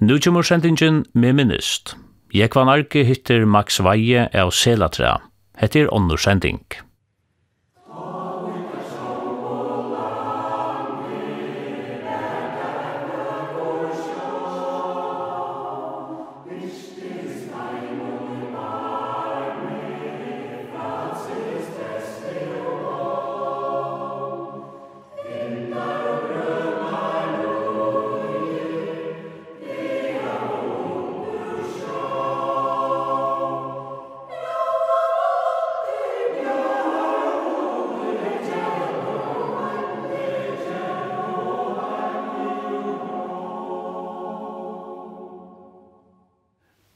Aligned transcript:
Nu 0.00 0.18
kommer 0.18 0.42
sendingen 0.42 1.02
med 1.12 1.34
minnist. 1.36 1.90
Jeg 2.32 2.48
kvann 2.54 2.70
arke 2.72 3.02
hittir 3.04 3.42
Max 3.44 3.82
Veie 3.84 4.22
av 4.32 4.48
Selatra. 4.56 5.18
Hette 5.60 5.82
er 5.82 5.90
åndersending. 5.92 6.62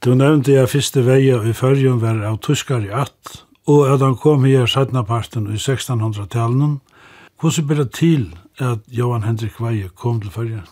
Du 0.05 0.11
nevnte 0.13 0.53
jeg 0.53 0.69
første 0.69 1.01
veie 1.01 1.39
i 1.49 1.51
førjen 1.57 1.97
var 1.97 2.19
av 2.29 2.35
tyskar 2.45 2.83
i 2.85 2.91
at, 2.93 3.39
og 3.65 3.87
at 3.89 4.03
han 4.05 4.13
kom 4.21 4.43
her 4.45 4.67
partien 5.01 5.47
i 5.49 5.57
1600-talen. 5.57 6.75
Hvordan 7.41 7.65
ble 7.65 7.77
det 7.79 7.93
til 7.97 8.27
at 8.61 8.85
Johan 8.85 9.25
Henrik 9.25 9.57
Veie 9.57 9.89
kom 9.89 10.21
til 10.21 10.29
førjen? 10.29 10.67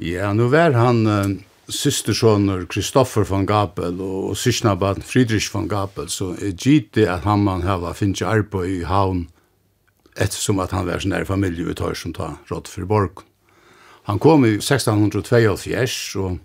Ja, 0.00 0.32
nu 0.32 0.48
var 0.48 0.72
han 0.72 1.04
uh, 1.04 1.36
systersønner 1.68 2.64
Kristoffer 2.64 3.28
von 3.28 3.44
Gabel 3.44 4.00
og, 4.00 4.30
og 4.30 4.36
sysknabaten 4.40 5.04
Friedrich 5.04 5.52
von 5.52 5.68
Gabel, 5.68 6.08
så 6.08 6.32
er 6.40 6.56
gitt 6.56 6.96
at 6.96 7.28
han 7.28 7.44
man 7.44 7.60
hava 7.60 7.92
finnes 7.92 8.24
arbeid 8.24 8.72
i 8.80 8.84
havn, 8.88 9.26
ettersom 10.16 10.64
at 10.64 10.72
han 10.72 10.88
var 10.88 11.04
sin 11.04 11.12
nær 11.12 11.28
familie 11.28 11.68
vi 11.68 11.76
tar 11.76 11.92
som 11.92 12.16
tar 12.16 12.40
råd 12.48 12.72
for 12.72 12.88
borg. 12.88 13.20
Han 14.08 14.18
kom 14.18 14.48
i 14.48 14.56
1682, 14.56 16.16
og 16.16 16.40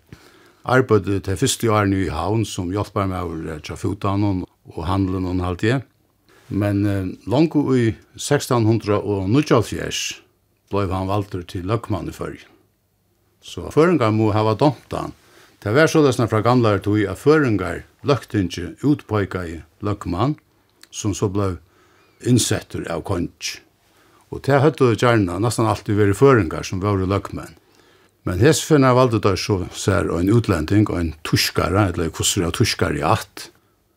arbeidde 0.64 1.20
til 1.26 1.38
første 1.40 1.72
årene 1.72 1.98
i 2.06 2.10
havn 2.14 2.46
som 2.46 2.72
hjelper 2.74 3.08
meg 3.10 3.24
over 3.26 3.60
trafutan 3.66 4.44
og 4.44 4.84
handelen 4.86 5.26
og 5.30 5.46
alt 5.48 5.62
det. 5.66 5.82
Men 6.52 6.86
eh, 6.86 7.08
langt 7.32 7.56
i 7.56 7.96
1694 8.20 10.22
ble 10.72 10.88
han 10.92 11.08
valgt 11.08 11.36
til 11.52 11.68
løkmann 11.68 12.10
i 12.12 12.16
førgen. 12.16 12.48
Så 13.42 13.72
føringar 13.74 14.12
må 14.14 14.32
hava 14.36 14.54
dømt 14.60 14.94
han. 14.94 15.14
Det 15.62 15.74
var 15.74 15.88
så 15.88 16.00
således 16.00 16.30
fra 16.30 16.42
gamle 16.42 16.80
tog 16.80 17.00
at 17.06 17.18
føringar 17.18 17.84
løkte 18.04 18.42
ikke 18.42 18.76
utpøyka 18.84 19.46
i 19.46 19.62
løkmann, 19.82 20.36
som 20.92 21.14
så 21.14 21.30
ble 21.30 21.58
innsetter 22.28 22.92
av 22.92 23.02
konj. 23.06 23.30
Og 24.32 24.42
det 24.46 24.62
høyde 24.62 24.96
gjerne 24.96 25.40
nesten 25.42 25.68
alltid 25.68 25.98
vært 25.98 26.18
føringar 26.18 26.64
som 26.66 26.82
var 26.82 26.98
løkmann. 26.98 27.56
Men 28.24 28.40
hess 28.40 28.62
finna 28.62 28.94
valde 28.94 29.20
da 29.22 29.34
så 29.38 29.64
ser 29.74 30.12
en 30.14 30.30
utlending 30.30 30.86
og 30.90 31.00
en 31.00 31.14
tuskare, 31.26 31.88
eller 31.90 32.12
kusser 32.14 32.46
av 32.46 32.52
tuskare 32.58 33.00
i 33.00 33.04
att. 33.04 33.50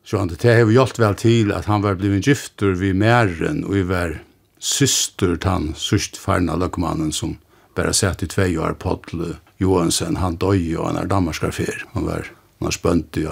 Så 0.04 0.18
han, 0.18 0.28
det 0.28 0.44
har 0.44 0.70
gjort 0.70 0.98
vel 0.98 1.14
til 1.14 1.52
at 1.52 1.64
han 1.64 1.82
var 1.82 1.96
blivit 1.96 2.26
gifter 2.26 2.76
vid 2.76 2.96
mæren 2.96 3.64
og 3.64 3.76
i 3.76 3.82
var 3.88 4.18
syster 4.58 5.36
til 5.36 5.50
han 5.50 5.72
sørst 5.76 6.16
farna 6.20 6.56
løkmannen 6.60 7.12
som 7.12 7.38
bare 7.76 7.92
sett 7.92 8.22
i 8.22 8.28
tvei 8.28 8.54
år 8.60 8.76
på 8.80 8.98
til 9.08 9.36
Johansen, 9.58 10.16
han 10.16 10.36
døy 10.36 10.76
og 10.76 10.90
han 10.90 11.00
er 11.00 11.08
damerskarfer. 11.08 11.86
Han 11.94 12.06
var 12.06 12.28
han 12.60 12.70
er 12.70 12.76
spønt 12.76 13.16
i 13.20 13.24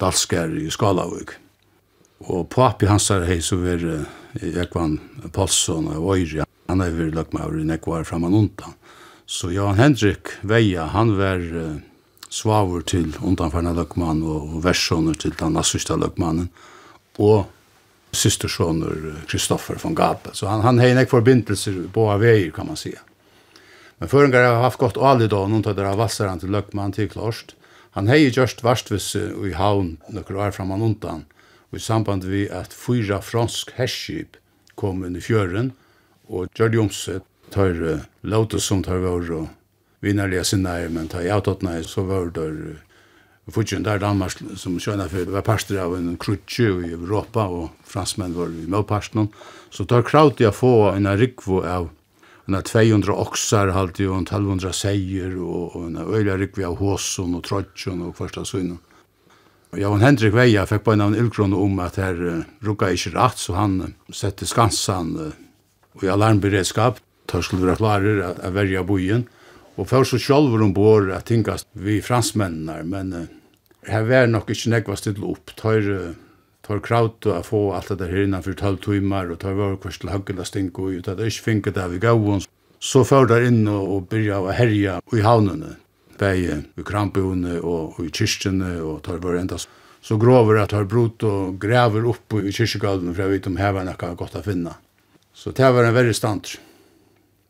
dalskar 0.00 0.52
i 0.56 0.70
Skalavug. 0.72 1.34
Og 2.32 2.46
papi 2.52 2.88
hans 2.88 3.10
er 3.12 3.26
hei 3.28 3.40
så 3.44 3.58
var 3.60 3.82
Ekvan 4.40 4.98
Paulsson 5.32 5.88
og 5.92 6.14
Øyri, 6.16 6.44
Han 6.70 6.80
er 6.80 6.94
vært 6.94 7.16
løkmannen 7.16 7.64
i 7.64 7.66
nekvar 7.66 8.04
framan 8.06 8.34
undan. 8.34 8.76
Så 9.30 9.52
Jan 9.52 9.78
Hendrik 9.78 10.26
Veia, 10.42 10.88
han 10.90 11.12
var 11.14 11.38
uh, 11.38 11.76
svavur 12.34 12.82
til 12.82 13.12
undanfarna 13.22 13.70
løkmann 13.78 14.24
og 14.26 14.56
versjoner 14.64 15.14
til 15.22 15.36
den 15.38 15.54
nassista 15.54 15.94
løkmannen, 15.94 16.48
og 17.22 17.44
systersjoner 18.10 19.22
Kristoffer 19.30 19.78
von 19.78 19.94
Gabel. 19.94 20.34
Så 20.34 20.50
han, 20.50 20.64
han 20.66 20.82
hei 20.82 20.90
nek 20.98 21.12
forbindelser 21.12 21.78
på 21.94 22.08
av 22.10 22.24
veier, 22.26 22.50
kan 22.50 22.66
man 22.66 22.76
säga. 22.76 23.04
Men 24.02 24.10
føringar 24.10 24.48
har 24.48 24.64
haft 24.64 24.82
godt 24.82 24.98
ali 24.98 25.30
da, 25.30 25.44
noen 25.46 25.62
tøyder 25.62 25.92
av 25.92 26.02
vassaren 26.02 26.42
til 26.42 26.50
løkmann 26.50 26.98
til 26.98 27.06
klarst. 27.14 27.54
Han 27.94 28.10
hei 28.10 28.24
gjørst 28.32 28.66
varstvis 28.66 29.12
i 29.14 29.54
havn 29.54 30.00
nokkur 30.10 30.42
år 30.42 30.58
framan 30.58 30.82
undan, 30.82 31.22
og 31.70 31.78
i 31.78 31.86
samband 31.86 32.26
vi 32.26 32.48
at 32.50 32.74
fyra 32.74 33.22
fransk 33.22 33.76
herskip 33.78 34.42
kom 34.74 35.06
inn 35.06 35.14
i 35.14 35.22
fjøren 35.22 35.70
og 36.26 36.50
gjør 36.58 36.74
de 36.74 36.86
omsett 36.88 37.29
tar 37.50 38.00
låta 38.20 38.58
som 38.58 38.82
tar 38.82 38.98
vår 38.98 39.32
och 39.32 39.48
vinnarliga 40.00 40.44
sinnar 40.44 40.88
men 40.88 41.08
tar 41.08 41.20
jag 41.22 41.48
åt 41.48 41.62
nej 41.62 41.84
så 41.84 42.02
var 42.02 42.30
det 42.30 42.76
Fudgen 43.50 43.82
der 43.82 43.98
Danmark 43.98 44.36
som 44.56 44.76
skjønner 44.78 45.08
for 45.10 45.30
var 45.32 45.42
parster 45.42 45.80
av 45.82 45.96
en 45.96 46.12
krutje 46.20 46.68
i 46.86 46.92
Europa 46.94 47.48
og 47.50 47.72
fransmenn 47.88 48.36
var 48.36 48.52
i 48.52 48.68
medparsten 48.70 49.26
så 49.74 49.84
tar 49.84 50.04
kraut 50.06 50.40
jeg 50.40 50.54
få 50.54 50.92
en 50.92 51.08
rikvo 51.18 51.64
av 51.66 51.88
en 52.46 52.62
200 52.62 53.10
oksar 53.10 53.72
halte 53.74 54.06
og 54.06 54.20
en 54.20 54.28
1200 54.28 54.72
seier 54.76 55.34
og, 55.38 55.74
og 55.74 55.88
en 55.88 55.98
øyla 55.98 56.38
rikvo 56.38 56.68
av 56.68 56.78
håsen 56.78 57.34
og 57.34 57.44
trotjon 57.48 58.06
og 58.06 58.14
kvarsta 58.18 58.46
synen 58.46 58.78
Ja, 59.78 59.86
og 59.86 60.00
Hendrik 60.02 60.34
Veia 60.34 60.64
fikk 60.66 60.82
på 60.82 60.96
en 60.96 61.04
av 61.04 61.54
om 61.54 61.78
at 61.78 61.96
her 61.96 62.16
uh, 62.18 62.42
rukka 62.66 62.88
ikke 62.90 63.12
rett, 63.14 63.38
så 63.38 63.54
han 63.54 63.76
uh, 63.80 63.92
sette 64.10 64.42
skansan 64.42 65.12
uh, 65.14 65.30
og 65.94 66.02
i 66.02 66.10
alarmberedskap 66.10 66.98
tar 67.30 67.44
skulle 67.46 67.68
være 67.68 67.80
klarer 67.80 68.22
at, 68.26 68.40
at 68.44 68.54
verja 68.54 68.82
bojen. 68.86 69.26
Og 69.78 69.88
før 69.88 70.04
så 70.04 70.18
sjálfur 70.20 70.64
ombord 70.66 71.12
at 71.14 71.28
tingast 71.30 71.68
vi 71.78 72.00
fransmennene, 72.04 72.82
men 72.84 73.12
uh, 73.16 73.28
her 73.88 74.04
var 74.08 74.28
nok 74.28 74.50
ikke 74.52 74.74
nekva 74.74 74.98
stille 74.98 75.24
opp. 75.24 75.54
Tar, 75.56 75.86
tar 76.66 76.82
kraut 76.84 77.26
å 77.30 77.38
få 77.46 77.70
alt 77.78 77.94
det 77.96 78.10
her 78.10 78.26
innanfor 78.26 78.58
12 78.58 78.80
timer, 78.84 79.30
og 79.32 79.40
tar 79.40 79.56
var 79.58 79.78
kvist 79.80 80.02
til 80.02 80.12
haggela 80.12 80.44
stinko 80.44 80.90
ut, 80.90 81.08
at 81.08 81.20
det 81.20 81.30
ikke 81.30 81.46
finket 81.46 81.78
det 81.78 81.86
vi 81.94 82.02
gav 82.02 82.26
oss. 82.34 82.48
Så 82.80 83.04
før 83.04 83.28
der 83.28 83.46
inn 83.48 83.62
og, 83.68 83.88
og 83.94 84.08
byrja 84.12 84.40
å 84.40 84.52
herja 84.56 85.00
i 85.16 85.24
havnene, 85.24 85.76
bei 86.20 86.36
i 86.44 86.84
krampene 86.84 87.58
og, 87.60 87.96
og 87.96 88.04
i 88.04 88.12
kyrkjene, 88.12 88.74
og 88.84 89.00
tar 89.06 89.20
var 89.24 89.40
enda 89.40 89.60
så 90.00 90.16
grover 90.16 90.60
at 90.62 90.72
tar 90.72 90.86
brot 90.88 91.24
og 91.28 91.58
graver 91.60 92.06
opp 92.08 92.38
i 92.40 92.52
kyrkjegalden, 92.54 93.12
for 93.12 93.24
jeg 93.24 93.34
vet 93.34 93.48
om 93.50 93.58
her 93.60 93.74
var 93.76 93.84
noe 93.84 94.14
godt 94.16 94.38
å. 94.40 94.76
Så 95.36 95.52
det 95.56 95.68
var 95.72 95.84
en 95.84 95.96
verre 95.96 96.14
standard. 96.16 96.56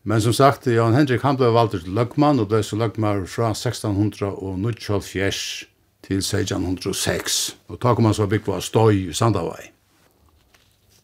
Men 0.02 0.22
som 0.24 0.32
sagt, 0.32 0.66
Jan 0.66 0.94
Henrik 0.96 1.22
han 1.26 1.36
ble 1.36 1.50
valgt 1.52 1.76
til 1.76 1.92
løgmann, 1.96 2.40
og 2.40 2.48
ble 2.48 2.62
så 2.64 2.78
løgmann 2.80 3.26
fra 3.28 3.50
1600 3.52 4.30
og 4.30 4.56
1924 4.56 5.68
til 6.06 6.22
1606. 6.22 7.40
Og 7.68 7.80
da 7.82 7.92
kom 7.94 8.08
han 8.08 8.16
så 8.16 8.28
bygg 8.30 8.46
på 8.46 8.56
Støy 8.64 9.10
i 9.10 9.14
Sandavai. 9.14 9.70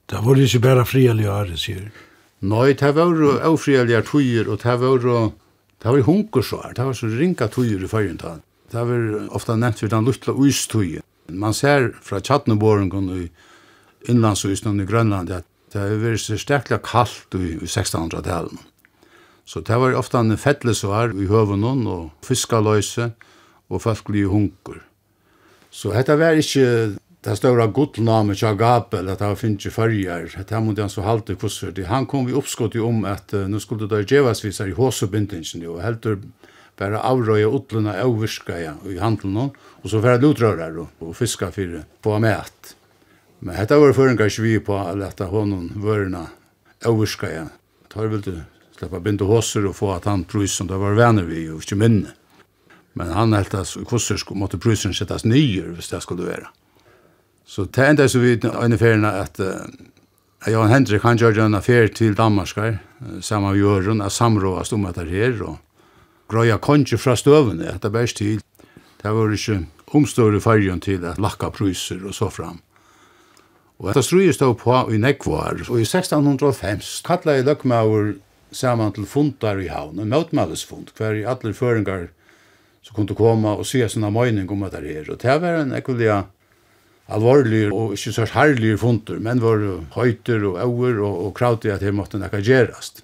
Det 0.07 0.23
var 0.23 0.39
ikke 0.41 0.62
bare 0.62 0.87
frihelige 0.87 1.33
året, 1.33 1.59
sier 1.59 1.89
Nei, 2.47 2.75
det 2.77 2.93
var 2.95 3.11
jo 3.17 3.57
frihelige 3.59 4.03
tøyer, 4.07 4.49
og 4.49 4.61
det 4.62 4.79
var 4.81 5.03
jo 5.03 5.33
Det 5.83 5.93
var 5.93 6.07
hunkersvar, 6.07 6.73
det 6.73 6.84
var 6.84 6.95
så 6.97 7.07
ringa 7.07 7.47
tøyer 7.53 7.83
i 7.84 7.89
fyrjent 7.89 8.23
da. 8.23 8.39
Det 8.73 8.81
var 8.89 9.28
ofte 9.37 9.57
nevnt 9.57 9.78
for 9.78 9.93
den 9.93 10.07
luttla 10.07 10.33
uistøyer. 10.33 11.03
Man 11.28 11.55
ser 11.55 11.93
fra 12.03 12.21
Tjatneborgen 12.21 13.11
i 13.13 13.28
innlandsøysen 14.09 14.81
i 14.81 14.87
Grønland 14.87 15.31
at 15.31 15.45
det 15.73 15.83
har 15.83 16.01
vært 16.01 16.41
sterkla 16.41 16.78
kallt 16.78 17.34
i 17.37 17.59
1600-tallet. 17.61 18.57
Så 19.47 19.62
det 19.62 19.79
var 19.79 19.95
ofta 19.95 20.21
en 20.21 20.37
fettlesvar 20.37 21.15
i 21.15 21.29
høvunnen 21.31 21.87
og 21.87 22.11
fiskaløse 22.27 23.12
og 23.71 23.83
folkelige 23.83 24.31
hunker. 24.31 24.81
Så 25.71 25.93
dette 25.95 26.16
var 26.19 26.39
ikke 26.39 26.97
det 27.27 27.37
større 27.39 27.66
godname 27.75 28.34
til 28.34 28.48
Agapel, 28.51 29.09
at 29.10 29.22
han 29.22 29.37
finnes 29.39 29.65
ikke 29.65 29.75
følger. 29.75 30.28
Dette 30.34 30.60
måtte 30.63 30.83
han 30.83 30.91
så 30.91 31.03
halte 31.07 31.37
kusser. 31.39 31.75
Han 31.91 32.07
kom 32.10 32.27
vi 32.27 32.34
oppskottet 32.39 32.83
om 32.83 33.04
at 33.07 33.34
uh, 33.34 33.47
nå 33.51 33.59
skulle 33.63 33.89
det 33.91 34.07
djevasviser 34.10 34.71
i 34.71 34.77
håsebindingen, 34.77 35.66
og 35.71 35.83
heldur 35.83 36.21
bare 36.77 37.01
avrøye 37.01 37.47
utlene 37.47 37.95
utluna 37.97 38.21
virke 38.21 38.59
ja, 38.60 38.75
i 38.84 38.98
handelen, 38.98 39.51
og 39.83 39.91
så 39.91 40.03
færre 40.03 40.21
lutrører 40.22 40.78
og, 40.83 40.91
og 41.01 41.15
fiska 41.16 41.51
fyrir 41.51 41.87
på 42.03 42.19
mæt. 42.19 42.75
Men 43.41 43.57
dette 43.57 43.78
var 43.78 43.95
føringar 43.97 44.43
vi 44.43 44.59
på 44.59 44.77
at 44.78 44.98
leta 44.98 45.31
honom 45.31 45.71
vørna 45.83 46.27
avvirska 46.84 47.33
ja. 47.33 47.47
Tar 47.89 48.10
vel 48.13 48.22
du 48.22 48.34
släppa 48.78 49.01
binda 49.01 49.25
hosser 49.25 49.67
och 49.67 49.77
få 49.77 49.93
att 49.93 50.05
han 50.05 50.25
prus 50.25 50.53
som 50.53 50.67
det 50.67 50.77
var 50.77 50.93
vänner 50.93 51.23
vi 51.23 51.51
och 51.51 51.55
inte 51.55 51.75
minne. 51.75 52.09
Men 52.93 53.11
han 53.11 53.33
helt 53.33 53.55
alltså 53.55 53.84
kostar 53.84 54.17
skulle 54.17 54.41
måste 54.41 54.59
prusen 54.59 54.95
sättas 54.95 55.25
nyer 55.25 55.69
hvis 55.69 55.91
det 55.91 56.01
skulle 56.01 56.23
vara. 56.23 56.49
Så 57.47 57.67
tände 57.67 58.09
så 58.09 58.19
vi 58.19 58.41
en 58.63 58.78
färna 58.78 59.11
att 59.11 59.41
uh, 59.41 59.47
jag 60.47 60.63
och 60.63 60.69
Henrik 60.69 61.03
han 61.03 61.17
gjorde 61.17 61.43
en 61.43 61.55
affär 61.55 61.89
till 61.89 62.15
Danmark 62.15 62.59
uh, 62.59 62.75
samma 63.21 63.53
vi 63.53 63.61
gör 63.61 63.91
en 63.91 64.11
samråd 64.11 64.67
om 64.73 64.84
att 64.84 64.95
det 64.95 65.05
här 65.05 65.43
och 65.43 65.57
gröja 66.31 66.59
konje 66.59 66.99
från 66.99 67.17
stöven 67.17 67.69
att 67.75 67.83
det 67.83 67.91
bäst 67.91 68.17
till. 68.17 68.41
Det 69.03 69.11
var 69.11 69.31
ju 69.31 69.65
omstörre 69.84 70.41
färjan 70.41 70.81
till 70.81 71.05
att 71.05 71.19
lacka 71.19 71.51
pruser 71.51 72.07
och 72.07 72.15
så 72.15 72.31
fram. 72.31 72.59
Og 73.79 73.91
dette 73.91 74.03
strøyet 74.07 74.34
stod 74.34 74.55
på 74.57 74.77
i 74.93 74.99
nekvar, 75.01 75.61
og 75.69 75.81
i 75.81 75.84
1605 75.84 76.81
kallet 77.05 77.41
jeg 77.41 77.45
løkmaur 77.45 78.15
saman 78.57 78.95
til 78.97 79.07
fundar 79.09 79.61
i 79.61 79.69
havn, 79.69 80.01
en 80.01 80.13
møtmælisfund, 80.13 80.95
hver 80.97 81.19
i 81.19 81.27
alle 81.29 81.55
føringar 81.55 82.09
som 82.87 82.95
kunne 82.95 83.17
koma 83.19 83.57
og 83.59 83.67
sige 83.67 83.89
sånne 83.91 84.13
møyning 84.15 84.51
om 84.53 84.63
at 84.67 84.77
det 84.79 84.95
er. 84.95 85.11
Og 85.11 85.21
det 85.23 85.37
var 85.43 85.61
en 85.61 85.75
ekvilja 85.75 86.23
alvorlig 87.13 87.67
og 87.73 87.95
ikke 87.97 88.13
så 88.15 88.27
herlig 88.33 88.77
fundur, 88.83 89.19
men 89.23 89.43
var 89.43 89.63
høyter 89.97 90.45
og 90.47 90.61
auer 90.63 91.01
og, 91.03 91.27
og 91.27 91.35
krautig 91.35 91.73
at 91.75 91.83
det 91.83 91.95
måtte 91.95 92.21
nekka 92.23 92.43
gjerast. 92.43 93.03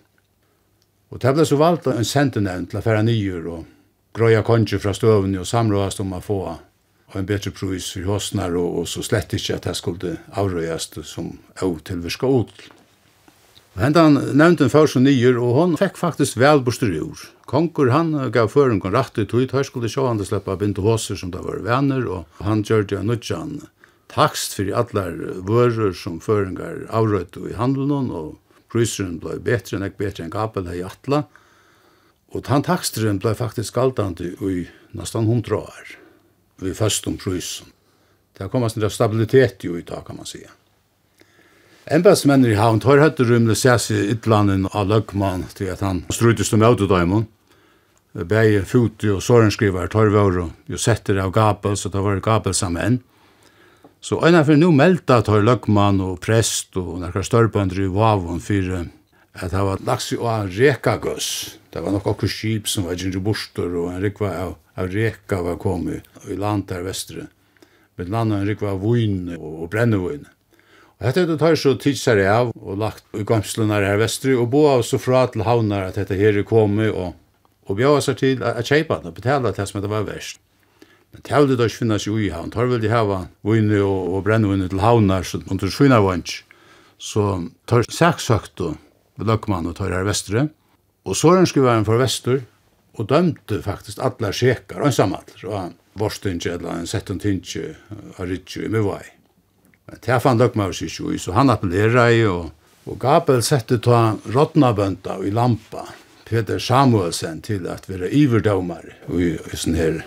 Og 1.12 1.20
det 1.22 1.34
ble 1.36 1.46
så 1.46 1.58
valgt 1.60 1.90
en 1.90 2.06
sentenevn 2.08 2.68
til 2.70 2.78
affæra 2.80 3.02
nyer 3.04 3.48
og 3.52 3.64
grøya 4.16 4.42
konje 4.46 4.78
fra 4.80 4.94
støvni 4.96 5.40
og 5.40 5.48
samrådast 5.48 6.00
om 6.00 6.14
å 6.16 6.22
få 6.24 6.38
en 7.18 7.26
bedre 7.28 7.52
prøys 7.52 7.90
for 7.92 8.08
hosnar 8.08 8.54
og, 8.56 8.78
og 8.82 8.88
så 8.88 9.02
slett 9.04 9.34
ikke 9.36 9.58
at 9.58 9.66
det 9.68 9.74
skulle 9.76 10.14
avrøyast 10.38 11.02
som 11.04 11.34
au 11.60 11.74
til 11.84 12.00
virka 12.04 12.30
ut. 12.30 12.54
Hentan 13.72 14.18
nevnte 14.36 14.66
en 14.66 14.72
først 14.72 14.98
og 14.98 15.06
nyer, 15.06 15.38
og 15.40 15.54
hon 15.56 15.76
fikk 15.80 15.96
faktisk 15.96 16.36
vel 16.36 16.60
bostur 16.64 16.92
ur. 16.92 17.20
Konkur 17.48 17.88
han 17.92 18.12
gav 18.34 18.50
føringen 18.52 18.92
rett 18.92 19.16
i 19.16 19.24
tog, 19.24 19.48
her 19.48 19.64
skulle 19.64 19.88
sjå 19.88 20.04
han 20.10 20.20
til 20.20 20.28
slippa 20.28 20.58
binde 20.60 20.84
hoser 20.84 21.16
som 21.16 21.32
det 21.32 21.40
var 21.44 21.62
venner, 21.64 22.04
og 22.04 22.44
han 22.44 22.64
gjør 22.68 22.84
det 22.90 23.00
nudjan 23.08 23.62
takst 24.12 24.58
for 24.58 24.68
allar 24.76 25.16
vører 25.48 25.94
som 25.96 26.20
føringar 26.20 26.84
avrøyte 26.92 27.46
i 27.48 27.56
handelen, 27.56 28.10
og 28.12 28.36
pryseren 28.72 29.18
blei 29.22 29.38
betre 29.40 29.78
enn 29.78 29.86
ek 29.88 29.96
betre 30.00 30.26
enn 30.26 30.32
gapel 30.32 30.68
hei 30.68 30.82
atla, 30.84 31.24
og 32.32 32.48
han 32.48 32.64
taksteren 32.64 33.20
blei 33.20 33.32
faktisk 33.36 33.76
galdande 33.76 34.34
i 34.36 34.66
nesten 34.96 35.28
hundra 35.28 35.64
år, 35.64 35.94
vi 36.60 36.76
først 36.76 37.08
om 37.08 37.16
prysen. 37.20 37.72
Det 38.36 38.48
kom 38.52 38.64
en 38.64 38.90
stabilitet 38.90 39.64
jo 39.64 39.76
i 39.76 39.84
dag, 39.84 40.04
kan 40.04 40.16
man 40.16 40.28
sige. 40.28 40.48
Embedsmenn 41.90 42.44
i 42.46 42.54
havn 42.54 42.78
tar 42.78 43.00
høyde 43.02 43.24
rymle 43.26 43.56
sæs 43.58 43.88
i 43.90 43.96
ytlanden 44.12 44.68
av 44.70 44.86
løgmann 44.86 45.48
til 45.58 45.72
at 45.72 45.80
han 45.82 46.04
strutist 46.14 46.54
om 46.54 46.62
autodaimen. 46.62 47.24
Begge 48.14 48.60
futi 48.68 49.08
og 49.10 49.22
sårenskrivar 49.24 49.88
tar 49.90 50.12
våre 50.14 50.44
jo 50.70 50.78
setter 50.78 51.18
av 51.18 51.32
gapel, 51.34 51.74
så 51.74 51.90
det 51.90 52.02
var 52.04 52.20
gapel 52.22 52.54
sammen. 52.54 53.00
Så 53.98 54.20
øyne 54.22 54.44
for 54.46 54.60
nu 54.60 54.70
melda 54.70 55.16
tar 55.26 55.42
løgmann 55.42 55.98
og 56.04 56.20
prest 56.22 56.78
og 56.78 57.00
nekkar 57.02 57.26
størpandre 57.26 57.82
i 57.82 57.90
vavon 57.90 58.38
for 58.44 58.76
at 59.34 59.50
det 59.50 59.62
var 59.66 59.82
lagt 59.82 60.06
seg 60.06 60.22
av 60.22 60.52
rekagøs. 60.54 61.30
Det 61.72 61.82
var 61.82 61.96
nok 61.96 62.06
okkur 62.12 62.30
skip 62.30 62.70
som 62.70 62.86
var 62.86 62.94
gjennom 62.94 63.24
bostor 63.26 63.74
og 63.80 63.88
en 63.90 64.04
rikva 64.04 64.30
av, 64.44 64.54
av 64.78 64.92
reka 64.92 65.40
var 65.42 65.58
kommet 65.58 66.06
i 66.30 66.38
land 66.38 66.68
der 66.70 66.86
vestre. 66.86 67.26
Men 67.98 68.14
landet 68.14 68.38
en 68.38 68.48
rikva 68.52 68.76
av 68.76 68.86
vun 68.86 69.34
og 69.34 69.66
brennevun. 69.72 70.28
Hetta 71.02 71.24
er 71.24 71.34
tar 71.34 71.56
så 71.58 71.72
tidsar 71.82 72.20
av 72.30 72.52
og 72.54 72.76
lagt 72.78 73.02
i 73.18 73.24
gamslunar 73.26 73.82
her 73.82 73.96
vestri 73.98 74.36
og 74.38 74.52
boa 74.52 74.76
så 74.86 75.00
fra 75.02 75.24
til 75.32 75.42
havnar 75.42 75.88
at 75.88 75.96
dette 75.98 76.14
her 76.14 76.36
er 76.38 76.46
kommet 76.46 76.92
og, 76.94 77.16
og 77.66 77.78
bjava 77.78 77.98
seg 78.04 78.20
til 78.20 78.44
at 78.46 78.68
kjeipa 78.68 79.00
det 79.02 79.10
og 79.10 79.16
betala 79.16 79.50
det 79.50 79.66
som 79.66 79.80
det 79.82 79.90
var 79.90 80.04
verst. 80.06 80.38
Men 81.10 81.24
det 81.26 81.40
vil 81.40 81.58
det 81.58 81.66
ikke 81.66 81.80
finnes 81.80 82.06
i 82.06 82.28
havn. 82.30 82.52
Tar 82.54 82.70
vil 82.70 82.80
de 82.80 82.92
hava 82.92 83.16
vunne 83.42 83.80
og, 83.82 84.14
og 84.14 84.22
brennvunne 84.28 84.68
til 84.70 84.82
havnar 84.82 85.26
så 85.26 85.40
man 85.42 85.58
tar 85.58 85.72
svinar 85.74 86.04
vant. 86.06 86.36
Så 87.02 87.24
tar 87.66 87.82
saksøkt 87.90 88.62
og 88.62 88.78
løkman 89.18 89.66
og 89.72 89.74
tar 89.80 89.90
her 89.90 90.06
vestri. 90.06 90.44
Og 91.02 91.18
så 91.18 91.32
er 91.32 91.42
han 91.42 91.50
skulle 91.50 91.66
være 91.66 91.82
en 91.82 91.88
for 91.88 91.98
vestur 91.98 92.44
og 92.94 93.08
dømte 93.10 93.58
faktisk 93.64 93.98
alle 93.98 94.30
sjekar 94.30 94.84
og 94.84 94.92
en 94.92 94.96
samalder. 95.00 95.42
Og 95.50 95.58
han 95.58 95.74
vorstindje 95.98 96.54
eller 96.60 96.78
han 96.78 96.86
sett 96.86 97.10
en 97.10 97.18
tindje 97.18 97.74
av 98.22 98.30
i 98.30 98.70
Mivai. 98.70 99.21
Men 99.86 99.98
det 100.06 100.20
fann 100.22 100.38
Løgmaur 100.38 100.72
sig 100.72 100.92
jo 100.98 101.12
i, 101.12 101.18
så 101.18 101.32
han 101.32 101.50
appellerer 101.50 102.12
i, 102.14 102.22
og, 102.26 102.52
og 102.86 102.98
Gabel 103.02 103.42
sette 103.42 103.80
ta 103.82 104.16
rådnabønda 104.24 105.18
i 105.26 105.32
lampa, 105.34 105.86
Peter 106.28 106.58
Samuelsen, 106.58 107.42
til 107.42 107.66
at 107.68 107.88
være 107.90 108.10
iverdomar 108.14 108.86
i, 109.12 109.34
i 109.36 109.58
sånn 109.58 109.76
her 109.76 110.00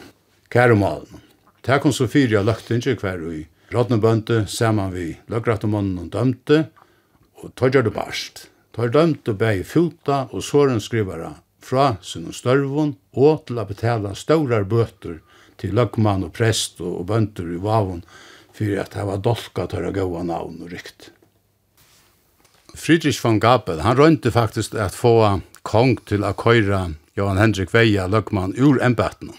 kæremalen. 0.49 1.21
Det 1.65 1.81
kom 1.81 1.93
så 1.93 2.07
fyra 2.09 2.43
løgtinger 2.45 2.97
hver 3.01 3.21
i 3.33 3.45
rådnabønda, 3.73 4.45
saman 4.47 4.93
vi 4.93 5.11
løgrattomannen 5.31 6.05
og 6.05 6.11
dømte, 6.13 6.65
og 7.43 7.53
tar 7.59 7.73
gjør 7.73 7.89
det 7.89 7.95
barst. 7.95 8.47
Tar 8.75 8.91
dømte 8.91 9.35
bei 9.37 9.63
fylta 9.63 10.25
og 10.31 10.43
såren 10.43 10.81
skrivara 10.83 11.35
fra 11.65 11.95
sin 12.03 12.27
størvun 12.33 12.95
og 13.15 13.45
til 13.47 13.59
å 13.61 13.65
betala 13.67 14.13
staurar 14.17 14.65
bøter 14.69 15.21
til 15.61 15.75
løgmann 15.77 16.25
og 16.27 16.33
prest 16.35 16.81
og 16.83 17.05
bønter 17.09 17.47
i 17.55 17.59
vavun 17.61 18.03
för 18.55 18.77
att 18.77 18.91
det 18.91 19.05
var 19.05 19.17
dolka 19.17 19.67
till 19.67 19.85
att 19.85 19.93
gå 19.93 20.23
namn 20.23 20.61
och 20.63 20.69
rykt. 20.69 21.11
Friedrich 22.73 23.25
von 23.25 23.39
Gabel, 23.39 23.79
han 23.79 23.97
rönte 23.97 24.31
faktiskt 24.31 24.75
att 24.75 24.95
få 24.95 25.41
kong 25.61 25.97
till 25.97 26.23
att 26.23 26.43
köra 26.43 26.93
Johan 27.13 27.37
Henrik 27.37 27.73
Veja 27.73 28.07
Lökman 28.07 28.53
ur 28.57 28.81
ämbetten. 28.81 29.31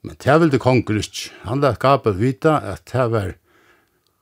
Men 0.00 0.16
det 0.24 0.38
ville 0.38 0.58
kongen 0.58 0.98
ikke. 0.98 1.30
Han 1.42 1.60
lät 1.60 1.78
Gabel 1.78 2.14
vita 2.14 2.58
att 2.58 2.86
det 2.86 3.08
var 3.08 3.34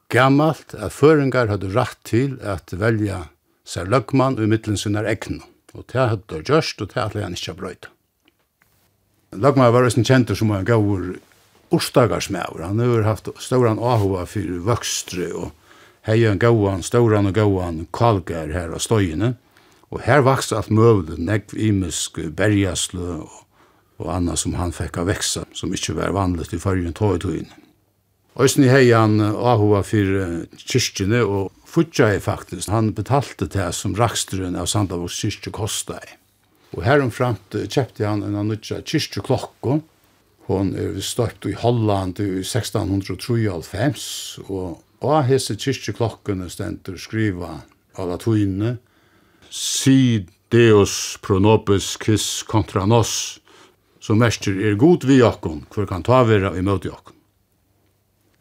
gammalt 0.09 0.75
att 0.75 0.93
föringar 0.93 1.47
hade 1.47 1.67
rätt 1.67 2.03
till 2.03 2.41
att 2.45 2.73
välja 2.73 3.25
sig 3.65 3.87
Lökman 3.87 4.39
ur 4.39 4.47
mittlen 4.47 4.79
sina 4.79 5.01
ägna. 5.01 5.43
Och 5.73 5.85
det 5.93 5.99
hade 5.99 6.37
gjort 6.37 6.81
och 6.81 6.89
det 6.95 7.01
hade 7.01 7.23
han 7.23 7.33
inte 7.33 7.53
bröjt. 7.53 7.89
Lökman 9.31 9.73
var 9.73 9.87
också 9.87 10.05
känd 10.05 10.39
som 10.39 10.51
en 10.51 10.65
gavur 10.65 11.19
orstagarsmæver. 11.73 12.65
Han 12.67 12.79
har 12.79 13.07
haft 13.07 13.29
ståran 13.39 13.79
ahova 13.79 14.25
for 14.29 14.61
vøkstre 14.69 15.31
og 15.33 15.51
hei 16.07 16.25
en 16.27 16.41
gauan, 16.43 16.83
ståran 16.83 17.31
og 17.31 17.35
gauan 17.37 17.87
kalgar 17.95 18.53
her 18.53 18.75
av 18.75 18.83
støyene. 18.83 19.35
Og 19.93 20.01
her 20.07 20.23
vaks 20.25 20.53
alt 20.57 20.71
møvlet, 20.73 21.19
negv 21.21 21.53
imisk, 21.53 22.17
berjasle 22.37 23.19
og, 23.21 23.43
og 24.01 24.09
anna 24.15 24.37
som 24.41 24.57
han 24.57 24.73
fekk 24.73 25.03
av 25.03 25.11
veksa, 25.11 25.45
som 25.53 25.75
ikkje 25.75 25.99
var 25.99 26.15
vanligt 26.17 26.55
i 26.57 26.61
fargen 26.63 26.97
tøytøyene. 26.97 27.59
Øysni 28.41 28.71
hei 28.73 28.87
han 28.89 29.21
ahova 29.21 29.83
fyrir 29.85 30.47
kyrkjene 30.57 31.21
og 31.21 31.51
futja 31.69 32.09
hei 32.09 32.21
faktisk. 32.25 32.71
Han 32.73 32.95
betalte 32.97 33.51
det 33.53 33.69
som 33.77 33.93
raksteren 33.99 34.57
av 34.57 34.71
Sandavogs 34.73 35.19
kyrkje 35.21 35.53
kosta 35.53 36.01
hei. 36.01 36.17
Og 36.73 36.87
heromframt 36.87 37.53
kjepte 37.69 38.07
han 38.09 38.25
en 38.25 38.39
anutja 38.41 38.79
kyrkjeklokko, 38.81 39.83
Hon 40.49 40.73
er 40.75 40.97
støpt 41.05 41.47
i 41.47 41.55
Holland 41.55 42.19
i 42.21 42.43
1693, 42.43 44.07
og 44.49 44.83
av 45.03 45.27
hese 45.29 45.55
kyrkjeklokkene 45.59 46.49
stendur 46.51 46.99
skriva 46.99 47.61
av 47.99 48.11
latuinne, 48.11 48.77
si 49.53 50.25
deus 50.53 51.17
pro 51.23 51.39
nobis 51.43 51.95
quis 52.01 52.43
contra 52.49 52.87
nos, 52.87 53.39
som 54.03 54.19
mester 54.19 54.57
er 54.59 54.79
god 54.79 55.07
vi 55.07 55.21
okkon, 55.23 55.63
hver 55.71 55.87
kan 55.87 56.03
ta 56.03 56.25
vera 56.27 56.55
i 56.59 56.65
møte 56.65 56.91
okkon. 56.91 57.19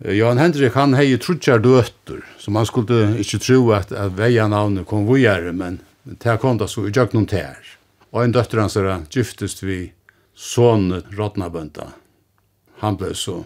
Johan 0.02 0.42
Hendrik, 0.42 0.74
han 0.74 0.96
hei 0.98 1.14
trutjar 1.22 1.62
døtter, 1.62 2.24
som 2.42 2.58
han 2.58 2.66
skulle 2.66 3.20
ikkje 3.22 3.40
tro 3.46 3.60
at, 3.78 3.92
at 3.94 4.16
veia 4.18 4.48
navnet 4.50 4.88
kom 4.90 5.06
vujere, 5.06 5.54
men 5.54 5.78
det 6.04 6.40
kom 6.42 6.58
da 6.58 6.66
så 6.66 6.88
i 6.88 6.94
jøgnum 6.94 7.28
tær. 7.30 7.60
Og 8.10 8.24
en 8.24 8.34
døtter 8.34 8.64
hans 8.64 8.76
er 8.80 8.90
gyftest 9.14 9.62
vi 9.62 9.92
son 10.42 11.04
Rotnabønda. 11.14 11.92
Han 12.82 12.98
ble 12.98 13.14
så 13.14 13.44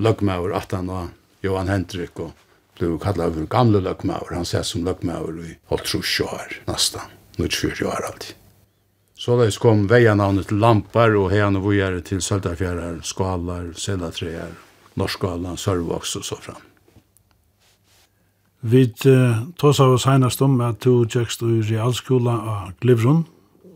løgmaur 0.00 0.54
han 0.72 0.88
var 0.88 1.08
Johan 1.44 1.68
Hendrik, 1.68 2.16
og 2.20 2.32
ble 2.78 2.96
kallet 3.00 3.34
for 3.34 3.50
gamle 3.52 3.82
løgmaur. 3.84 4.32
Han 4.32 4.48
sett 4.48 4.66
som 4.66 4.84
løgmaur 4.84 5.36
i 5.44 5.58
holdt 5.68 5.90
trus 5.90 6.20
år, 6.24 6.56
nesten. 6.66 7.12
Nå 7.36 7.50
fyrt 7.52 7.82
år 7.84 8.08
alltid. 8.08 8.32
Så 9.16 9.36
da 9.36 9.48
kom 9.60 9.86
veianavnet 9.88 10.48
til 10.48 10.60
Lampar 10.60 11.12
og 11.16 11.30
heian 11.32 11.56
og 11.56 11.68
vujere 11.68 12.00
til 12.04 12.20
Søldarfjærar, 12.24 13.02
Skalar, 13.04 13.70
Selatreer, 13.76 14.56
Norskala, 14.96 15.56
Sørvoks 15.56 16.16
og 16.16 16.24
så 16.24 16.40
fram. 16.40 16.64
Vi 18.60 18.82
uh, 19.06 19.46
tås 19.60 19.80
av 19.80 19.94
oss 19.94 20.08
heinast 20.08 20.40
om 20.42 20.60
at 20.64 20.80
du 20.84 21.04
tjekst 21.04 21.44
i 21.44 21.60
realskola 21.68 22.36
av 22.40 22.70
Glivron, 22.80 23.24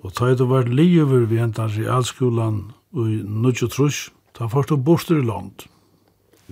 Og 0.00 0.14
ta 0.16 0.30
det 0.32 0.46
var 0.48 0.68
livet 0.68 1.28
vi 1.28 1.40
enda 1.42 1.66
realskolan 1.68 2.70
i 2.96 3.20
Nudjo 3.20 3.68
Trush, 3.68 4.08
ta 4.32 4.48
fort 4.48 4.72
og 4.72 4.84
borster 4.84 5.20
i 5.20 5.26
land. 5.26 5.66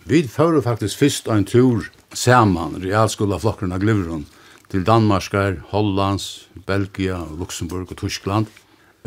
Vi 0.04 0.22
fører 0.28 0.60
faktisk 0.62 1.00
fyrst 1.00 1.28
en 1.32 1.46
tur 1.48 1.88
saman 2.14 2.76
realskolaflokkerne 2.82 3.76
av 3.76 3.82
Glivron 3.82 4.26
til 4.68 4.84
Danmarskar, 4.84 5.62
Hollands, 5.72 6.48
Belgia, 6.66 7.22
Luxemburg 7.38 7.88
og 7.90 8.00
Tyskland. 8.02 8.50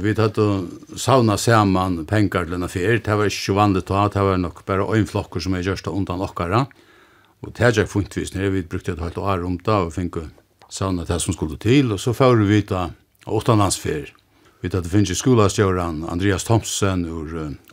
Vi 0.01 0.13
tatt 0.17 0.39
og 0.41 0.97
sauna 0.97 1.37
saman 1.37 1.99
pengar 2.09 2.47
til 2.47 2.57
en 2.57 2.65
affær, 2.65 2.97
det 2.97 3.17
var 3.17 3.29
ikke 3.29 3.57
vanlig 3.57 3.83
ta, 3.85 4.07
det 4.09 4.23
var 4.25 4.41
nok 4.41 4.63
bare 4.65 4.87
en 4.97 5.09
flokker 5.09 5.43
som 5.43 5.53
er 5.53 5.65
gjørst 5.67 5.91
undan 5.91 6.23
okkara. 6.25 6.65
Og 7.41 7.53
det 7.57 7.77
er 7.77 7.89
funtvis 7.89 8.33
nere, 8.33 8.53
vi 8.55 8.65
brukte 8.65 8.95
et 8.95 9.01
halvt 9.01 9.21
år 9.21 9.45
om 9.45 9.59
det 9.61 9.77
og 9.77 9.93
finke 9.93 10.25
sauna 10.69 11.05
det 11.05 11.21
som 11.21 11.37
skulle 11.37 11.61
til, 11.61 11.93
og 11.93 12.01
så 12.01 12.13
fører 12.13 12.47
vi 12.49 12.63
ta 12.65 12.87
åttanlandsferie 13.29 14.20
Vi 14.61 14.69
tatt 14.69 14.85
finnes 14.93 15.17
skolastjøren 15.17 16.03
Andreas 16.05 16.43
Thomsen 16.45 17.07
ur 17.09 17.31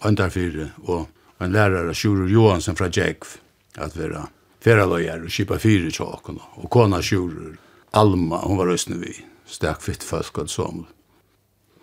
Andarfyre 0.09 0.71
og 0.89 1.09
en 1.45 1.53
lærare 1.53 1.93
Sjurur 1.93 2.31
Johansen 2.33 2.79
fra 2.79 2.89
Djekv 2.89 3.35
at 3.77 3.97
vera 3.97 4.23
feraløyer 4.65 5.27
og 5.27 5.33
kipa 5.33 5.59
fyre 5.61 5.93
tjåkene 5.93 6.41
og 6.57 6.71
kona 6.73 7.03
Sjurur 7.05 7.59
Alma, 7.93 8.41
hon 8.45 8.57
var 8.57 8.71
røysne 8.73 8.97
vi 9.03 9.13
stek 9.49 9.85
fitt 9.85 10.05
folk 10.05 10.41
og 10.41 10.49
som 10.53 10.87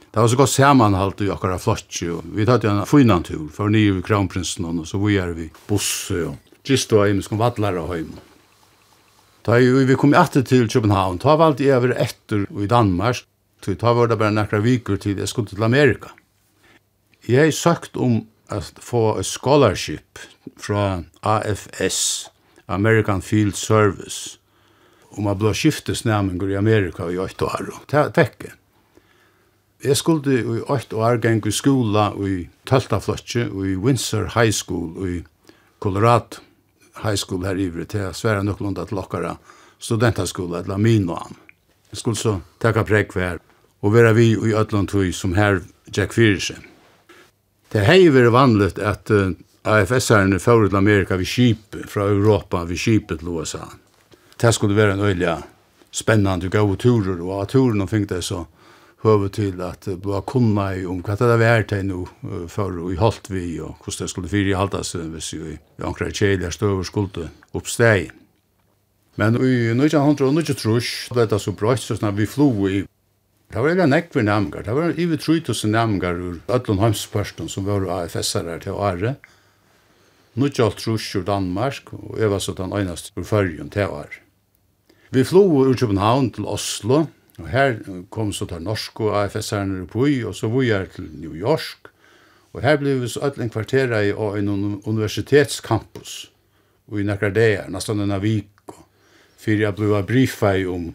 Det 0.09 0.21
var 0.23 0.27
så 0.31 0.39
godt 0.39 0.53
samanhalt 0.53 1.21
i 1.21 1.29
akkara 1.29 1.59
flotsi 1.61 2.09
og 2.09 2.25
vi 2.33 2.45
tatt 2.49 2.65
en 2.65 2.81
finan 2.89 3.25
tur 3.29 3.45
for 3.53 3.69
nye 3.69 3.99
vi 3.99 4.03
kronprinsen 4.05 4.65
og 4.71 4.87
så 4.89 4.97
vi 5.05 5.19
er 5.21 5.37
vi 5.37 5.51
busse 5.69 6.17
og 6.31 6.41
gist 6.65 6.93
og 6.97 7.11
imenskom 7.11 7.37
vallara 7.37 7.85
heim. 7.91 8.09
Da 9.45 9.59
vi 9.61 9.95
kom 9.99 10.15
etter 10.17 10.41
til 10.41 10.65
København, 10.65 11.19
ta 11.21 11.35
valgte 11.37 11.67
jeg 11.67 11.77
over 11.77 11.93
etter 11.93 12.47
i 12.49 12.65
Danmark. 12.65 13.21
Tog 13.65 13.79
ta 13.81 13.93
var 13.93 14.07
det 14.07 14.19
bare 14.21 14.29
nekra 14.29 14.59
vikur 14.61 14.99
til 15.01 15.17
jeg 15.17 15.29
skulle 15.31 15.49
til 15.49 15.63
Amerika. 15.65 16.11
Jeg 17.25 17.47
har 17.47 17.51
sagt 17.51 17.97
om 17.97 18.27
at 18.53 18.77
få 18.77 19.17
a 19.17 19.23
scholarship 19.23 20.19
fra 20.57 21.01
AFS, 21.23 22.29
American 22.67 23.21
Field 23.21 23.55
Service, 23.55 24.37
om 25.17 25.27
a 25.27 25.33
blå 25.33 25.53
skiftesnæmingur 25.53 26.49
i 26.49 26.59
Amerika 26.59 27.09
i 27.09 27.17
8 27.17 27.45
år. 27.45 27.71
Det 27.91 28.13
tekke. 28.13 28.51
Jeg 29.83 29.97
skulle 29.97 30.37
i 30.37 30.61
8 30.61 30.95
år 30.95 31.17
gang 31.17 31.47
i 31.47 31.51
skola 31.51 32.11
i 32.21 32.47
Tøltaflotje 32.65 33.47
i 33.49 33.75
Windsor 33.75 34.29
High 34.35 34.53
School 34.53 35.09
i 35.09 35.23
Colorado 35.79 36.37
High 37.01 37.17
School 37.17 37.45
her 37.45 37.55
i 37.55 37.85
til 37.85 38.13
Sverre 38.13 38.43
Nøklunda 38.43 38.85
til 38.85 38.97
okkara 38.97 39.35
studentaskola 39.79 40.61
eller 40.61 40.77
Minoan. 40.77 41.35
Jeg 41.91 41.97
skulle 41.97 42.17
så 42.17 42.39
takka 42.59 42.83
prekk 42.83 43.13
for 43.13 43.19
her 43.19 43.39
og 43.85 43.93
vera 43.93 44.13
vi 44.17 44.31
i 44.33 44.53
ödland 44.53 44.89
tog 44.89 45.13
som 45.13 45.35
her 45.37 45.61
Jack 45.93 46.13
Fyrirsen. 46.13 46.63
Det 47.71 47.85
hei 47.85 48.09
veri 48.09 48.31
vanligt 48.33 48.79
at 48.79 49.11
uh, 49.13 49.35
AFS-herren 49.63 50.39
fyrir 50.39 50.69
til 50.69 50.77
Amerika 50.79 51.17
vi 51.21 51.25
kip 51.25 51.75
fra 51.89 52.07
Europa 52.09 52.63
vi 52.65 52.77
kip 52.77 53.11
til 53.11 53.27
USA. 53.27 53.65
Det 54.41 54.53
skulle 54.53 54.75
være 54.75 54.93
en 54.93 55.05
øyla 55.05 55.37
spennande 55.91 56.49
gau 56.49 56.75
turer, 56.75 57.21
og 57.21 57.41
av 57.41 57.45
turen 57.45 57.81
og 57.81 57.89
fink 57.89 58.09
det 58.09 58.23
så 58.23 58.45
høve 59.03 59.29
til 59.29 59.61
at 59.61 59.87
uh, 59.87 59.99
blå 60.01 60.21
kunna 60.21 60.71
i 60.73 60.85
om 60.85 61.03
hva 61.05 61.15
det 61.19 61.39
var 61.39 61.67
til 61.69 61.85
nu 61.85 62.07
uh, 62.23 62.47
for 62.49 62.73
og 62.81 62.93
i 62.93 62.97
holdt 62.97 63.29
vi, 63.29 63.59
og 63.59 63.77
hvordan 63.83 64.01
det 64.01 64.09
skulle 64.09 64.29
fyri 64.29 64.57
haldas 64.57 64.95
uh, 64.95 65.05
hvis 65.13 65.33
vi 65.33 65.59
ankrar 65.83 66.09
kjeil 66.09 66.41
er 66.41 66.49
støver 66.49 66.83
skulde 66.83 67.29
oppsteg. 67.53 68.09
Men 69.15 69.35
i 69.35 69.71
1900 69.71 71.13
ble 71.13 71.29
det 71.29 71.41
så 71.41 71.51
brøtt, 71.51 71.85
så 71.85 71.95
snart 71.95 72.17
vi 72.17 72.25
flo 72.25 72.49
i 72.67 72.83
Det 73.51 73.61
var 73.61 73.69
veldig 73.69 73.87
nekk 73.87 74.11
for 74.13 74.25
nærmengar. 74.25 74.65
Det 74.65 74.75
var 74.75 74.99
ivi 74.99 75.17
3000 75.17 75.71
nærmengar 75.71 76.17
ur 76.19 76.39
öllun 76.47 76.81
Heimsparsten 76.81 77.49
som 77.49 77.65
var 77.65 77.85
AFS-er 78.01 78.59
til 78.63 78.75
Are. 78.75 79.15
Nudjalt 80.35 80.77
Trus 80.77 81.15
ur 81.15 81.23
Danmark, 81.23 81.93
og 81.93 82.19
jeg 82.19 82.31
var 82.31 82.39
så 82.39 82.53
den 82.57 82.73
eneste 82.75 83.13
ur 83.15 83.23
fyrjun 83.23 83.69
til 83.69 83.87
Are. 83.87 84.21
Vi 85.11 85.23
flo 85.23 85.45
ur 85.47 85.73
København 85.73 86.31
til 86.31 86.45
Oslo, 86.45 87.05
og 87.39 87.47
her 87.47 87.77
kom 88.11 88.33
så 88.33 88.45
til 88.45 88.61
norsk 88.61 88.99
og 88.99 89.15
AFS-erne 89.23 89.81
ur 89.81 89.85
Pui, 89.85 90.23
og 90.23 90.35
så 90.35 90.49
vi 90.51 90.69
er 90.69 90.85
til 90.85 91.07
New 91.13 91.35
York. 91.35 91.91
Og 92.53 92.61
her 92.61 92.77
ble 92.77 92.99
vi 92.99 93.07
så 93.07 93.19
ødlund 93.23 93.51
kvartera 93.51 94.01
i 94.01 94.11
en 94.11 94.81
universitetscampus, 94.83 96.31
og 96.87 96.99
i 96.99 97.03
nekkar 97.03 97.31
deir, 97.35 97.69
nesten 97.69 97.99
en 97.99 98.11
avik, 98.11 98.49
fyrir 99.37 99.67
jeg 99.67 99.75
ble 99.75 100.03
brifa 100.03 100.55
om 100.67 100.93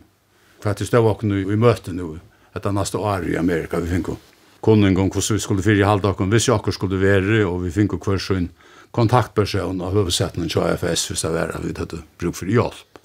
hva 0.60 0.72
til 0.74 0.86
stå 0.86 1.00
i 1.24 1.56
møte 1.56 1.92
nu, 1.92 2.18
etter 2.54 2.74
neste 2.74 2.98
år 2.98 3.28
i 3.30 3.38
Amerika. 3.38 3.80
Vi 3.80 3.90
finner 3.90 4.18
kunning 4.64 4.98
om 4.98 5.10
hvordan 5.10 5.38
vi 5.38 5.42
skulle 5.42 5.64
fyre 5.64 5.82
i 5.82 5.88
halvdagen, 5.88 6.30
hvis 6.32 6.48
jeg 6.48 6.56
akkur 6.56 6.76
skulle 6.76 7.00
være, 7.00 7.44
og 7.46 7.62
vi 7.64 7.72
finner 7.74 8.00
hver 8.00 8.20
sånn 8.20 8.50
kontaktperson 8.96 9.82
av 9.86 9.94
hovedsettene 9.94 10.48
til 10.50 10.64
AFS 10.64 11.10
hvis 11.10 11.22
det 11.22 11.34
var 11.34 11.52
at 11.54 11.62
vi 11.62 11.74
hadde 11.78 12.02
bruk 12.18 12.38
for 12.40 12.50
hjelp. 12.50 12.98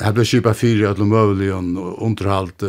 Jeg 0.00 0.14
ble 0.14 0.26
kjipet 0.28 0.58
fire 0.58 0.90
at 0.92 1.00
de 1.00 1.06
møvelige 1.08 1.56
og 1.56 2.02
underholdt 2.04 2.64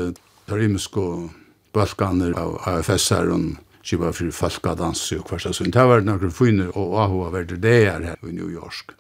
tarimisk 0.50 0.98
og 0.98 1.28
bølkaner 1.76 2.34
av 2.40 2.58
AFS-er 2.72 3.30
og 3.36 3.52
kjipet 3.84 4.18
fire 4.18 4.36
falkadans 4.36 5.04
og 5.18 5.30
hver 5.30 5.44
sånn. 5.44 5.74
Det 5.74 5.86
var 5.92 6.04
noen 6.08 6.34
fine 6.34 6.72
og 6.72 6.98
AHA 7.04 7.30
verder 7.36 7.62
det 7.62 7.78
er 7.92 8.10
her 8.12 8.26
i 8.26 8.34
New 8.34 8.50
York. 8.50 8.96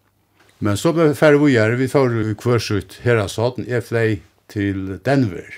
Men 0.61 0.77
så 0.77 0.93
ble 0.93 1.09
vi 1.09 1.17
ferdig 1.17 1.41
vi 1.41 1.55
gjør, 1.55 1.79
vi 1.79 1.89
får 1.89 2.15
hver 2.43 2.61
sånn 2.61 2.95
her 3.05 3.23
av 3.23 3.31
staten, 3.33 3.65
jeg 3.67 3.87
flei 3.87 4.07
til 4.51 4.99
Denver. 5.05 5.49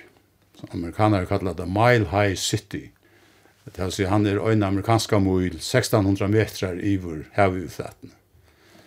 Amerikanare 0.71 1.25
kallar 1.25 1.53
det 1.57 1.67
Mile 1.67 2.07
High 2.11 2.35
City. 2.35 2.89
Det 3.65 3.79
vil 3.79 3.91
si 3.95 4.05
han 4.07 4.25
er 4.27 4.39
en 4.51 4.63
amerikanska 4.63 5.19
mil 5.19 5.55
1600 5.55 6.27
metrar 6.27 6.79
iver 6.79 7.23
havufletten. 7.33 8.11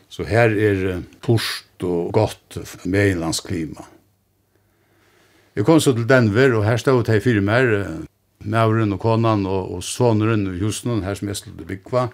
Så 0.08 0.24
her 0.24 0.52
er 0.52 1.02
torst 1.24 1.82
og 1.84 2.12
godt 2.12 2.58
meilandsklima. 2.84 3.84
Jeg 5.56 5.64
kom 5.64 5.80
så 5.80 5.92
til 5.96 6.08
Denver, 6.08 6.52
og 6.58 6.64
her 6.64 6.76
stod 6.76 7.08
jeg 7.08 7.22
fire 7.22 7.40
mer, 7.40 7.72
Mauren 8.44 8.92
og 8.92 9.00
konan 9.00 9.46
og, 9.48 9.72
og 9.74 9.82
soneren 9.82 10.46
og 10.46 10.58
husen 10.60 11.02
her 11.02 11.16
som 11.16 11.28
jeg 11.28 11.38
sluttet 11.40 11.66
Bygva, 11.66 12.08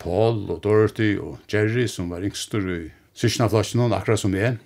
Paul 0.00 0.50
og 0.50 0.62
Dorothy 0.64 1.18
og 1.20 1.38
Jerry 1.52 1.86
som 1.86 2.08
var 2.10 2.24
yngster 2.24 2.64
i 2.72 2.78
sysknaflasjen, 3.14 3.92
akkurat 3.92 4.20
som 4.20 4.34
jeg. 4.34 4.56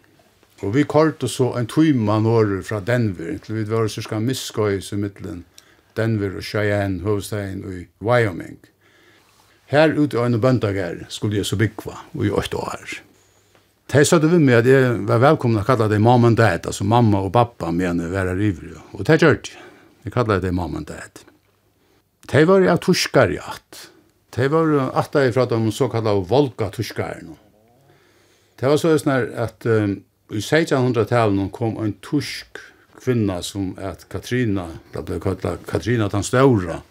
Og 0.63 0.75
vi 0.75 0.83
kort 0.83 1.23
så 1.31 1.53
en 1.59 1.69
tøyma 1.71 2.19
norr 2.23 2.59
fra 2.67 2.81
Denver, 2.83 3.37
til 3.45 3.61
vi 3.61 3.67
var 3.69 3.87
cirka 3.89 4.19
miskøy 4.19 4.81
i 4.81 4.99
middelen 4.99 5.45
Denver 5.97 6.39
og 6.39 6.43
Cheyenne, 6.43 7.03
hovedstaden 7.03 7.63
i 7.67 7.85
Wyoming. 8.03 8.59
Her 9.69 9.93
ute 9.95 10.19
av 10.19 10.27
en 10.27 10.41
bøndager 10.41 11.05
skulle 11.13 11.39
jeg 11.39 11.47
så 11.47 11.59
bygva 11.61 11.99
i 12.25 12.31
åtte 12.31 12.59
år. 12.59 12.99
De 13.89 14.03
sa 14.05 14.19
det 14.21 14.31
vi 14.33 14.39
med 14.43 14.59
at 14.61 14.69
jeg 14.69 14.97
var 15.09 15.21
velkomna 15.23 15.63
å 15.63 15.69
kalla 15.69 15.87
det 15.89 16.01
mamma 16.03 16.33
og 16.33 16.39
dad, 16.41 16.67
altså 16.69 16.85
mamma 16.85 17.23
og 17.25 17.33
pappa 17.33 17.71
mener 17.73 18.11
være 18.13 18.35
rivri. 18.37 18.75
Og 18.97 19.05
det 19.09 19.21
gjør 19.23 19.39
det. 19.45 19.55
Jeg 20.05 20.15
kalla 20.15 20.41
det 20.41 20.53
mamma 20.57 20.83
og 20.83 20.89
dad. 20.91 21.23
De 22.29 22.43
var 22.49 22.67
ja 22.67 22.77
tuskar 22.77 23.33
i 23.33 23.39
at. 23.41 23.87
De 24.37 24.49
var 24.53 24.75
atta 24.93 25.23
fra 25.33 25.47
de 25.49 25.61
såkalla 25.73 26.19
volga 26.21 26.69
tuskar. 26.75 27.23
Det 28.59 28.69
var 28.69 28.77
så 28.77 28.93
snar 29.01 29.31
at 29.37 29.65
um, 29.67 30.03
I 30.29 30.43
1600-talen 30.43 31.49
kom 31.51 31.79
en 31.81 31.95
tusk 32.05 32.59
kvinna 33.01 33.39
som 33.43 33.71
at 33.81 34.05
Katrina, 34.13 34.67
det 34.93 35.05
ble 35.09 35.17
kallet 35.25 35.65
Katrina 35.69 36.11
den 36.13 36.27
Ståra, 36.27 36.83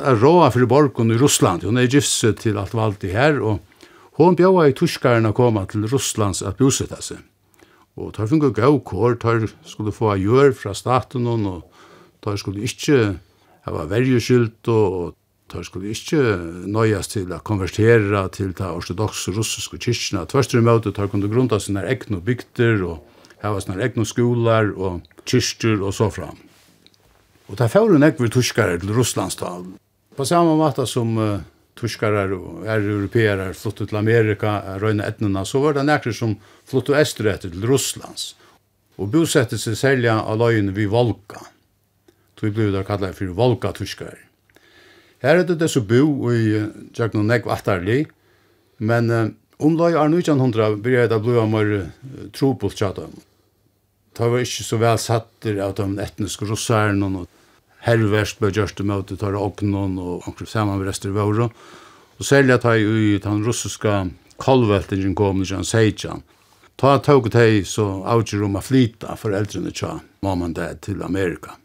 er 0.00 0.16
råa 0.16 0.48
for 0.54 0.64
borgen 0.70 1.12
i 1.12 1.18
Russland. 1.20 1.66
Hun 1.68 1.76
er 1.76 1.90
gifset 1.90 2.40
til 2.40 2.56
alt 2.56 2.72
valgte 2.72 3.10
her, 3.12 3.36
og 3.44 3.60
hun 4.16 4.38
bjøa 4.38 4.70
i 4.70 4.76
tuskaren 4.76 5.28
å 5.28 5.34
komme 5.36 5.66
til 5.68 5.84
Russlands 5.90 6.40
at 6.40 6.56
bosette 6.56 7.00
seg. 7.04 7.20
Og 8.00 8.14
tar 8.16 8.30
funnet 8.30 8.56
gau 8.56 8.78
kår, 8.80 9.18
tar 9.20 9.44
skulle 9.68 9.92
få 9.92 10.14
gjør 10.16 10.54
fra 10.56 10.72
staten, 10.72 11.28
og 11.28 11.66
tar 12.24 12.40
skulle 12.40 12.64
ikke 12.64 13.18
hava 13.68 13.84
verjeskyld, 13.90 14.56
og 14.72 15.12
tar 15.52 15.66
skulle 15.66 15.92
ikke 15.92 16.22
nøyes 16.66 17.10
til 17.12 17.32
å 17.32 17.40
konvertere 17.44 18.24
til 18.34 18.54
det 18.56 18.68
ortodoxe 18.68 19.34
russiske 19.36 19.78
kyrkene. 19.78 20.24
Tvørst 20.30 20.56
i 20.56 20.64
møte 20.64 20.94
tar 20.96 21.10
kunne 21.12 21.30
grunta 21.30 21.60
sine 21.60 21.84
egne 21.84 22.22
bygder 22.24 22.82
og 22.88 23.02
hava 23.44 23.60
sine 23.60 23.78
egne 23.84 24.06
skoler 24.08 24.72
og 24.72 25.02
kyrster 25.28 25.82
og 25.82 25.94
så 25.96 26.08
fram. 26.12 26.40
Og 27.50 27.58
det 27.60 27.68
får 27.68 27.98
nek 28.00 28.20
vi 28.20 28.30
tyskere 28.32 28.78
til 28.80 28.94
Russlands 28.96 29.36
tal. 29.36 29.66
På 30.16 30.24
samme 30.28 30.54
måte 30.56 30.86
som 30.88 31.16
uh, 31.18 31.42
tyskere 31.78 32.24
og 32.36 32.66
er 32.68 32.84
europeere 32.84 33.50
flyttet 33.56 33.90
til 33.90 34.00
Amerika, 34.00 34.56
røyne 34.80 35.04
etnene, 35.04 35.44
så 35.48 35.60
var 35.60 35.76
det 35.76 35.86
nekker 35.88 36.16
som 36.16 36.36
flyttet 36.68 37.00
estere 37.02 37.36
til 37.44 37.66
Russlands. 37.68 38.32
Og 39.00 39.10
bosettet 39.12 39.60
seg 39.60 39.76
selja 39.76 40.18
av 40.20 40.40
løyene 40.40 40.74
vid 40.76 40.92
Volga. 40.92 41.42
Så 42.38 42.48
vi 42.48 42.56
ble 42.56 42.72
der 42.74 42.86
kallet 42.86 43.16
for 43.16 43.34
Volga-tyskere. 43.38 44.31
Her 45.22 45.38
er 45.38 45.46
det 45.46 45.60
det 45.60 45.70
som 45.70 45.86
bo 45.86 46.32
i 46.34 46.48
Jøgn 46.96 47.20
og 47.20 47.28
Nekv 47.28 47.50
Attarli, 47.54 48.00
men 48.82 49.10
omlai 49.62 49.92
er 49.94 50.08
1900 50.10 50.80
blir 50.82 51.06
det 51.06 51.20
blod 51.22 51.44
av 51.44 51.52
mer 51.52 51.70
trobult 52.34 52.74
tjatum. 52.78 53.12
Det 54.12 54.28
var 54.28 54.42
ikke 54.42 54.66
så 54.66 54.78
vel 54.82 54.98
satter 55.00 55.60
av 55.64 55.76
de 55.78 55.86
etniske 56.02 56.48
russerne 56.48 57.06
og 57.22 57.30
herverst 57.86 58.42
ble 58.42 58.50
gjørst 58.52 58.78
til 58.80 58.90
møte 58.90 59.16
tar 59.18 59.38
åknen 59.38 59.96
og 59.96 60.26
omkring 60.26 60.28
anker 60.32 60.50
samanrester 60.50 61.10
i 61.10 61.16
våre. 61.16 61.48
Og 62.18 62.26
særlig 62.26 62.58
at 62.58 62.66
jeg 62.68 62.82
i 62.82 63.16
den 63.22 63.40
russiske 63.46 63.94
kolveltingen 64.42 65.14
kom 65.14 65.42
i 65.42 65.48
Jan 65.48 65.64
seitjan. 65.64 66.22
Ta 66.76 66.98
tog 66.98 67.30
det 67.30 67.64
så 67.70 68.02
avgjør 68.10 68.46
om 68.48 68.58
å 68.58 68.64
flyta 68.64 69.16
foreldrene 69.16 69.70
tja 69.70 69.96
mamma 70.22 70.50
og 70.50 70.56
dad 70.58 70.82
til 70.82 71.02
Amerika. 71.02 71.61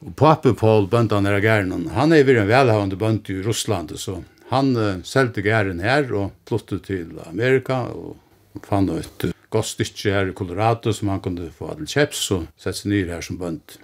Og 0.00 0.14
papen 0.16 0.56
Paul 0.56 0.86
bønt 0.88 1.12
han 1.12 1.28
her 1.28 1.42
gæren, 1.44 1.88
han 1.92 2.12
er 2.12 2.24
virkelig 2.24 2.46
en 2.46 2.48
velhavende 2.54 2.96
bønt 2.96 3.28
i 3.28 3.42
Russland, 3.44 3.92
så 4.00 4.22
han 4.50 4.72
uh, 4.76 5.02
selte 5.04 5.44
gæren 5.44 5.82
her 5.84 6.08
og 6.16 6.32
flyttet 6.48 6.86
til 6.88 7.12
Amerika 7.28 7.84
og 7.92 8.16
fann 8.64 8.88
et 8.96 9.28
godt 9.50 9.68
stykke 9.68 10.14
her 10.14 10.30
i 10.30 10.34
Colorado 10.34 10.92
som 10.92 11.12
han 11.12 11.20
kunne 11.22 11.50
få 11.54 11.74
til 11.76 11.90
kjeps 11.90 12.24
og 12.34 12.48
sette 12.56 12.80
seg 12.80 12.92
nyr 12.94 13.12
her 13.14 13.26
som 13.26 13.38
bønt. 13.38 13.76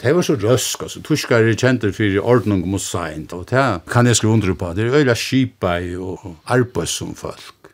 Det 0.00 0.14
var 0.16 0.24
så 0.24 0.36
røsk, 0.40 0.82
altså. 0.86 1.02
Tuskar 1.04 1.44
er 1.44 1.56
kjent 1.60 1.84
for 1.92 2.20
ordning 2.24 2.62
mot 2.64 2.80
seint, 2.80 3.34
og 3.36 3.50
det 3.50 3.64
kan 3.90 4.06
jeg 4.08 4.16
skrive 4.16 4.32
under 4.32 4.54
på. 4.56 4.72
Det 4.72 4.86
er 4.86 4.96
øyla 4.96 5.14
skipa 5.14 5.74
og 6.00 6.36
arbeid 6.48 6.88
som 6.88 7.12
folk. 7.14 7.72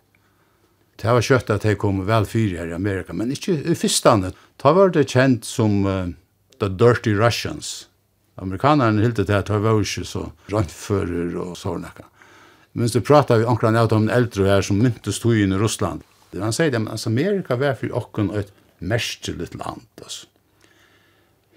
Det 0.96 1.12
var 1.12 1.22
kjøtt 1.22 1.52
at 1.54 1.64
jeg 1.68 1.78
kom 1.78 2.00
vel 2.08 2.26
fyr 2.26 2.56
her 2.58 2.72
i 2.72 2.74
Amerika, 2.74 3.12
men 3.12 3.30
ikke 3.30 3.54
i 3.62 3.76
fyrstane. 3.78 4.32
Det 4.58 4.72
var 4.74 4.90
det 4.90 5.06
kjent 5.12 5.46
som 5.46 5.84
uh, 5.86 6.08
The 6.60 6.68
Dirty 6.68 7.14
Russians. 7.16 7.88
Amerikanerne 8.36 9.00
hilde 9.02 9.24
det 9.24 9.34
at 9.34 9.48
det 9.48 9.62
var 9.64 9.80
ikke 9.80 10.04
så 10.04 10.26
røntfører 10.52 11.36
og 11.40 11.56
sårnakka. 11.56 12.04
Men 12.76 12.90
så 12.92 13.00
pratet 13.00 13.40
vi 13.40 13.48
omkring 13.48 13.76
av 13.80 13.88
de 13.88 14.02
eldre 14.12 14.48
her 14.50 14.64
som 14.64 14.80
myntes 14.82 15.20
tog 15.22 15.38
inn 15.40 15.54
i 15.56 15.60
Russland. 15.60 16.02
Han 16.36 16.52
sier 16.52 16.74
men 16.74 16.90
altså, 16.92 17.08
Amerika 17.08 17.56
var 17.56 17.78
for 17.78 17.94
åkken 17.96 18.28
et 18.36 18.52
merkelig 18.84 19.48
land. 19.56 19.86
Altså. 20.02 20.26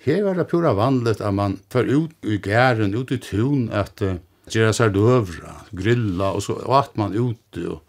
Her 0.06 0.24
var 0.24 0.39
det 0.39 0.48
pura 0.48 0.74
vanligt 0.74 1.22
at 1.22 1.34
man 1.34 1.60
för 1.70 1.84
ut 1.84 2.12
i 2.24 2.38
gæren, 2.38 2.96
ut 2.96 3.12
i 3.12 3.18
tun, 3.18 3.70
at 3.72 4.01
uh, 4.01 4.15
gjøre 4.48 4.74
seg 4.74 4.94
døvra, 4.96 5.65
grilla, 5.75 6.32
og 6.32 6.44
så 6.44 6.56
at 6.79 6.96
man 6.98 7.18
ute. 7.18 7.65
Og, 7.68 7.82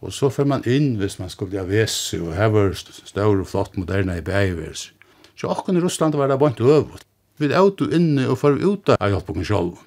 og 0.00 0.12
så 0.12 0.30
får 0.32 0.48
man 0.48 0.64
inn 0.64 0.96
hvis 0.96 1.18
man 1.20 1.28
skulle 1.28 1.60
ha 1.60 1.68
vese, 1.68 2.22
og 2.22 2.32
her 2.34 2.48
var 2.48 2.72
større 2.72 3.44
og 3.44 3.50
flott 3.52 3.76
moderne 3.76 4.16
i 4.16 4.24
beiverser. 4.24 4.96
Så 5.42 5.48
akkurat 5.50 5.76
i 5.76 5.80
Russland 5.80 6.14
var 6.14 6.28
det 6.28 6.38
bare 6.38 6.54
ikke 6.54 6.70
øvet. 6.70 7.06
Vi 7.42 7.48
er 7.50 7.64
ute 7.66 7.88
inne 7.90 8.28
og 8.30 8.38
får 8.38 8.60
ut 8.62 8.90
av 8.94 9.08
hjelpen 9.10 9.42
selv. 9.42 9.80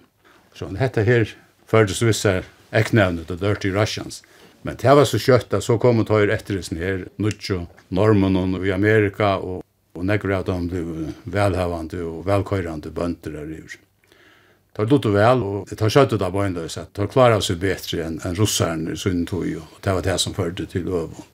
Så 0.52 0.68
dette 0.76 1.04
her 1.08 1.30
førtes 1.72 2.02
visse 2.04 2.34
eknevnet, 2.76 3.30
The 3.30 3.38
Dirty 3.40 3.72
Russians. 3.72 4.20
Men 4.68 4.76
det 4.76 4.96
var 5.00 5.08
så 5.08 5.16
kjøtt 5.16 5.56
at 5.56 5.64
så 5.64 5.78
kom 5.80 6.02
og 6.04 6.10
tar 6.10 6.28
etter 6.36 6.60
oss 6.60 6.74
her, 6.76 7.06
Nutsjo, 7.24 7.62
Norman 7.88 8.36
og 8.36 8.66
i 8.68 8.74
Amerika, 8.76 9.38
og, 9.40 9.64
og 9.96 10.04
nekker 10.04 10.34
at 10.36 10.52
de 10.52 10.58
ble 10.74 11.14
velhavende 11.38 12.02
og 12.04 12.26
velkøyrende 12.28 12.92
bønder 12.92 13.40
der 13.40 13.56
i 13.56 13.62
tar 14.76 14.90
lott 14.92 15.06
vel, 15.08 15.44
og 15.44 15.70
det 15.70 15.78
tar 15.80 15.94
skjøttet 15.94 16.26
av 16.26 16.36
bøynløse, 16.36 16.84
tar 16.92 17.08
klarer 17.08 17.40
seg 17.40 17.62
bedre 17.64 18.02
enn 18.10 18.20
en 18.28 18.36
russeren 18.36 18.90
i 18.92 18.98
sin 19.00 19.24
tog, 19.30 19.48
og 19.56 19.80
det 19.80 19.96
var 19.96 20.04
det 20.04 20.18
som 20.20 20.36
førte 20.36 20.68
til 20.68 20.92
øvån 20.92 21.32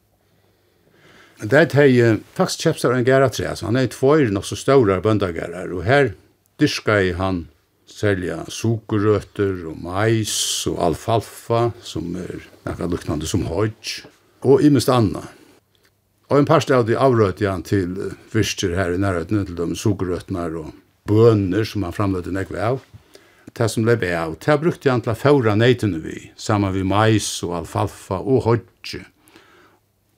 det 1.41 1.74
er 1.74 1.88
jeg 1.89 2.19
faktisk 2.38 2.67
kjøpt 2.67 2.83
seg 2.83 2.93
en 2.95 3.05
gæretre, 3.07 3.48
altså 3.50 3.65
han 3.65 3.79
er 3.79 3.88
i 3.89 4.29
nok 4.29 4.45
så 4.45 4.55
større 4.55 5.01
bøndagærer, 5.01 5.74
og 5.74 5.83
her 5.83 6.13
dyrker 6.60 7.15
han 7.17 7.48
selja 7.91 8.43
sukerrøtter 8.48 9.65
og 9.69 9.77
mais 9.81 10.67
og 10.69 10.79
alfalfa, 10.86 11.71
som 11.81 12.15
er 12.15 12.45
nekka 12.65 12.88
luknande 12.88 13.27
som 13.27 13.45
hodj, 13.50 14.03
og 14.43 14.62
imest 14.62 14.89
anna. 14.89 15.24
Og 16.31 16.39
en 16.39 16.48
parst 16.48 16.71
av 16.71 16.86
avrøt 16.86 17.01
avrøyte 17.01 17.50
han 17.50 17.63
til 17.67 18.13
fyrster 18.31 18.75
her 18.77 18.93
i 18.93 19.01
nærheten 19.01 19.45
til 19.45 19.57
de 19.57 19.75
sukerrøttene 19.75 20.48
og 20.62 20.71
bønner 21.10 21.67
som 21.67 21.83
han 21.83 21.95
framløyte 21.95 22.31
nekve 22.31 22.62
av. 22.62 22.79
Det 23.51 23.67
som 23.67 23.83
ble 23.83 24.13
av, 24.15 24.38
det 24.39 24.60
brukte 24.62 24.91
han 24.91 25.01
til 25.03 25.12
å 25.12 25.17
færa 25.17 25.57
neitene 25.57 26.00
vi, 26.00 26.29
sammen 26.39 26.71
med 26.71 26.88
mais 26.88 27.27
og 27.43 27.57
alfalfa 27.63 28.21
og 28.21 28.45
hodje. 28.45 29.03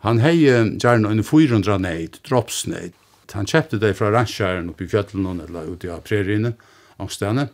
Han 0.03 0.19
hei 0.19 0.36
gjerne 0.43 1.13
en 1.13 1.24
400 1.24 1.77
neid, 1.79 2.17
droppsneid. 2.27 2.91
Han 3.33 3.48
kjepte 3.50 3.79
det 3.79 3.93
fra 3.98 4.12
ranskjæren 4.12 4.67
oppi 4.69 4.86
i 4.86 4.98
eller 4.98 5.69
ute 5.72 5.89
av 5.89 6.03
preriene, 6.03 6.53
angstene. 7.00 7.48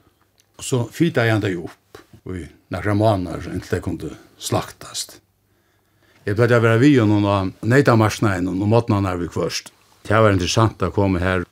Og 0.58 0.66
så 0.66 0.80
fyta 0.92 1.28
han 1.30 1.42
det 1.46 1.56
opp, 1.56 2.02
og 2.26 2.36
i 2.36 2.48
nekra 2.74 2.96
måneder 2.98 3.54
inntil 3.54 3.78
det 3.78 3.84
kunne 3.86 4.18
slaktast. 4.38 5.20
Jeg 6.26 6.36
pleide 6.36 6.58
å 6.58 6.66
være 6.66 6.82
vi 6.82 6.92
og 7.00 7.08
noen 7.08 7.30
av 7.30 7.54
neidamarskneien 7.62 8.50
og 8.50 8.58
noen 8.58 8.74
måten 8.74 9.06
er 9.06 9.22
vi 9.22 9.30
først. 9.30 9.72
Det 10.04 10.18
var 10.18 10.34
interessant 10.34 10.82
å 10.82 10.92
komme 10.92 11.22
her. 11.22 11.46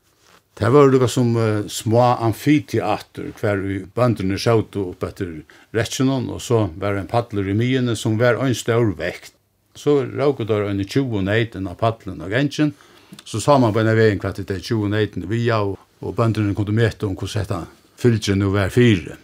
Det 0.57 0.73
var 0.73 0.89
noe 0.89 1.07
som 1.07 1.31
uh, 1.37 1.69
små 1.69 2.03
amfiteater, 2.25 3.31
hver 3.37 3.61
vi 3.61 3.83
bøndene 3.85 4.41
sjøt 4.41 4.75
opp 4.81 5.05
etter 5.05 5.43
rettjennom, 5.77 6.31
og 6.33 6.41
så 6.41 6.65
var 6.75 6.97
det 6.97 7.05
en 7.05 7.11
paddler 7.11 7.53
i 7.53 7.57
myene 7.57 7.95
som 7.95 8.17
var 8.17 8.41
en 8.41 8.57
stor 8.57 8.95
vekt 8.97 9.36
Så 9.77 10.01
råket 10.05 10.49
der 10.49 10.67
en 10.67 10.83
20 10.83 11.23
neiten 11.27 11.67
av 11.69 11.77
paddelen 11.79 12.23
og 12.25 12.33
gensjen. 12.33 12.73
Så 13.23 13.39
sa 13.39 13.57
man 13.61 13.73
på 13.73 13.83
en 13.83 13.95
veien 13.95 14.19
kvart 14.19 14.41
etter 14.41 14.59
20 14.59 14.89
neiten 14.91 15.27
via, 15.29 15.61
og, 15.63 15.77
og 16.01 16.15
bøndene 16.17 16.55
kom 16.57 16.67
til 16.67 16.75
møte 16.75 17.07
om 17.07 17.15
hvordan 17.15 17.45
dette 17.45 17.61
fylgjen 18.01 18.41
nå 18.41 18.51
var 18.53 18.73
fire. 18.73 19.17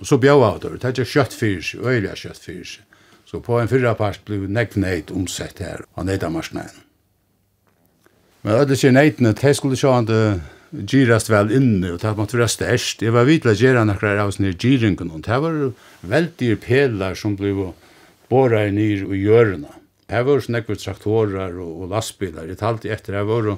Og 0.00 0.06
så 0.06 0.18
bjør 0.22 0.44
av 0.46 0.60
det, 0.62 0.70
det 0.78 0.88
er 0.88 0.94
ikke 0.94 1.14
kjøtt 1.14 1.34
fire 1.36 1.62
seg, 1.66 1.84
øyelig 1.84 2.16
kjøtt 2.22 2.44
fire. 2.44 2.86
Så 3.30 3.36
på 3.44 3.60
en 3.60 3.70
fyrra 3.70 3.92
part 3.98 4.20
ble 4.26 4.36
nekk 4.50 4.76
neit 4.80 5.12
omsett 5.14 5.56
her, 5.62 5.84
av 5.94 6.06
neita. 6.08 6.30
Men 6.30 6.46
alle 8.56 8.78
sier 8.78 8.94
neitene, 8.94 9.36
det 9.38 9.52
skulle 9.56 9.78
ikke 9.78 9.94
han 9.94 10.08
det 10.08 10.24
gyrast 10.70 11.30
vel 11.30 11.50
inne, 11.54 11.94
og 11.94 12.00
det 12.02 12.16
måtte 12.18 12.38
være 12.38 12.48
størst. 12.50 13.02
Jeg 13.02 13.14
var 13.14 13.28
vidla 13.28 13.54
gjerra 13.58 13.84
nekkar 13.86 14.22
av 14.22 14.32
sånne 14.34 14.54
gyringen, 14.54 15.10
og 15.10 15.22
det 15.26 15.38
var 15.44 15.54
veldig 16.14 16.52
pelar 16.62 17.18
som 17.18 17.36
ble 17.38 17.50
båret 18.30 18.74
nir 18.74 19.04
og 19.08 19.16
gjørna. 19.18 19.79
Her 20.10 20.26
var 20.26 20.42
sånn 20.42 20.58
ekkur 20.58 20.78
traktorer 20.80 21.58
og, 21.62 21.84
og 21.84 21.92
lastbilar. 21.92 22.48
Jeg 22.50 22.60
talte 22.60 22.90
etter, 22.90 23.18
her 23.20 23.28
var 23.28 23.52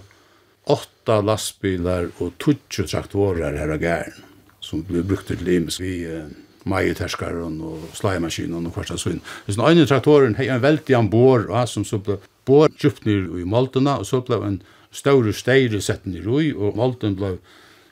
åtta 0.71 1.19
lastbilar 1.25 2.11
og 2.21 2.37
tutsju 2.43 2.87
traktorer 2.91 3.57
her 3.59 3.73
av 3.75 3.83
gæren, 3.83 4.21
som 4.63 4.85
ble 4.87 5.03
brukt 5.07 5.31
til 5.33 5.43
limes 5.43 5.81
vi 5.83 6.03
uh, 6.07 6.29
maieterskaren 6.69 7.57
og 7.67 7.89
slaimaskinen 7.99 8.69
og 8.69 8.77
kvarsta 8.77 8.99
svinn. 9.01 9.23
Hvis 9.47 9.59
den 9.59 9.67
ene 9.67 9.89
traktoren 9.89 10.37
hei 10.39 10.47
en 10.53 10.63
veldig 10.63 10.99
an 10.99 11.11
bor, 11.11 11.49
ja, 11.49 11.65
som 11.67 11.87
så 11.89 11.99
ble 11.99 12.21
bor 12.47 12.71
djupt 12.79 13.07
nir 13.07 13.27
i 13.41 13.47
moltena, 13.49 13.99
og 14.03 14.07
så 14.07 14.23
ble 14.27 14.39
en 14.47 14.61
større 14.95 15.35
steire 15.35 15.81
sett 15.83 16.07
nir 16.07 16.29
i, 16.39 16.53
og 16.53 16.79
molten 16.79 17.17
ble 17.19 17.37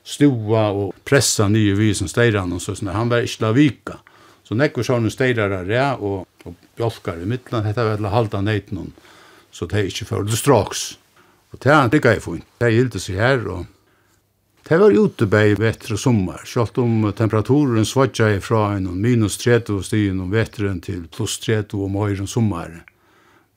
stua 0.06 0.68
og 0.74 0.94
pressa 1.06 1.48
nye 1.50 1.74
vi 1.78 1.92
som 1.96 2.08
steiran, 2.10 2.52
og 2.54 2.62
så 2.62 2.76
sånn, 2.76 2.92
han 2.94 3.10
var 3.12 3.26
ikke 3.26 3.44
la 3.44 3.52
vika. 3.56 3.98
Så 4.50 4.56
nekkur 4.58 4.82
sånne 4.82 5.12
steirar 5.14 5.52
er 5.60 5.68
rea 5.68 5.90
og, 5.94 6.24
og 6.42 6.54
bjolkar 6.74 7.20
i 7.22 7.26
middelen, 7.30 7.68
hetta 7.68 7.84
vel 7.86 8.08
halda 8.10 8.40
neiten 8.42 8.80
hon, 8.80 8.88
så 9.54 9.68
det 9.70 9.76
er 9.78 9.90
ikke 9.92 10.08
fyrir 10.08 10.40
straks. 10.40 10.80
Og 11.54 11.60
det 11.62 11.70
er 11.70 11.76
han 11.78 11.92
digga 11.92 12.16
i 12.16 12.22
fun. 12.24 12.40
Det 12.58 12.72
hilde 12.74 12.98
seg 12.98 13.20
her, 13.22 13.44
og 13.46 13.68
det 14.66 14.78
var 14.82 14.90
ute 14.90 15.28
bei 15.30 15.54
vetre 15.54 15.94
sommar, 15.94 16.42
sjalt 16.50 16.80
om 16.82 17.06
temperaturen 17.14 17.86
svatja 17.86 18.32
i 18.34 18.40
fra 18.42 18.72
en 18.74 18.88
minus 18.98 19.38
30 19.38 19.84
stigen 19.86 20.18
om 20.26 20.34
vetren 20.34 20.82
til 20.82 21.04
pluss 21.14 21.38
30 21.46 21.86
om 21.86 22.00
høyren 22.02 22.26
sommar. 22.26 22.74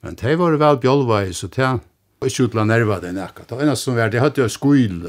Men 0.06 0.21
det 0.21 0.38
var 0.38 0.60
vel 0.62 0.77
bjolva 0.86 1.23
i, 1.25 1.34
så 1.34 1.49
det 1.49 1.65
er 1.65 1.82
ikke 2.29 2.51
utla 2.51 2.67
nerva 2.69 2.99
det 3.01 3.15
nekka. 3.17 3.47
Det 3.49 3.62
eneste 3.65 3.89
som 3.89 3.97
var, 3.97 4.13
det 4.13 4.21
hadde 4.21 4.45
jo 4.45 4.49
skuil, 4.60 5.01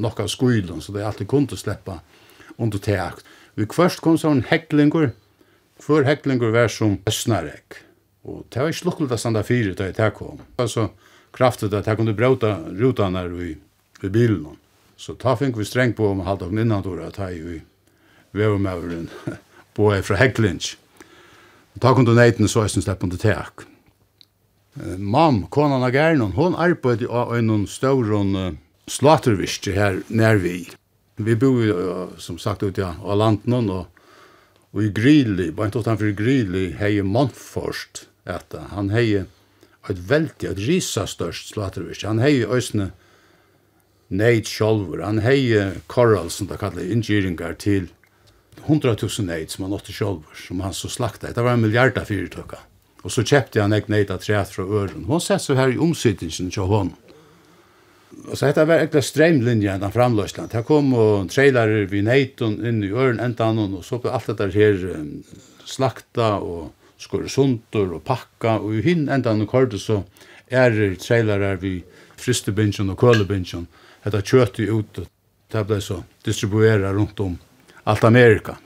nokka 0.00 0.30
skuil, 0.32 0.72
så 0.80 0.96
det 0.96 1.04
alltid 1.04 1.28
kunne 1.28 1.60
sleppa 1.60 2.00
under 2.56 2.80
takt. 2.80 3.28
Vi 3.56 3.68
kvart 3.68 4.00
kom 4.00 4.16
sånn 4.20 4.46
heklingur, 4.48 5.12
Før 5.82 6.06
heklingur 6.08 6.54
var 6.54 6.70
som 6.72 6.96
Østnarekk. 7.08 7.82
Og 8.26 8.46
det 8.50 8.62
var 8.62 8.72
ikke 8.72 8.88
lukkult 8.88 9.12
å 9.14 9.18
standa 9.20 9.42
fyrir 9.46 9.76
da 9.78 9.90
jeg 9.90 10.14
kom. 10.16 10.40
Det 10.40 10.64
var 10.64 10.70
så 10.72 10.88
kraftet 11.36 11.74
at 11.76 11.86
jeg 11.86 11.98
kunne 11.98 12.16
brauta 12.16 12.56
rutan 12.72 13.18
her 13.18 13.30
i, 13.44 13.52
i 14.02 14.10
bilen. 14.10 14.56
Så 14.96 15.14
ta 15.20 15.36
fink 15.36 15.58
vi 15.58 15.66
streng 15.68 15.92
på 15.94 16.08
om 16.08 16.24
halda 16.24 16.48
av 16.48 16.56
innan 16.56 16.82
dora 16.82 17.10
ta 17.12 17.28
i 17.30 17.60
vevumavren 18.36 19.10
på 19.76 19.92
jeg 19.92 20.06
fra 20.08 20.20
heklinj. 20.20 20.74
Ta 21.80 21.92
kundu 21.94 22.14
neiten 22.16 22.48
så 22.48 22.64
eisen 22.64 22.84
slepp 22.84 23.04
under 23.04 23.20
teak. 23.20 23.66
Mam, 24.96 25.44
konan 25.52 25.84
av 25.84 25.92
Gernon, 25.92 26.34
hon 26.36 26.56
arbeid 26.56 27.04
i 27.04 27.08
en 27.08 27.66
stauron 27.68 28.34
uh, 28.36 28.54
slatervistir 28.88 29.76
her 29.76 30.00
nær 30.08 30.40
vi. 30.40 30.66
Vi 31.16 31.36
bor 31.36 31.62
jo, 31.64 31.76
uh, 31.76 32.16
som 32.20 32.40
sagt, 32.40 32.64
ute 32.64 32.84
av 32.84 33.16
landen 33.16 33.70
og 33.72 33.86
Og 34.76 34.84
i 34.84 34.92
Grili, 34.92 35.48
bare 35.56 35.70
ikke 35.70 35.80
utenfor 35.86 36.12
Grili, 36.18 36.66
hei 36.76 37.00
Montforst, 37.00 38.04
at 38.28 38.52
han 38.74 38.90
hei 38.92 39.06
et 39.16 40.00
veldig, 40.10 40.50
et 40.50 40.60
risa 40.66 41.06
størst. 41.08 41.56
Han 42.04 42.20
hei 42.20 42.42
òsne 42.44 42.90
neid 44.12 44.50
sjolver, 44.50 45.00
han 45.00 45.22
hei 45.24 45.72
korral, 45.88 46.28
som 46.30 46.50
det 46.50 46.60
kallet, 46.60 46.90
ingyringar 46.92 47.56
til 47.62 47.88
100.000 48.66 49.24
neid 49.30 49.52
som 49.54 49.64
han 49.64 49.76
åtte 49.78 49.96
sjolver, 49.96 50.36
som 50.36 50.60
han 50.60 50.76
så 50.76 50.92
slakta. 50.92 51.32
Det 51.32 51.44
var 51.44 51.56
en 51.56 51.64
milliarda 51.64 52.04
fyrtøkka. 52.04 52.60
Og 53.06 53.12
så 53.14 53.24
kjepte 53.24 53.62
han 53.62 53.72
eit 53.72 53.88
neid 53.88 54.10
av 54.12 54.20
treat 54.20 54.52
fra 54.52 54.66
øren. 54.66 55.06
Hon 55.08 55.22
sett 55.22 55.44
så 55.44 55.56
her 55.56 55.72
i 55.72 55.80
omsittingen 55.80 56.52
til 56.52 56.68
hånden. 56.68 56.96
Så 58.34 58.46
dette 58.46 58.64
var 58.66 58.82
ekla 58.84 59.02
streimlinja 59.02 59.76
av 59.80 59.94
framløsland. 59.94 60.54
Her 60.54 60.64
kom 60.66 60.92
og 60.96 61.28
trailerer 61.30 61.86
vi 61.90 62.02
neitun 62.06 62.58
inn 62.66 62.82
i 62.84 62.90
øren 62.90 63.20
endan 63.22 63.58
og 63.66 63.84
så 63.84 63.98
ble 64.02 64.14
alt 64.14 64.30
dette 64.30 64.48
her 64.54 64.82
um, 64.96 65.10
slakta 65.66 66.36
og 66.40 66.72
skore 67.02 67.28
sundur 67.28 67.98
og 67.98 68.04
pakka 68.06 68.56
og 68.62 68.78
i 68.78 68.84
hinn 68.86 69.08
endan 69.08 69.36
annan 69.36 69.50
kordet 69.50 69.82
så 69.82 70.00
er 70.48 70.74
trailerer 71.02 71.58
vi 71.60 71.80
fristebinjen 72.16 72.90
og 72.94 72.98
kølebinjen. 73.02 73.66
Dette 74.04 74.22
kjøttet 74.22 74.70
ut 74.70 75.02
det 75.52 75.64
ble 75.66 75.80
så 75.82 76.00
distribuera 76.26 76.92
rundt 76.94 77.20
om 77.20 77.36
alt 77.86 78.04
Amerika. 78.04 78.56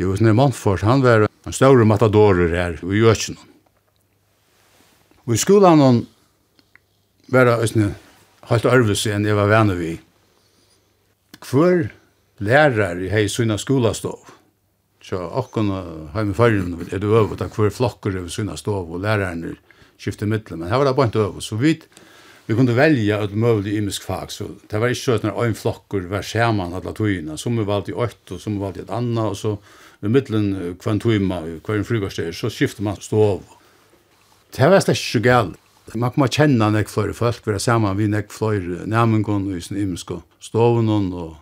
Jo, 0.00 0.16
Sne 0.16 0.32
Montfort, 0.34 0.82
han 0.82 1.02
var 1.04 1.28
en 1.28 1.54
større 1.54 1.84
matadorer 1.86 2.50
her 2.50 2.78
i 2.82 3.02
Gjøkjennom. 3.02 3.48
Og 5.22 5.36
i 5.36 5.38
skolan 5.38 6.00
var 7.30 7.46
det 7.46 7.58
helt 8.50 8.66
ærvis 8.66 9.06
enn 9.06 9.26
jeg 9.26 9.38
var 9.38 9.50
venner 9.50 9.78
vi. 9.78 9.96
Hver 11.42 11.90
lærer 12.42 13.02
i 13.02 13.10
hei 13.12 13.26
sunna 13.30 13.58
skolastov, 13.58 14.20
så 15.02 15.18
akkon 15.38 15.70
har 16.14 16.26
i 16.26 16.34
fargen 16.34 16.78
er 16.90 17.02
det 17.02 17.10
øvut, 17.10 17.42
at 17.42 17.54
hver 17.54 17.70
flokker 17.74 18.16
er 18.18 18.28
sunna 18.28 18.56
stov, 18.56 18.90
og 18.92 19.02
læreren 19.02 19.44
er 19.44 19.58
skiftet 19.98 20.28
middelen, 20.28 20.62
men 20.62 20.70
her 20.70 20.80
var 20.80 20.90
det 20.90 20.96
bare 20.96 21.12
ikke 21.12 21.26
øvut, 21.26 21.44
så 21.44 21.56
vidt 21.56 21.88
vi 22.46 22.54
kunde 22.54 22.72
välja 22.72 23.22
ett 23.24 23.34
möjligt 23.34 23.74
imisk 23.74 24.02
fag. 24.02 24.32
Så 24.32 24.44
det 24.70 24.78
var 24.78 24.88
inte 24.88 25.00
så 25.00 25.12
att 25.12 25.22
när 25.22 25.44
en 25.44 25.54
flockor 25.54 26.00
var 26.00 26.22
skärman 26.22 26.74
alla 26.74 26.92
tojina 26.92 27.36
som 27.36 27.56
vi 27.56 27.64
valde 27.64 27.92
i 27.92 27.94
ett 28.04 28.30
och 28.30 28.40
som 28.40 28.52
vi 28.52 28.58
valde 28.58 28.80
i 28.80 28.82
ett 28.82 28.90
annat 28.90 29.30
och 29.30 29.36
så 29.36 29.58
i 30.00 30.08
mitten 30.08 30.76
kvantumma 30.80 31.60
kvar 31.64 31.74
en 31.74 31.84
frugastel 31.84 32.34
så 32.34 32.50
skiftar 32.50 32.82
man 32.82 32.96
stå 32.96 33.22
av 33.22 33.42
det 34.56 34.68
var 34.68 34.80
stäsch 34.80 35.12
så 35.12 35.18
galt 35.18 35.56
man 35.94 36.12
kommer 36.14 36.30
kjenne 36.30 36.70
nek 36.72 36.90
flere 36.90 37.14
folk, 37.16 37.42
for 37.44 37.56
det 37.56 37.62
samme 37.62 37.92
vi 37.98 38.08
nek 38.10 38.32
flere 38.32 38.86
nærmengon 38.86 39.50
i 39.56 39.60
sin 39.60 39.80
imensko 39.80 40.22
stoven 40.42 40.88
og 40.90 41.36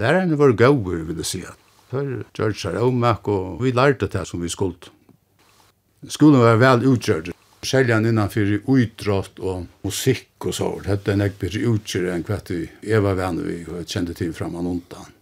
lærerne 0.00 0.38
var 0.38 0.52
gauer, 0.56 1.04
vil 1.08 1.22
jeg 1.22 1.28
si. 1.28 1.44
For 1.92 2.24
George 2.36 2.56
seg 2.60 2.78
avmak, 2.80 3.28
og 3.28 3.60
vi 3.62 3.72
lærte 3.76 4.08
det 4.08 4.24
som 4.28 4.40
vi 4.40 4.48
skulle. 4.52 4.92
Skolen 6.08 6.40
var 6.40 6.60
vel 6.60 6.86
utgjørt. 6.88 7.30
Seljan 7.62 8.08
innanfor 8.08 8.56
utrått 8.72 9.38
og 9.38 9.68
musikk 9.86 10.48
og 10.48 10.56
sånt. 10.56 10.88
er 10.88 11.16
nek 11.16 11.36
bedre 11.38 11.60
utgjørt 11.70 12.10
enn 12.10 12.24
hva 12.26 12.40
vi 12.48 12.96
var 12.98 13.14
venner 13.14 13.46
vi 13.46 13.84
kjente 13.86 14.16
til 14.18 14.32
framan 14.34 14.66
undan. 14.66 15.12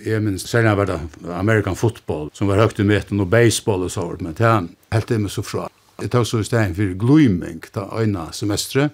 Jeg 0.00 0.22
minns 0.22 0.46
seljan 0.48 0.78
var 0.78 0.86
det 0.86 1.00
American 1.34 1.76
football 1.76 2.30
som 2.32 2.48
var 2.48 2.62
høyt 2.62 2.78
i 2.80 2.86
meten 2.86 3.20
og 3.20 3.28
baseball 3.28 3.82
og 3.82 3.90
så. 3.90 4.06
men 4.20 4.34
det 4.34 4.46
er 4.46 4.68
helt 4.92 5.08
det 5.08 5.20
med 5.20 5.30
så 5.30 5.42
fra. 5.42 5.68
Jeg 6.00 6.10
tok 6.10 6.26
så 6.26 6.40
i 6.40 6.46
stedet 6.48 6.76
for 6.76 6.96
gløyming 6.98 7.64
da 7.74 7.86
øyne 8.00 8.28
semestret, 8.32 8.90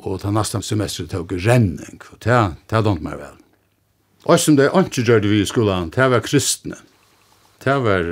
og 0.00 0.20
ta 0.22 0.30
neste 0.32 0.62
semestre 0.64 1.06
tok 1.10 1.34
renning, 1.44 2.00
og 2.12 2.20
det 2.24 2.40
ta 2.70 2.80
don't 2.80 3.02
meg 3.04 3.18
vel. 3.20 3.36
Og 4.24 4.40
som 4.40 4.56
det 4.56 4.68
ikke 4.68 5.04
gjør 5.04 5.26
vi 5.28 5.40
i 5.42 5.48
skolan, 5.48 5.90
det 5.90 6.10
var 6.12 6.20
kristne. 6.24 6.76
Det 7.64 7.76
var 7.84 8.04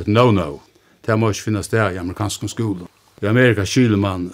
et 0.00 0.08
no-no. 0.08 0.60
Det 1.04 1.18
må 1.18 1.30
ikke 1.30 1.50
finnes 1.50 1.68
det 1.68 1.80
i 1.80 2.00
amerikansk 2.00 2.48
skolen. 2.48 2.88
I 3.22 3.26
Amerika 3.26 3.64
kyler 3.64 3.96
man 3.96 4.30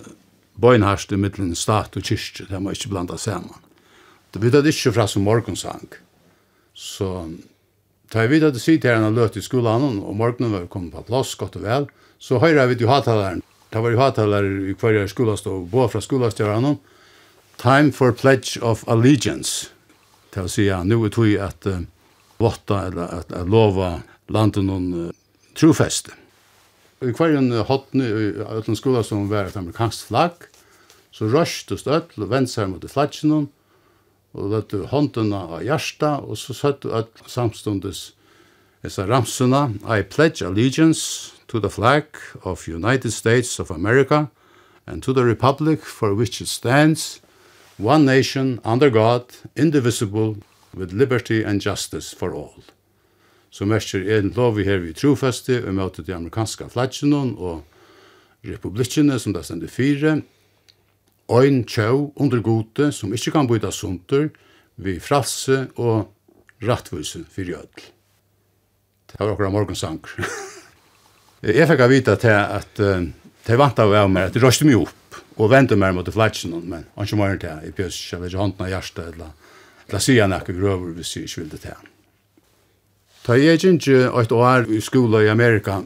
bøgnharst 0.59 1.13
i 1.13 1.17
middelen 1.17 1.55
stat 1.55 1.97
og 1.97 2.03
kyrkje, 2.03 2.49
det 2.51 2.61
må 2.63 2.73
ikke 2.75 2.91
blanda 2.93 3.19
sammen. 3.19 3.55
Det 4.33 4.43
vet 4.43 4.55
jeg 4.55 4.75
ikke 4.75 4.93
fra 4.93 5.07
som 5.09 5.25
morgensang. 5.25 5.89
Så 6.75 7.29
da 8.13 8.25
jeg 8.25 8.31
vet 8.31 8.49
at 8.49 8.57
det 8.57 8.63
sitter 8.63 8.95
her 8.95 9.05
en 9.05 9.15
løt 9.15 9.37
i 9.37 9.45
skolan, 9.45 10.01
og 10.01 10.17
morgenen 10.17 10.53
var 10.55 10.69
kommet 10.73 10.95
på 10.95 11.05
plass, 11.09 11.35
godt 11.39 11.59
og 11.61 11.65
vel, 11.65 11.89
så 12.19 12.41
høyra 12.43 12.67
vi 12.67 12.79
til 12.79 12.91
hatalaren. 12.91 13.43
Det 13.69 13.83
var 13.85 13.93
jo 13.93 14.01
hatalar 14.01 14.45
i 14.45 14.75
hver 14.79 15.07
skolastov, 15.11 15.67
både 15.71 15.93
fra 15.93 16.01
skolastjøren 16.01 16.79
Time 17.59 17.93
for 17.93 18.13
Pledge 18.13 18.63
of 18.63 18.85
Allegiance. 18.89 19.71
Det 20.35 20.45
vil 20.45 20.53
si, 20.53 20.69
ja, 20.69 20.83
nu 20.87 21.03
er 21.05 21.11
tog 21.11 21.33
at 21.43 21.67
uh, 21.67 21.81
votta, 22.39 22.85
eller 22.87 23.15
at, 23.19 23.33
at 23.35 23.49
lova 23.51 23.99
landet 24.31 24.65
noen 24.65 24.89
uh, 24.95 25.11
trofeste. 25.59 26.15
I 27.03 27.11
hver 27.15 27.37
en 27.39 27.51
hotne, 27.67 28.07
i 28.07 28.31
utan 28.61 28.79
skolastå, 28.79 29.19
var 29.31 29.51
et 29.51 29.59
amerikansk 29.59 30.11
flagg, 30.11 30.47
så 31.11 31.27
røstes 31.33 31.83
det 31.87 31.97
ødel 31.97 32.27
og 32.27 32.31
vendte 32.31 32.55
seg 32.55 32.71
mot 32.71 32.87
flaggen, 32.91 33.49
og 34.39 34.53
lette 34.53 34.85
håndene 34.93 35.43
av 35.59 35.65
hjertet, 35.67 36.23
og 36.23 36.39
så 36.39 36.55
søtte 36.55 36.95
at 36.95 37.11
samstundes 37.27 38.13
disse 38.87 39.03
ramsene, 39.03 39.81
I 39.83 40.05
pledge 40.07 40.47
allegiance, 40.47 41.35
to 41.49 41.61
the 41.61 41.71
flag 41.71 42.05
of 42.45 42.69
United 42.69 43.11
States 43.11 43.59
of 43.59 43.71
America 43.71 44.31
and 44.87 45.03
to 45.03 45.13
the 45.13 45.25
republic 45.25 45.81
for 45.81 46.15
which 46.15 46.41
it 46.41 46.49
stands, 46.49 47.21
one 47.77 48.05
nation 48.05 48.61
under 48.65 48.91
God, 48.91 49.25
indivisible, 49.57 50.37
with 50.75 50.93
liberty 50.93 51.43
and 51.43 51.61
justice 51.61 52.13
for 52.13 52.35
all. 52.35 52.63
Så 53.51 53.65
merker 53.65 54.19
en 54.19 54.33
lov 54.37 54.57
vi 54.57 54.65
her 54.65 54.79
vi 54.79 54.93
trofeste, 54.93 55.65
og 55.67 55.75
møter 55.75 56.03
de 56.03 56.15
amerikanske 56.15 56.69
flatsjonen 56.69 57.35
og 57.39 57.63
republikkene 58.45 59.19
som 59.19 59.33
det 59.33 59.45
stender 59.45 59.69
fire, 59.69 60.21
ein 61.29 61.65
tjau 61.65 62.13
under 62.17 62.41
gode 62.41 62.93
som 62.93 63.13
ikkje 63.13 63.33
kan 63.33 63.49
byta 63.49 63.71
sunter 63.73 64.29
vi 64.77 64.99
fralse 65.01 65.67
og 65.77 66.13
rattvise 66.65 67.25
fyrir 67.31 67.59
ødel. 67.59 67.89
Det 69.09 69.21
var 69.21 69.33
akkurat 69.33 69.53
morgensanker. 69.53 70.25
Jeg 71.43 71.69
fikk 71.71 71.85
vite 71.87 72.17
til 72.19 72.35
at 72.35 72.81
uh, 72.83 73.05
de 73.47 73.59
vant 73.59 73.79
av 73.79 73.93
meg 74.11 74.29
at 74.29 74.35
de 74.35 74.43
røste 74.43 74.67
meg 74.67 74.81
opp 74.81 75.21
og 75.39 75.53
vente 75.53 75.77
meg 75.79 75.95
mot 75.95 76.09
fletsen, 76.11 76.57
men 76.67 76.89
han 76.97 77.07
ikke 77.07 77.19
mer 77.21 77.37
til. 77.39 77.61
Jeg 77.63 77.75
pjøs 77.77 77.99
ikke, 77.99 78.11
jeg 78.11 78.23
vet 78.23 78.33
ikke 78.33 78.43
hånden 78.43 78.65
av 78.65 78.73
hjertet, 78.73 79.13
eller, 79.13 79.53
la 79.93 80.01
si 80.03 80.17
han 80.19 80.35
ikke 80.35 80.57
grøver 80.57 80.97
hvis 80.97 81.15
jeg 81.15 81.29
ikke 81.29 81.41
vil 81.41 81.53
det 81.53 81.61
til. 81.63 81.87
Da 83.29 83.37
jeg 83.39 83.61
gikk 83.61 83.87
ikke 83.87 84.23
et 84.23 84.35
år 84.35 84.67
i 84.75 84.81
skolen 84.83 85.23
i 85.23 85.31
Amerika, 85.31 85.79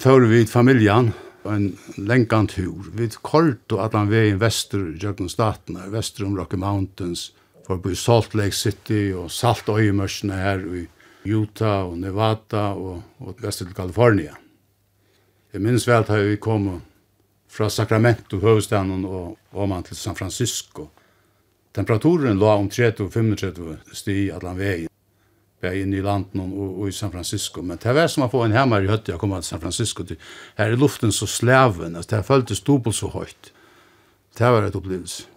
før 0.00 0.26
vi 0.30 0.46
familjen, 0.48 1.12
en 1.44 1.66
lengkant 2.00 2.54
tur. 2.56 2.86
Vi 2.96 3.10
kort 3.20 3.72
og 3.74 3.82
at 3.84 3.92
han 3.92 4.08
vei 4.08 4.30
vester, 4.40 4.94
i 4.96 5.28
statene, 5.28 5.90
vester 5.92 6.24
om 6.24 6.38
Rocky 6.38 6.56
Mountains, 6.56 7.32
for 7.66 7.76
på 7.80 7.92
Salt 7.94 8.34
Lake 8.34 8.56
City 8.56 9.12
og 9.12 9.30
Salt 9.30 9.68
Øyemørsene 9.68 10.40
her 10.40 10.64
i 10.64 10.86
Utah 11.28 11.84
og 11.84 11.98
Nevada 11.98 12.72
og, 12.72 13.02
og 13.20 13.36
vester 13.44 13.68
til 13.68 13.76
Kalifornien. 13.76 14.43
Jeg 15.54 15.62
minns 15.62 15.84
vel 15.86 16.02
at 16.02 16.10
vi 16.26 16.34
kom 16.42 16.64
fra 17.46 17.68
Sacramento, 17.70 18.40
høvestaden, 18.42 19.04
og 19.06 19.36
om 19.52 19.74
til 19.86 19.96
San 19.96 20.16
Francisco. 20.18 20.88
Temperaturen 21.74 22.38
lå 22.38 22.48
om 22.50 22.66
30-35 22.68 23.94
sti 23.94 24.16
allan 24.34 24.58
vegin. 24.58 24.90
Bæg 25.62 25.78
inn 25.84 25.94
i 25.94 26.02
landen 26.02 26.42
og, 26.42 26.80
og, 26.80 26.88
i 26.88 26.92
San 26.92 27.12
Francisco. 27.14 27.62
Men 27.62 27.78
det 27.78 27.94
var 27.94 28.10
som 28.10 28.26
å 28.26 28.30
få 28.32 28.42
en 28.44 28.56
hemmer 28.56 28.82
i 28.82 28.90
høtti 28.90 29.14
å 29.14 29.18
komme 29.18 29.38
til 29.38 29.52
San 29.52 29.62
Francisco. 29.62 30.02
Her 30.58 30.74
er 30.74 30.78
luften 30.78 31.14
så 31.14 31.30
slæven, 31.30 31.94
det 31.94 32.08
det 32.10 32.24
føltes 32.26 32.66
dobbelt 32.66 32.98
så 32.98 33.14
høyt. 33.14 33.52
Det 34.34 34.50
var 34.50 34.66
et 34.66 34.74
opplevelse. 34.76 35.30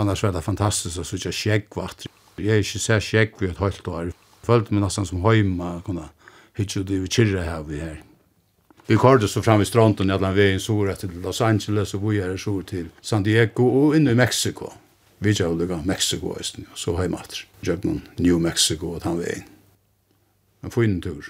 Annars 0.00 0.22
var 0.24 0.32
det 0.32 0.46
fantastisk 0.46 1.02
å 1.02 1.04
sitte 1.04 1.32
skjeggvart. 1.34 2.08
Jeg 2.40 2.56
er 2.56 2.64
ikke 2.64 2.80
så 2.80 3.00
skjegg 3.04 3.36
vi 3.40 3.52
et 3.52 3.60
høyt 3.60 3.88
år. 3.88 4.14
Følte 4.46 4.72
meg 4.72 4.86
nesten 4.86 5.04
som 5.04 5.20
høyma, 5.20 5.82
kunne 5.84 6.08
hitje 6.56 6.80
ut 6.80 6.94
i 6.94 7.04
kyrre 7.04 7.44
her 7.44 7.66
vi 7.68 7.84
her. 7.84 7.98
Vi 8.90 8.96
körde 8.96 9.28
så 9.28 9.42
fram 9.42 9.62
i 9.62 9.64
stranden 9.64 10.10
i 10.10 10.12
alla 10.12 10.32
vägen 10.32 10.60
så 10.60 10.94
til 10.98 11.10
Los 11.22 11.40
Angeles 11.40 11.94
och 11.94 12.12
vi 12.12 12.18
er 12.18 12.36
så 12.36 12.62
till 12.62 12.88
San 13.00 13.22
Diego 13.22 13.64
och 13.64 13.96
inn 13.96 14.08
i 14.08 14.14
Mexico. 14.14 14.72
Vi 15.18 15.30
gör 15.30 15.54
det 15.54 15.82
Mexiko 15.84 16.36
östen 16.40 16.66
och 16.72 16.78
så 16.78 16.96
hem 16.96 17.14
åter. 17.14 17.46
Jag 17.60 17.84
någon 17.84 18.00
New 18.16 18.40
Mexico 18.40 18.86
och 18.86 19.02
han 19.04 19.18
vägen. 19.18 19.42
En 20.60 20.70
fin 20.70 21.00
tur. 21.02 21.24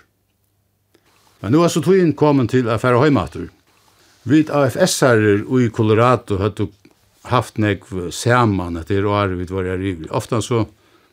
Men 1.40 1.53
nu 1.53 1.59
har 1.59 1.68
så 1.68 1.83
tog 1.83 1.99
in 1.99 2.12
kommen 2.12 2.49
till 2.49 2.68
affär 2.68 2.94
hem 3.05 3.18
Vi 3.33 3.49
Vid 4.23 4.51
AFS-herrer 4.51 5.61
i 5.61 5.70
Colorado 5.70 6.38
hade 6.38 6.66
haft 7.23 7.59
nekv 7.59 8.11
saman 8.11 8.77
etter 8.77 9.05
året 9.05 9.51
är 9.51 9.55
var 9.55 9.77
vid 9.77 9.99
var 10.09 10.16
Ofta 10.16 10.42
så 10.42 10.66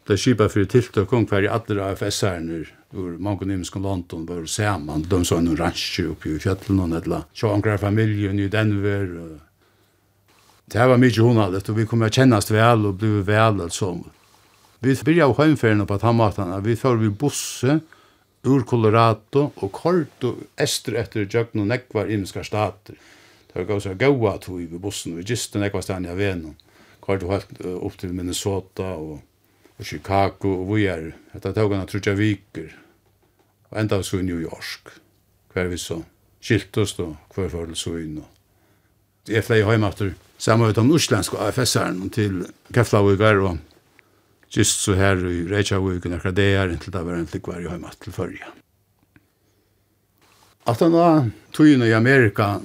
det 0.08 0.18
skipa 0.18 0.50
för 0.50 0.66
tiltök 0.66 1.10
hver 1.10 1.44
i 1.44 1.48
alla 1.48 1.92
AFS-herrer 1.92 2.77
ur 2.94 3.18
mange 3.20 3.46
nymskan 3.46 3.84
London 3.84 4.26
var 4.26 4.46
saman, 4.46 5.02
de 5.02 5.26
så 5.26 5.38
en 5.38 5.52
orange 5.52 6.06
oppi 6.12 6.36
i 6.36 6.40
fjallen, 6.40 6.94
eller 6.94 7.26
sjåangra 7.34 7.78
familjen 7.78 8.40
i 8.40 8.48
Denver. 8.48 9.10
Det 10.68 10.88
var 10.88 11.00
mykje 11.00 11.24
honalet, 11.24 11.70
og 11.70 11.78
vi 11.78 11.86
kom 11.86 12.00
kännas 12.00 12.16
kjennast 12.16 12.52
vel 12.52 12.86
og 12.86 12.98
bli 13.02 13.22
vel, 13.28 13.62
altså. 13.62 13.98
Vi 14.80 14.96
byrja 14.96 15.26
av 15.26 15.38
heimferien 15.40 15.86
på 15.88 15.98
Tammatan, 15.98 16.54
vi 16.64 16.76
fyrir 16.76 17.00
vi 17.02 17.10
busse 17.10 17.80
ur 18.48 18.64
Colorado 18.64 19.52
og 19.56 19.72
kort 19.72 20.24
og 20.24 20.44
ester 20.58 20.96
etter 21.02 21.26
jøgn 21.26 21.64
og 21.64 21.72
nekvar 21.72 22.12
imskar 22.14 22.46
stater. 22.46 22.96
Det 23.48 23.56
var 23.56 23.68
gav 23.72 23.82
seg 23.84 23.98
gaua 24.00 24.38
tog 24.40 24.62
i 24.62 24.68
bussen, 24.68 25.18
vi 25.18 25.26
gisten 25.28 25.64
nekvar 25.64 25.84
stannig 25.84 26.12
av 26.14 26.22
venom, 26.22 26.56
kort 27.02 27.24
og 27.26 27.34
helt 27.34 27.64
opp 27.82 27.98
til 27.98 28.14
Minnesota 28.14 28.94
og 28.96 29.18
og 29.78 29.86
Chicago 29.86 30.54
og 30.62 30.76
vi 30.76 30.88
er. 30.90 31.12
Dette 31.34 31.54
tog 31.54 31.76
han 31.76 31.88
trutja 31.90 32.16
viker. 32.18 32.72
Og 33.72 33.80
enda 33.82 34.02
så 34.04 34.22
i 34.22 34.26
New 34.26 34.40
York. 34.42 34.98
Hver 35.54 35.70
vi 35.72 35.80
så 35.82 36.02
skilt 36.42 36.78
oss 36.80 36.96
da, 36.98 37.12
hver 37.36 37.50
for 37.52 37.74
så 37.78 37.98
inn. 38.00 38.22
Jeg 39.28 39.44
flei 39.44 39.60
hjemme 39.60 39.90
etter 39.92 40.14
sammen 40.40 40.70
med 40.70 40.78
de 40.78 40.86
norsklandske 40.86 41.40
AFS-eren 41.44 42.12
til 42.14 42.46
Keflavigar 42.74 43.42
og 43.44 43.58
just 44.54 44.86
så 44.86 44.96
her 44.96 45.20
i 45.28 45.42
Reykjavik 45.50 46.06
og 46.06 46.14
nekra 46.14 46.32
det 46.32 46.54
er 46.56 46.72
inntil 46.72 46.94
det 46.94 47.04
var 47.04 47.18
en 47.18 47.28
flikvar 47.28 47.60
i 47.60 47.68
hjemme 47.68 47.92
til 48.00 48.16
førje. 48.16 48.54
At 50.68 50.82
han 50.84 50.96
da 50.96 51.10
tog 51.56 51.68
i 51.68 51.94
Amerika 51.96 52.58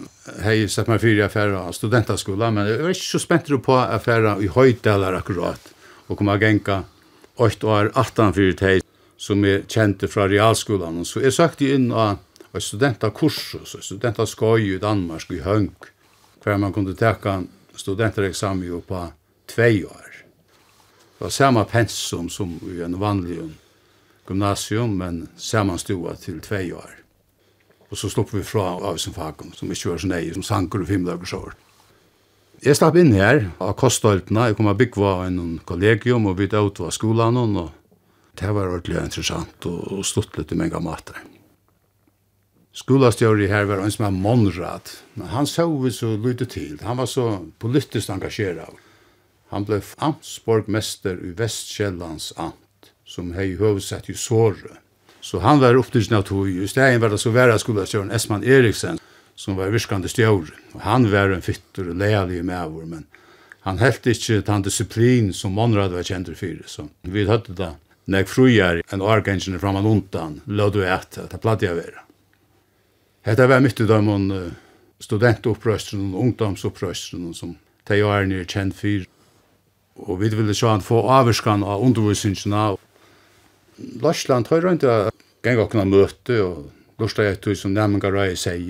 hei 0.42 0.68
sett 0.70 0.88
meg 0.90 1.02
fyrir 1.02 1.26
affæra 1.26 1.64
av 1.66 1.74
studentaskola, 1.74 2.50
men 2.54 2.68
jeg 2.70 2.82
var 2.82 2.94
ikke 2.94 3.08
så 3.08 3.20
spent 3.22 3.50
på 3.62 3.76
affæra 3.78 4.36
i 4.38 4.50
høydalar 4.50 5.18
akkurat 5.18 5.72
og 6.08 6.18
kom 6.18 6.30
a 6.30 6.38
genka 6.38 6.82
8 7.42 7.66
år 7.66 7.90
18 7.94 8.34
fyrir 8.36 8.58
teg 8.58 8.84
som 9.22 9.42
er 9.46 9.64
kjente 9.70 10.08
fra 10.10 10.28
realskolan. 10.30 11.02
Så 11.06 11.22
jeg 11.22 11.34
søkte 11.34 11.72
inn 11.74 11.90
av 11.94 12.20
et 12.52 12.62
studentakurs, 12.62 13.40
et 13.58 13.86
studentaskoj 13.86 14.74
i 14.74 14.78
Danmark 14.82 15.30
i 15.30 15.40
Høng, 15.42 15.70
hver 16.42 16.58
man 16.58 16.74
kunne 16.74 16.94
teka 16.98 17.40
studentereksamen 17.78 18.66
jo 18.68 18.82
på 18.86 19.04
tvei 19.50 19.84
år. 19.84 20.08
Det 21.18 21.26
var 21.26 21.34
samme 21.34 21.64
pensum 21.70 22.28
som 22.30 22.56
i 22.66 22.80
en 22.82 22.98
vanlig 23.00 23.38
gymnasium, 24.26 24.96
men 24.98 25.28
samanstua 25.36 26.16
til 26.18 26.40
tvei 26.42 26.72
år. 26.74 26.98
Og 27.90 27.98
så 27.98 28.08
slopp 28.10 28.32
vi 28.34 28.42
fra 28.42 28.72
av 28.80 28.96
sin 28.98 29.14
fakum, 29.14 29.52
som 29.54 29.70
ikke 29.70 29.92
var 29.92 30.02
så 30.02 30.08
nei, 30.10 30.24
som 30.34 30.42
sanker 30.46 30.82
og 30.82 30.88
fimdager 30.88 31.28
sårt. 31.28 31.58
Jeg 32.62 32.78
slapp 32.78 32.94
inn 32.94 33.10
her 33.10 33.48
av 33.58 33.72
kostholtene. 33.74 34.44
Jeg 34.46 34.54
kom 34.54 34.68
og 34.70 34.76
byggva 34.78 35.24
en 35.26 35.56
kollegium 35.66 36.28
og 36.30 36.36
bytte 36.38 36.60
ut 36.62 36.80
av 36.84 36.92
skolen. 36.94 37.40
Og 37.58 37.72
det 38.38 38.52
var 38.54 38.70
ordentlig 38.70 39.00
interessant 39.00 39.66
og, 39.66 39.80
og 39.96 40.06
stått 40.06 40.38
litt 40.38 40.54
i 40.54 40.58
mange 40.60 40.78
mater. 40.84 41.18
Skolastjøret 42.78 43.50
her 43.50 43.66
var 43.66 43.82
en 43.82 43.90
som 43.90 44.06
er 44.06 44.14
Monrad. 44.14 44.94
Men 45.18 45.34
han 45.34 45.50
så 45.50 45.66
vi 45.82 45.90
så 45.90 46.14
lydde 46.14 46.46
til. 46.54 46.78
Han 46.86 47.02
var 47.02 47.10
så 47.10 47.26
politisk 47.58 48.14
engasjeret. 48.14 48.78
Han 49.50 49.66
ble 49.66 49.82
amtsborgmester 49.98 51.18
i 51.18 51.34
Vestkjellands 51.36 52.30
amt, 52.38 52.94
som 53.04 53.34
hei 53.34 53.56
høvesett 53.58 54.06
i 54.06 54.14
Såre. 54.14 54.78
Så 55.18 55.42
han 55.42 55.58
var 55.58 55.74
opptidsen 55.82 56.14
av 56.14 56.28
tog. 56.30 56.46
I 56.46 56.70
stedet 56.70 57.02
var 57.02 57.10
det 57.10 57.18
så 57.18 57.34
være 57.34 57.58
skolastjøren 57.58 58.14
Esman 58.14 58.46
Eriksen 58.46 59.02
som 59.42 59.56
var 59.58 59.72
virkande 59.74 60.10
stjåre. 60.10 60.54
Og 60.76 60.84
han 60.86 61.08
var 61.10 61.32
en 61.34 61.42
fytter 61.42 61.90
og 61.90 61.98
leilig 61.98 62.44
med 62.46 62.62
over, 62.62 62.86
men 62.86 63.06
han 63.66 63.80
helt 63.82 64.06
inte 64.06 64.40
den 64.46 64.62
disiplin 64.62 65.32
som 65.32 65.52
Monrad 65.52 65.92
var 65.92 66.02
kjent 66.02 66.38
för. 66.38 66.62
Så 66.66 66.88
vi 67.02 67.26
hadde 67.26 67.52
da, 67.52 67.74
när 68.04 68.48
jeg 68.48 68.82
en 68.90 69.02
årgengene 69.02 69.58
fram 69.58 69.76
og 69.76 69.86
undan, 69.86 70.40
la 70.46 70.68
du 70.70 70.82
et, 70.82 71.18
at 71.18 71.30
det 71.30 71.40
platt 71.40 71.62
jeg 71.62 71.76
være. 71.76 72.02
Hette 73.22 73.46
var 73.46 73.60
mitt 73.60 73.80
i 73.80 73.86
dem 73.86 74.08
om 74.08 74.52
studentopprøsteren 75.00 76.14
og 76.14 76.20
ungdomsopprøsteren 76.20 77.34
som 77.34 77.56
de 77.86 78.00
är 78.00 78.26
nere 78.26 78.44
kjent 78.44 78.74
for. 78.74 79.06
Og 79.94 80.20
vi 80.20 80.28
ville 80.28 80.54
se 80.54 80.66
han 80.66 80.80
få 80.80 81.02
avvarskan 81.08 81.62
av 81.62 81.82
undervisningene. 81.82 82.76
Larsland 84.02 84.48
har 84.48 84.60
rundt 84.60 84.84
å 84.84 85.10
gjenge 85.42 85.66
möte 85.66 85.84
møte 85.84 86.42
og 86.42 86.70
Lorstad 86.98 87.24
jeg 87.24 87.40
tog 87.40 87.56
som 87.56 87.72
nærmengar 87.74 88.14
i 88.30 88.36
seg 88.36 88.60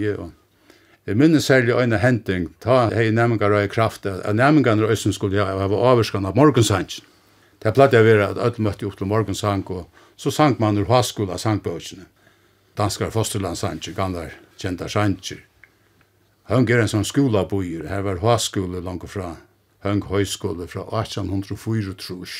Jeg 1.06 1.16
minnes 1.18 1.44
særlig 1.44 1.74
øyne 1.74 1.98
henting, 1.98 2.52
ta 2.62 2.86
hei 2.94 3.10
nemmingar 3.10 3.50
og 3.50 3.68
kraft, 3.70 4.06
at 4.06 4.36
nemmingar 4.36 4.78
og 4.78 4.90
øyne 4.94 5.12
skulle 5.12 5.44
ha 5.44 5.66
avvarskan 5.66 6.26
av 6.26 6.36
morgensangen. 6.36 7.02
Det 7.62 7.74
platt 7.74 7.92
jeg 7.94 8.04
vera 8.04 8.28
at 8.30 8.38
alle 8.38 8.62
møtte 8.62 8.86
opp 8.86 8.96
til 8.98 9.06
morgensang, 9.06 9.62
og 9.70 9.88
så 10.16 10.30
sang 10.30 10.56
man 10.60 10.78
ur 10.78 10.86
haskola 10.86 11.38
sangbøkene. 11.38 12.06
Danskar 12.78 13.10
fosterlandsangen, 13.10 13.94
gamle 13.94 14.30
kjenta 14.58 14.88
sanger. 14.88 15.42
Høng 16.50 16.70
er 16.70 16.82
en 16.82 16.90
sånn 16.90 17.06
skolabojer, 17.06 17.86
her 17.90 18.02
var 18.02 18.22
haskole 18.22 18.82
langt 18.82 19.10
fra, 19.10 19.36
Høng 19.82 20.04
høyskole 20.06 20.68
fra 20.70 20.84
1804 20.86 21.96
trus. 21.98 22.34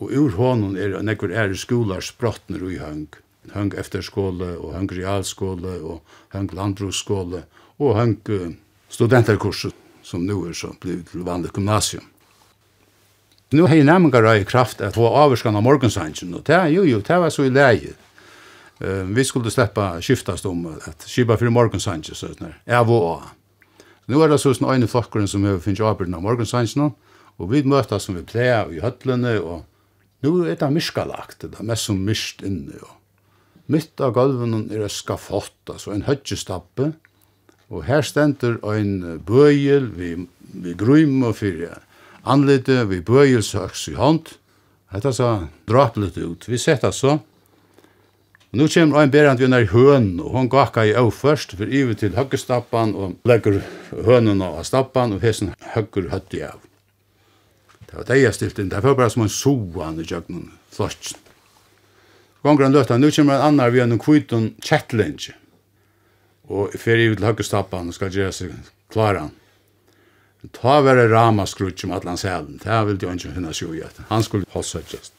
Og 0.00 0.08
ur 0.08 0.36
hånden 0.38 0.78
er 0.80 0.96
nekvar 1.04 1.32
er 1.36 1.52
skolar 1.52 2.00
sprottner 2.00 2.64
ui 2.64 2.78
Høng 2.80 3.10
høng 3.50 3.74
efterskole 3.78 4.54
og 4.58 4.74
høng 4.76 4.90
realskole 4.92 5.78
og 5.82 6.00
høng 6.34 6.52
landbruksskole 6.54 7.44
og 7.78 7.96
høng 7.98 8.18
studenterkurset 8.88 9.74
som 10.02 10.26
nu 10.26 10.44
er 10.48 10.52
så 10.52 10.72
blivit 10.80 11.10
til 11.12 11.24
vanlig 11.26 11.52
gymnasium. 11.52 12.04
Nu 13.52 13.66
har 13.66 13.76
jeg 13.76 14.40
i 14.40 14.44
kraft 14.44 14.80
at 14.80 14.94
få 14.94 15.06
avvarskan 15.06 15.56
av 15.56 15.62
morgensangen, 15.62 16.34
og 16.34 16.46
det, 16.46 16.56
jo, 16.72 16.82
jo, 16.82 17.00
det 17.00 17.18
var 17.20 17.28
så 17.28 17.44
i 17.44 17.50
leie. 17.50 17.94
Uh, 18.80 19.04
vi 19.16 19.24
skulle 19.24 19.50
släppa 19.50 20.00
skiftast 20.00 20.46
om 20.46 20.66
at 20.86 21.04
skipa 21.06 21.36
fyrir 21.36 21.50
morgensangen, 21.50 22.02
så 22.02 22.14
sånn 22.14 22.54
Ja 22.66 22.82
vad. 22.82 23.28
Nu 24.08 24.22
er 24.22 24.28
det 24.28 24.40
så 24.40 24.54
sånn 24.54 24.72
øyne 24.72 24.88
flokkeren 24.88 25.28
som 25.28 25.44
har 25.44 25.60
finnst 25.60 25.80
avbyrden 25.80 26.14
av 26.14 26.22
nu 26.22 26.92
og 27.38 27.50
vi 27.50 27.62
møtta 27.62 27.98
som 27.98 28.14
vi 28.14 28.22
pleia 28.22 28.66
i 28.70 28.80
høtlene, 28.80 29.40
og 29.40 29.64
nu 30.22 30.44
er 30.44 30.56
det 30.56 30.70
myskalagt, 30.70 31.40
det 31.40 31.58
er 31.58 31.64
mest 31.64 31.84
som 31.84 31.98
mist 32.04 32.42
inne, 32.42 32.76
og 32.82 33.01
Mitt 33.70 34.00
av 34.02 34.14
gulven 34.16 34.66
er 34.72 34.84
et 34.86 34.92
skafott, 34.92 35.54
altså 35.70 35.92
en 35.94 36.06
høttjestappe, 36.08 36.92
og 37.72 37.86
her 37.86 38.02
stender 38.04 38.58
en 38.68 39.20
bøyel 39.24 39.86
vi, 39.96 40.14
vi 40.52 40.74
grym 40.76 41.22
og 41.24 41.38
fyrir 41.38 41.78
anlite 42.28 42.84
vi 42.90 43.00
bøyel 43.00 43.42
søks 43.42 43.88
i 43.88 43.96
hånd. 43.96 44.34
Hetta 44.92 45.12
sa 45.16 45.28
draplet 45.68 46.18
ut. 46.20 46.48
Vi 46.48 46.58
sett 46.60 46.84
altså. 46.84 47.20
Og 48.52 48.58
nu 48.60 48.66
kommer 48.68 49.00
ein 49.00 49.10
berant 49.10 49.40
vi 49.40 49.48
nær 49.48 49.64
høn, 49.72 50.20
og 50.20 50.34
hon 50.36 50.50
gakka 50.52 50.84
i 50.84 50.92
au 50.92 51.08
først, 51.08 51.56
for 51.56 51.64
iver 51.64 51.96
til 51.96 52.12
høggestappan, 52.18 52.92
og 52.94 53.16
legger 53.24 53.62
hønen 54.04 54.44
av 54.44 54.60
stappan, 54.68 55.14
og 55.16 55.24
hesen 55.24 55.54
høgger 55.72 56.10
høtti 56.12 56.42
av. 56.44 56.60
Det 57.88 57.96
var 57.96 58.08
det 58.10 58.20
jeg 58.20 58.36
stilt 58.36 58.60
inn, 58.60 58.68
det 58.68 58.82
var 58.84 58.98
bare 58.98 59.12
som 59.12 59.24
en 59.24 59.32
soan 59.32 60.00
i 60.00 60.04
jøgnen, 60.04 60.50
flotsen 60.72 61.31
gonger 62.42 62.64
han 62.64 62.74
løtta, 62.74 62.98
nu 62.98 63.10
kommer 63.10 63.38
en 63.38 63.46
annar 63.52 63.70
vi 63.70 63.82
enn 63.82 63.98
kvitun 63.98 64.52
kjettlinje. 64.62 65.36
Og 66.52 66.74
fer 66.78 66.98
i 66.98 67.08
til 67.14 67.24
høggestappan 67.24 67.88
og 67.88 67.96
skal 67.96 68.12
gjøre 68.12 68.34
seg 68.34 68.52
klaran. 68.92 69.30
Ta 70.50 70.80
være 70.82 71.06
rama 71.08 71.46
skrutsk 71.46 71.86
om 71.86 71.94
atlan 71.94 72.18
sælen, 72.18 72.58
det 72.62 72.78
vil 72.86 72.98
jo 72.98 73.12
ikke 73.14 73.34
finne 73.36 73.54
sjo 73.54 73.70
i 73.74 73.82
Han 74.08 74.22
skulle 74.22 74.48
hossa 74.50 74.80
just. 74.80 75.12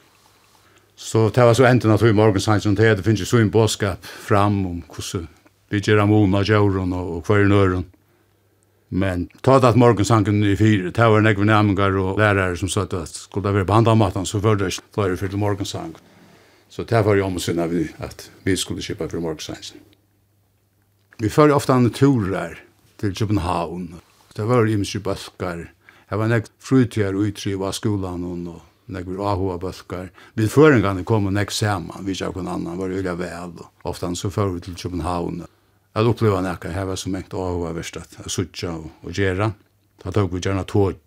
Så 0.95 1.29
det 1.29 1.43
var 1.43 1.53
så 1.53 1.65
enten 1.65 1.91
at 1.91 2.01
vi 2.03 2.09
i 2.09 2.13
morgen 2.13 2.41
sanns 2.41 2.65
om 2.65 2.75
det, 2.75 3.03
finnes 3.03 3.19
jo 3.19 3.25
så 3.25 3.37
en 3.37 3.49
båskap 3.51 4.05
fram 4.05 4.65
om 4.65 4.83
hvordan 4.83 5.27
vi 5.69 5.79
gjør 5.79 6.03
amona, 6.03 6.43
djauron 6.43 6.93
og 6.93 7.23
hver 7.25 7.47
nøren. 7.47 7.85
Men 8.89 9.29
ta 9.41 9.57
det 9.59 9.71
at 9.71 9.75
morgensanken 9.79 10.43
i 10.43 10.55
fire, 10.55 10.91
det 10.91 11.09
var 11.09 11.23
nekve 11.25 11.45
nærmengar 11.45 11.95
og 11.97 12.19
lærere 12.19 12.57
som 12.57 12.69
sa 12.69 12.83
at 12.85 13.09
skulle 13.09 13.47
det 13.47 13.55
være 13.55 13.65
på 13.65 13.73
handamatan, 13.73 14.25
så 14.25 14.39
følte 14.39 14.67
fyrir 14.67 14.75
ikke 14.75 14.93
flere 14.93 15.17
fyrir 15.17 15.37
morgensanken. 15.37 16.12
Så 16.73 16.83
det 16.83 17.01
var 17.05 17.15
jo 17.15 17.25
om 17.25 17.35
sen 17.39 17.59
vi 17.69 17.83
at 18.01 18.31
vi 18.43 18.57
skulle 18.57 18.81
köpa 18.81 19.09
for 19.09 19.19
Marksens. 19.19 19.73
Vi 21.17 21.29
för 21.29 21.51
ofta 21.51 21.73
an 21.73 21.89
turer 21.89 22.59
til 22.97 23.15
København. 23.15 23.93
Det 24.35 24.43
var 24.43 24.65
jo 24.65 24.77
mye 24.77 24.99
baskar. 24.99 25.69
Det 26.09 26.17
var 26.17 26.27
näck 26.27 26.45
frutjer 26.59 27.13
utri 27.13 27.53
av 27.53 27.71
skolan 27.71 28.25
og 28.25 28.61
nek 28.89 29.05
vi 29.05 29.17
ahua 29.17 29.57
bøskar. 29.57 30.09
Vi 30.33 30.47
för 30.47 30.71
en 30.71 31.05
kom 31.05 31.25
och 31.25 31.33
näck. 31.33 31.51
Vi 32.01 32.13
jag 32.13 32.33
kun 32.33 32.47
annan 32.47 32.77
var 32.77 32.89
öliga 32.89 33.13
og 33.13 33.65
Ofta 33.83 34.15
så 34.15 34.29
för 34.29 34.49
vi 34.49 34.59
til 34.59 34.75
København. 34.75 35.45
Jeg 35.95 36.07
oppleva 36.07 36.41
näka 36.41 36.69
her 36.69 36.85
var 36.85 36.95
så 36.95 37.09
mäkt 37.09 37.33
ahoa 37.33 37.73
värst 37.73 37.97
at 37.97 38.31
sutja 38.31 38.71
og 39.03 39.11
gjerra. 39.11 39.51
Da 40.03 40.11
tog 40.11 40.33
vi 40.33 40.39
gjerna 40.39 40.63
tog. 40.63 40.97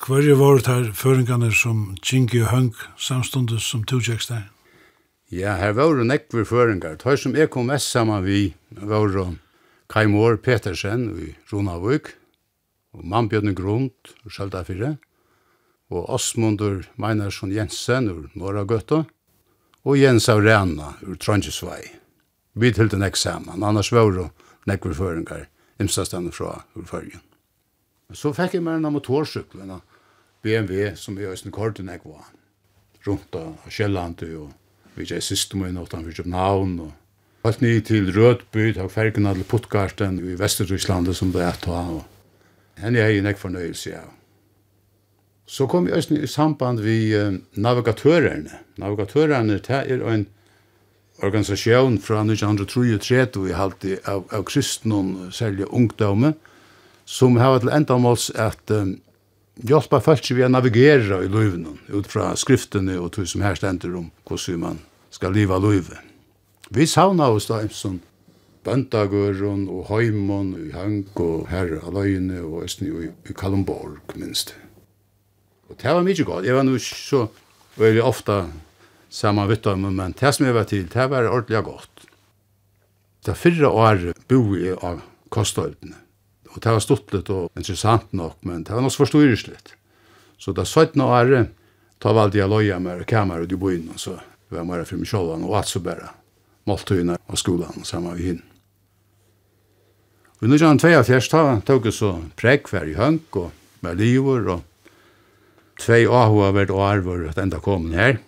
Hver 0.00 0.24
er 0.24 0.56
det 0.56 0.66
her 0.66 0.92
føringene 0.96 1.50
som 1.52 1.94
Kingi 2.00 2.38
og 2.40 2.48
Høng 2.48 2.70
samståndes 2.96 3.66
som 3.68 3.82
togjekkst 3.84 4.30
der? 4.32 4.46
Ja, 5.28 5.58
her 5.60 5.74
var 5.76 5.92
det 5.98 6.06
nekver 6.06 6.46
føringar. 6.48 6.96
Det 6.96 7.18
som 7.20 7.36
jeg 7.36 7.50
kom 7.50 7.68
mest 7.68 7.92
sammen 7.92 8.24
vi 8.24 8.54
var 8.70 9.12
det 9.12 9.36
Kaimor 9.92 10.36
Petersen 10.40 11.04
i 11.20 11.34
Ronavøk, 11.52 12.14
og 12.96 13.04
Mannbjørn 13.04 13.54
Grund 13.54 13.92
og 14.24 14.32
Sjaldafire, 14.32 14.96
og 15.90 16.08
Osmundur 16.08 16.88
Meinarsson 16.96 17.52
Jensen 17.52 18.08
ur 18.08 18.30
Norragøtta, 18.34 19.04
og 19.84 19.98
Jens 20.00 20.28
Aurena 20.28 20.94
ur 21.04 21.20
Trondjesvei. 21.20 21.82
Vi 22.54 22.72
til 22.72 22.88
den 22.88 23.04
saman, 23.14 23.62
annars 23.62 23.92
var 23.92 24.10
det 24.10 24.30
nekver 24.66 24.94
føringar 24.94 25.48
imsastande 25.78 26.32
fra 26.32 26.64
ur 26.74 26.88
fyrgen. 26.88 27.20
Så 28.12 28.32
fikk 28.32 28.54
jeg 28.54 28.62
meg 28.62 28.80
en 28.80 28.92
motorsyklen, 28.92 29.80
BMW 30.42 30.94
som 30.96 31.18
er 31.18 31.32
øyne 31.34 31.52
korten 31.52 31.88
jeg 31.88 32.00
var 32.04 32.30
rundt 33.06 33.36
av 33.36 33.68
Kjellandu 33.68 34.26
og 34.44 34.52
vi 34.96 35.06
er 35.14 35.22
siste 35.24 35.56
min 35.56 35.78
åttan 35.80 36.04
for 36.04 36.16
København 36.16 36.78
og 36.80 37.48
alt 37.48 37.60
ned 37.60 37.80
til 37.88 38.10
Rødby 38.12 38.76
og 38.78 38.90
fergen 38.92 39.26
alle 39.26 39.44
Puttgarten 39.44 40.18
i 40.18 40.38
Vesterryslandet 40.38 41.16
som 41.16 41.32
det 41.32 41.44
er 41.44 41.60
ta 41.60 41.84
og 41.96 42.02
henne 42.80 43.00
er 43.00 43.12
jeg 43.14 43.24
nek 43.24 43.38
fornøyelse 43.38 43.90
ja. 43.90 44.04
Så 45.46 45.66
kom 45.66 45.88
vi 45.88 45.92
i 46.22 46.26
samband 46.26 46.80
vi 46.80 47.14
navigatørerne 47.54 48.60
navigatørerne 48.78 49.58
det 49.58 49.80
er 49.86 50.04
en 50.08 50.28
organisasjon 51.22 51.98
fra 52.00 52.22
1933 52.24 53.48
i 53.50 53.56
halte 53.56 53.98
av, 54.08 54.24
av 54.32 54.44
kristne, 54.48 55.30
særlig 55.32 55.68
ungdomme, 55.68 56.34
som 57.04 57.36
har 57.40 57.60
til 57.60 57.72
endamåls 57.74 58.30
at 58.38 58.72
um, 58.74 58.96
hjelpa 59.66 60.00
folk 60.04 60.30
vi 60.30 60.44
å 60.44 60.50
navigere 60.50 61.22
i 61.24 61.30
løyvnen, 61.30 61.80
ut 61.88 62.08
fra 62.10 62.32
skriftene 62.38 62.98
og 63.00 63.12
tog 63.16 63.28
som 63.28 63.44
her 63.44 63.58
stender 63.58 63.96
om 63.96 64.10
hvordan 64.28 64.62
man 64.62 64.80
skal 65.14 65.34
leva 65.34 65.58
løyve. 65.60 65.98
Vi 66.70 66.86
savna 66.86 67.28
oss 67.34 67.48
da 67.50 67.60
en 67.64 67.74
sånn 67.74 68.00
Bøndagøren 68.60 69.64
og 69.72 69.86
Høymon 69.88 70.50
i 70.66 70.70
Hank 70.74 71.16
og 71.22 71.46
her 71.48 71.78
aløyene 71.80 72.42
og 72.44 72.66
Østny 72.66 72.90
i, 72.92 73.08
i 73.08 73.36
Kalumborg, 73.36 74.02
minst. 74.20 74.52
Og 75.70 75.78
det 75.80 75.94
var 75.96 76.04
mykje 76.04 76.26
godt. 76.28 76.44
Jeg 76.44 76.58
var 76.58 76.66
nå 76.68 76.76
så 76.84 77.24
veldig 77.80 78.04
ofte 78.04 78.36
saman 79.10 79.48
vitt 79.48 79.66
om, 79.70 79.88
men 79.88 80.12
det 80.18 80.34
som 80.36 80.44
jeg 80.44 80.56
var 80.58 80.68
til, 80.68 80.84
det 80.92 81.08
var 81.08 81.30
ordentlig 81.30 81.64
godt. 81.70 82.04
Det 83.24 83.36
fyrre 83.36 83.72
året 83.72 84.20
bo 84.28 84.42
jeg 84.58 84.76
av 84.84 85.00
kostøytene. 85.32 85.96
Og 86.50 86.58
det 86.62 86.72
var 86.74 86.82
stortlet 86.82 87.30
og 87.30 87.50
interessant 87.58 88.12
nok, 88.16 88.38
men 88.46 88.64
det 88.66 88.74
var 88.74 88.82
nok 88.82 88.94
så 88.94 89.04
forstyrresligt. 89.04 89.74
Så 90.40 90.54
da 90.56 90.64
17 90.64 91.00
år, 91.04 91.34
ta 92.00 92.14
valgte 92.16 92.40
jeg 92.40 92.50
loja 92.50 92.78
med 92.82 93.04
kamera 93.06 93.44
ut 93.44 93.52
i 93.52 93.58
byen, 93.60 93.90
og 93.94 94.00
så 94.00 94.16
var 94.50 94.62
jeg 94.62 94.70
mer 94.70 94.86
for 94.88 95.02
meg 95.02 95.10
selv, 95.10 95.34
og 95.36 95.56
alt 95.58 95.70
så 95.70 95.82
bare 95.84 96.08
måltøyene 96.68 97.18
av 97.20 97.38
skolan, 97.38 97.76
og 97.76 97.86
sammen 97.86 98.14
med 98.14 98.24
henne. 98.24 98.46
Og 100.40 100.48
nå 100.48 100.56
gjerne 100.56 100.80
tvei 100.80 100.94
av 100.96 101.04
fjersta, 101.04 101.44
tok 101.68 101.90
jeg 101.90 101.98
så 101.98 102.14
prekk 102.40 102.70
hver 102.72 102.88
i 102.88 102.96
hønk, 102.96 103.36
og 103.36 103.84
med 103.84 104.00
livor, 104.00 104.48
og 104.56 104.96
tvei 105.80 106.06
ahua 106.08 106.50
hvert 106.56 106.72
år 106.72 107.04
var 107.04 107.26
at 107.28 107.40
enda 107.40 107.60
kom 107.60 107.90
her. 107.92 108.18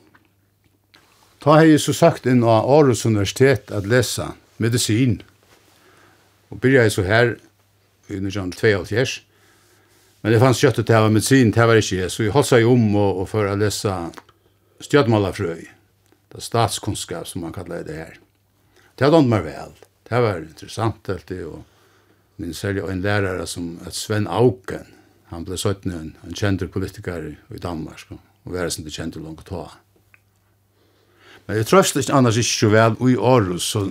Ta 1.43 1.57
jeg 1.65 1.81
så 1.83 1.95
sagt 1.97 2.29
inn 2.29 2.45
av 2.45 2.69
Aarhus 2.71 3.07
Universitet 3.09 3.73
at 3.75 3.89
lesa 3.89 4.35
medisin, 4.63 5.23
og 6.53 6.61
byrja 6.61 6.85
jeg 6.85 6.95
så 6.95 7.07
her, 7.09 7.35
i 8.07 8.17
1972. 8.17 9.23
Men 10.21 10.33
det 10.33 10.41
fanns 10.41 10.59
kött 10.59 10.79
att 10.79 10.87
det 10.87 11.01
var 11.01 11.09
medicin, 11.09 11.51
det 11.51 11.67
var 11.67 11.77
inte 11.77 12.11
så 12.11 12.23
jeg 12.23 12.33
holdt 12.33 12.49
seg 12.49 12.67
om 12.67 12.97
och, 12.97 13.21
og 13.21 13.29
for 13.29 13.49
å 13.49 13.55
läsa 13.59 14.11
stjödmalafröj. 14.81 15.67
Det 16.33 16.41
statskunskap 16.41 17.29
som 17.29 17.41
man 17.41 17.53
kallar 17.53 17.83
det 17.83 17.93
här. 17.93 18.19
Det 18.95 19.05
hade 19.05 19.23
mig 19.23 19.43
vel, 19.43 19.73
Det 20.09 20.21
var 20.21 20.39
interessant 20.39 21.09
alltid 21.09 21.45
och 21.45 21.65
min 22.37 22.55
særlig 22.55 22.83
en 22.83 23.03
lärare 23.03 23.47
som 23.47 23.81
et 23.87 23.95
Sven 23.95 24.27
Auken. 24.29 24.87
Han 25.25 25.45
ble 25.45 25.57
sådant 25.57 25.87
en, 25.87 26.17
en 26.25 26.35
känd 26.35 26.73
politiker 26.73 27.37
i 27.55 27.59
Danmark 27.59 28.07
och 28.43 28.53
var 28.53 28.79
inte 28.79 28.91
känd 28.91 29.17
långt 29.17 29.47
ta. 29.47 29.71
Men 31.47 31.57
jeg 31.57 31.67
trøst 31.67 31.97
ikke 31.97 32.15
annars 32.15 32.37
ikke 32.37 32.55
så 32.55 32.69
väl 32.69 32.97
i 33.11 33.17
Aarhus 33.17 33.63
så 33.63 33.91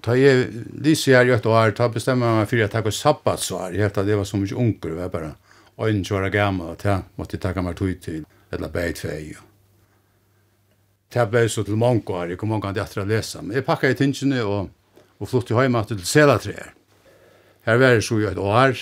Ta 0.00 0.14
jeg 0.16 0.48
lyser 0.80 1.18
her 1.18 1.28
i 1.28 1.34
et 1.34 1.46
år, 1.46 1.74
ta 1.76 1.90
bestemmer 1.92 2.30
jeg 2.30 2.38
meg 2.38 2.48
for 2.48 2.56
at 2.56 2.62
jeg 2.62 2.72
tar 2.72 2.96
sabbatsår. 2.96 3.74
Jeg 3.74 3.84
hevde 3.84 4.00
at 4.00 4.08
det 4.08 4.16
var 4.16 4.28
så 4.28 4.40
mye 4.40 4.56
unger, 4.56 4.96
jeg 4.96 5.12
bare 5.12 5.34
øynene 5.80 6.04
kjører 6.04 6.32
gammel, 6.32 6.72
og 6.72 6.84
jeg 6.84 7.04
måtte 7.20 7.40
takke 7.40 7.64
meg 7.64 7.76
tog 7.76 7.96
til, 8.04 8.24
eller 8.52 8.72
beit 8.72 9.00
fei. 9.00 9.34
Det 11.10 11.26
ble 11.30 11.48
så 11.50 11.64
til 11.66 11.76
mange 11.80 12.06
år, 12.14 12.30
jeg 12.30 12.38
kom 12.38 12.52
mange 12.52 12.68
ganger 12.68 12.88
til 12.88 13.02
å 13.02 13.08
lese. 13.08 13.42
Men 13.42 13.58
jeg 13.58 13.66
pakket 13.66 13.96
i 13.96 13.98
tingene 14.04 14.44
og, 14.46 14.70
og 15.18 15.28
flyttet 15.28 15.56
hjemme 15.58 15.82
til 15.88 16.04
Selatreer. 16.06 16.72
Her 17.66 17.80
var 17.82 17.98
det 17.98 18.06
så 18.06 18.16
i 18.20 18.28
et 18.30 18.38
år, 18.40 18.78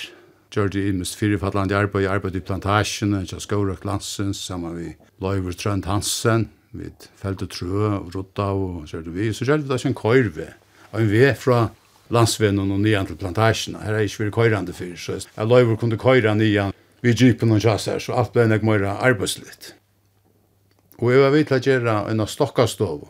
gjør 0.55 0.71
det 0.73 0.85
i 0.87 0.93
mest 0.97 1.19
firefattlandet 1.19 1.77
arbeid, 1.77 2.05
jeg 2.05 2.13
arbeidet 2.13 2.43
i 2.43 2.47
plantasjene, 2.47 3.25
jeg 3.27 3.43
skår 3.43 3.73
og 3.75 3.83
glansens, 3.83 4.45
sammen 4.45 4.77
med 4.77 5.11
Løyver 5.25 5.57
Trønd 5.57 5.89
Hansen, 5.89 6.49
vi 6.77 6.93
felt 7.17 7.43
og 7.43 7.51
trø 7.51 7.89
og 7.89 8.15
rotta 8.15 8.51
og 8.53 8.85
så 8.89 9.01
det 9.03 9.15
vi, 9.15 9.33
så 9.33 9.47
gjør 9.49 9.63
det 9.63 9.71
da 9.71 9.79
ikke 9.81 9.91
en 9.91 9.99
køyrve 9.99 10.49
en 10.93 11.11
vei 11.11 11.33
fra 11.37 11.69
landsvennen 12.15 12.73
og 12.73 12.81
nyan 12.81 13.09
til 13.09 13.19
plantasjen. 13.21 13.77
Her 13.83 13.99
er 13.99 14.07
ikke 14.07 14.25
vi 14.25 14.35
køyrande 14.39 14.73
fyrir, 14.77 14.97
så 14.97 15.19
jeg 15.21 15.49
løyver 15.49 15.77
kunne 15.77 16.01
køyra 16.01 16.35
nyan 16.35 16.75
vi 17.01 17.15
djupen 17.15 17.53
og 17.55 17.63
jassar, 17.63 18.01
så 18.03 18.17
alt 18.19 18.33
ble 18.35 18.49
nek 18.49 18.65
møyra 18.67 18.97
arbeidslitt. 19.07 19.75
Og 20.99 21.13
jeg 21.13 21.23
var 21.23 21.35
vidt 21.35 21.53
til 21.53 21.59
å 21.59 21.63
gjøre 21.63 21.99
en 22.11 22.25
av 22.25 22.31
stokkastov. 22.33 23.05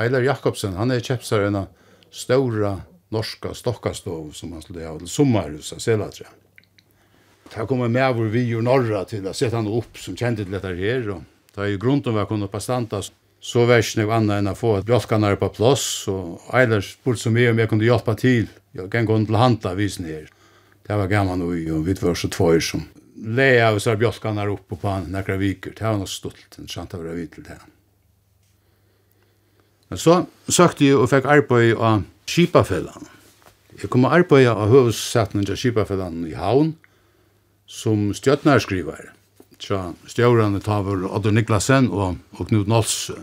Eiler 0.00 0.22
Jakobsen, 0.28 0.76
han 0.78 0.94
er 0.94 1.02
kjepsar 1.02 1.48
en 1.48 1.64
av 1.64 1.96
ståra 2.12 2.76
norska 3.12 3.52
stokkastov 3.56 4.30
som 4.36 4.52
han 4.54 4.62
skulle 4.62 4.86
ha 4.86 4.94
til 5.00 5.10
sommarhus 5.10 5.72
av 5.74 5.82
Selatra. 5.82 6.30
Her 7.52 7.66
kommer 7.68 7.90
med 7.92 8.14
hvor 8.16 8.30
vi 8.32 8.46
gjør 8.46 8.62
norra 8.64 9.02
til 9.08 9.26
å 9.28 9.34
sette 9.36 9.58
han 9.58 9.68
opp 9.68 9.98
som 10.00 10.16
kjente 10.16 10.46
til 10.46 10.54
dette 10.54 10.70
her, 10.78 11.10
og 11.16 11.26
da 11.52 11.66
er 11.66 11.74
jo 11.74 11.82
grunnen 11.82 12.14
var 12.16 12.30
kunnet 12.30 12.52
på 12.52 12.62
standas 12.62 13.10
så 13.42 13.64
var 13.66 13.82
ikke 13.82 14.04
noe 14.04 14.14
annet 14.14 14.38
enn 14.38 14.52
å 14.52 14.58
få 14.58 14.76
bjolkanar 14.86 15.34
på 15.40 15.48
plass, 15.56 15.84
og 16.10 16.44
Eilers 16.54 16.92
spurte 16.94 17.24
så 17.24 17.32
mye 17.34 17.50
om 17.50 17.58
jeg 17.58 17.70
kunne 17.72 17.86
hjelpe 17.88 18.14
til. 18.20 18.46
Jeg 18.72 18.90
kan 18.92 19.08
gå 19.08 19.18
til 19.26 19.38
handa 19.38 19.74
visen 19.74 20.06
her. 20.06 20.28
Det 20.86 20.98
var 20.98 21.10
gammel 21.10 21.42
og 21.42 21.54
og 21.74 21.86
vi 21.86 21.94
var 21.98 22.18
så 22.18 22.30
tvøyer 22.30 22.62
som 22.62 22.86
leia 23.22 23.68
av 23.70 23.78
seg 23.82 23.98
bjolkanar 24.00 24.50
oppe 24.50 24.78
på 24.78 24.88
han 24.88 25.10
nekra 25.12 25.36
viker. 25.38 25.74
Det 25.74 25.84
var 25.84 25.98
noe 25.98 26.10
stolt, 26.10 26.58
en 26.58 26.70
sant 26.70 26.94
av 26.94 27.02
å 27.02 27.16
vite 27.16 27.38
til 27.38 27.46
det. 27.50 27.58
Men 29.90 30.00
så 30.00 30.22
søkte 30.48 30.86
jeg 30.86 30.96
og 30.96 31.10
fikk 31.10 31.26
arbeid 31.28 31.74
av 31.76 32.06
Kipafellene. 32.30 33.10
Jeg 33.80 33.90
kom 33.90 34.06
og 34.06 34.14
arbeid 34.14 34.46
av 34.50 34.70
høvudsetningen 34.70 35.50
av 35.52 35.58
Kipafellene 35.58 36.30
i 36.30 36.36
havn, 36.38 36.74
som 37.66 38.10
stjøtnarskrivare. 38.16 39.12
Så 39.62 39.78
stjøren 40.10 40.58
tar 40.60 40.82
over 40.82 41.04
Odde 41.12 41.30
Niklasen 41.34 41.90
og, 41.92 42.18
og 42.38 42.48
Knut 42.50 42.70
Nolse 42.70 43.22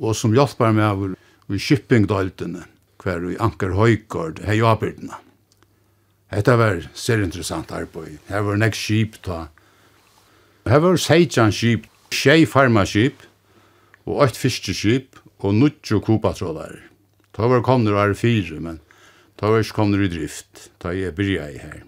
og 0.00 0.16
som 0.18 0.34
hjelper 0.34 0.74
meg 0.74 0.88
over 0.90 1.14
i 1.54 1.60
shippingdøltene, 1.60 2.64
hver 3.02 3.28
i 3.28 3.38
Anker 3.42 3.74
Høygård, 3.76 4.40
hei 4.46 4.60
arbeidene. 4.64 5.18
Hetta 6.32 6.56
var 6.58 6.80
ser 6.98 7.22
interessant 7.22 7.70
arbeid. 7.74 8.18
Her 8.30 8.42
var 8.46 8.58
nek 8.58 8.74
skip 8.74 9.20
ta. 9.22 9.48
Her 10.66 10.80
var 10.82 10.98
seitjan 10.98 11.52
skip, 11.54 11.84
tjei 12.10 12.42
farmaskip, 12.48 13.26
og 14.08 14.24
eitt 14.24 14.38
fiskeskip, 14.40 15.20
og 15.44 15.54
nutjo 15.54 16.00
kupatrålar. 16.00 16.78
Ta 17.36 17.48
var 17.50 17.64
komner 17.66 17.94
og 17.94 18.00
er 18.00 18.16
fire, 18.16 18.60
men 18.62 18.80
ta 19.36 19.50
var 19.52 19.62
ikke 19.62 19.76
komner 19.76 20.04
i 20.04 20.08
drift. 20.08 20.70
Ta 20.80 20.94
jeg 20.96 21.14
byrja 21.14 21.50
i 21.52 21.60
her. 21.60 21.82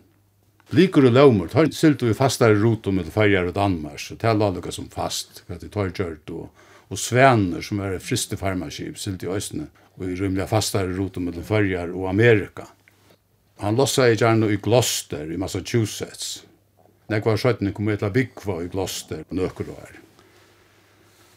Likur 0.76 1.06
og 1.08 1.14
laumur, 1.14 1.48
ta 1.48 1.64
silt 1.72 2.02
vi 2.02 2.14
fastare 2.16 2.58
rutum 2.58 2.98
med 2.98 3.10
farjar 3.14 3.48
og 3.48 3.56
Danmark, 3.56 4.00
så 4.02 4.18
ta 4.18 4.34
lalika 4.34 4.72
som 4.74 4.90
fast, 4.90 5.44
at 5.48 5.62
de 5.62 5.70
tar 5.72 5.94
kjørt 5.94 6.32
og 6.34 6.50
og 6.90 7.00
Svener, 7.00 7.64
som 7.64 7.80
er 7.82 7.98
friste 8.02 8.38
farmaskip, 8.38 8.98
silt 9.00 9.24
i 9.26 9.30
Østene, 9.32 9.68
og 9.96 10.06
i 10.06 10.16
rymliga 10.18 10.46
fastare 10.50 10.92
rotum 10.94 11.26
mellom 11.26 11.44
Førjar 11.46 11.92
og 11.94 12.08
Amerika. 12.10 12.68
Han 13.64 13.78
lossa 13.78 14.10
i 14.10 14.16
gjerne 14.16 14.50
i 14.52 14.58
Gloucester 14.60 15.30
i 15.32 15.38
Massachusetts. 15.40 16.42
Nek 17.08 17.24
var 17.24 17.38
skjøttene 17.40 17.72
kom 17.72 17.88
etla 17.88 18.10
byggva 18.12 18.60
i 18.64 18.68
Gloucester 18.70 19.22
på 19.24 19.38
nøkker 19.38 19.70
her. 19.70 19.94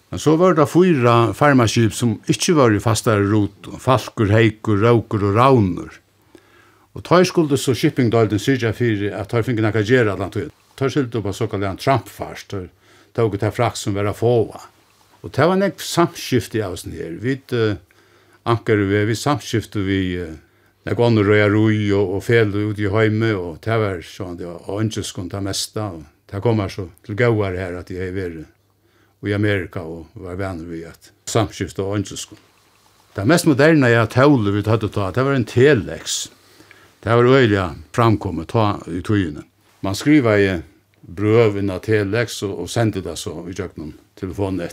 Men 0.10 0.20
så 0.20 0.34
var 0.42 0.56
det 0.58 0.66
fyra 0.68 1.34
farmaskip 1.38 1.94
som 1.94 2.18
ikkje 2.28 2.56
var 2.58 2.74
i 2.74 2.82
fastare 2.82 3.24
rot, 3.30 3.70
falkur, 3.80 4.34
heikur, 4.34 4.82
raukur 4.82 5.28
og 5.30 5.38
rauner. 5.38 6.00
Og 6.98 7.06
tar 7.06 7.24
skulde 7.30 7.60
så 7.62 7.76
shippingdalden 7.78 8.42
syrja 8.42 8.74
fyrir 8.74 9.14
at 9.16 9.30
tar 9.30 9.46
finken 9.46 9.70
akka 9.70 9.86
gjerra 9.86 10.18
land 10.18 10.36
og 10.42 10.50
tar 10.76 10.92
skulde 10.92 11.22
på 11.22 11.36
såkallega 11.38 11.78
trampfars, 11.78 12.48
tar 12.50 12.68
tog 13.14 13.38
det 13.38 13.54
fraks 13.54 13.86
som 13.86 13.96
vera 13.96 14.12
a. 14.12 14.66
Og 15.22 15.34
det 15.36 15.48
var 15.52 15.60
nekk 15.60 15.82
samskifte 15.84 16.60
i 16.60 16.64
oss 16.64 16.86
her. 16.88 17.18
Vi 17.20 17.36
uh, 17.54 17.76
anker 18.48 18.86
vi, 18.88 19.04
vi 19.10 19.16
samskifte 19.16 19.84
vi 19.84 20.00
uh, 20.22 20.38
nekk 20.88 21.00
ånder 21.00 21.28
røya 21.28 21.50
roi 21.52 21.92
og, 21.92 22.16
og 22.16 22.24
fel 22.24 22.54
ut 22.56 22.80
i 22.80 22.88
heime, 22.92 23.34
og 23.36 23.60
det 23.66 23.80
var 23.82 24.00
sånn, 24.06 24.40
det 24.40 24.48
var 24.48 24.80
ønskeskund 24.80 25.34
det 25.34 25.44
meste, 25.44 25.84
og 25.84 26.06
det 26.32 26.42
kommer 26.46 26.72
så 26.72 26.88
til 27.06 27.18
gauar 27.20 27.58
her 27.58 27.76
at 27.82 27.92
jeg 27.92 28.16
var 28.16 28.40
i 29.28 29.34
Amerika 29.36 29.84
og 29.84 30.08
var 30.16 30.40
venner 30.40 30.70
vi 30.70 30.86
at 30.88 31.12
samskift 31.28 31.80
og 31.84 31.98
ønskeskund. 32.00 32.40
Det 33.16 33.26
mest 33.28 33.48
moderne 33.50 33.90
jeg 33.90 34.12
tåle 34.14 34.54
vi 34.54 34.64
tatt 34.64 34.86
ta, 34.94 35.10
det 35.12 35.26
var 35.26 35.36
en 35.36 35.48
telex. 35.50 36.30
Det 37.04 37.16
var 37.16 37.26
øyelig 37.26 37.66
framkommet 37.96 38.52
ta 38.54 38.78
i 38.88 39.02
tøyene. 39.04 39.44
Man 39.82 39.96
skriver 39.96 40.40
i 40.40 40.54
brøvene 41.02 41.80
telex 41.84 42.44
og, 42.48 42.54
og 42.64 42.70
sendte 42.70 43.02
det 43.04 43.18
så 43.20 43.34
i 43.50 43.56
kjøkkenen 43.56 43.98
telefonen 44.20 44.70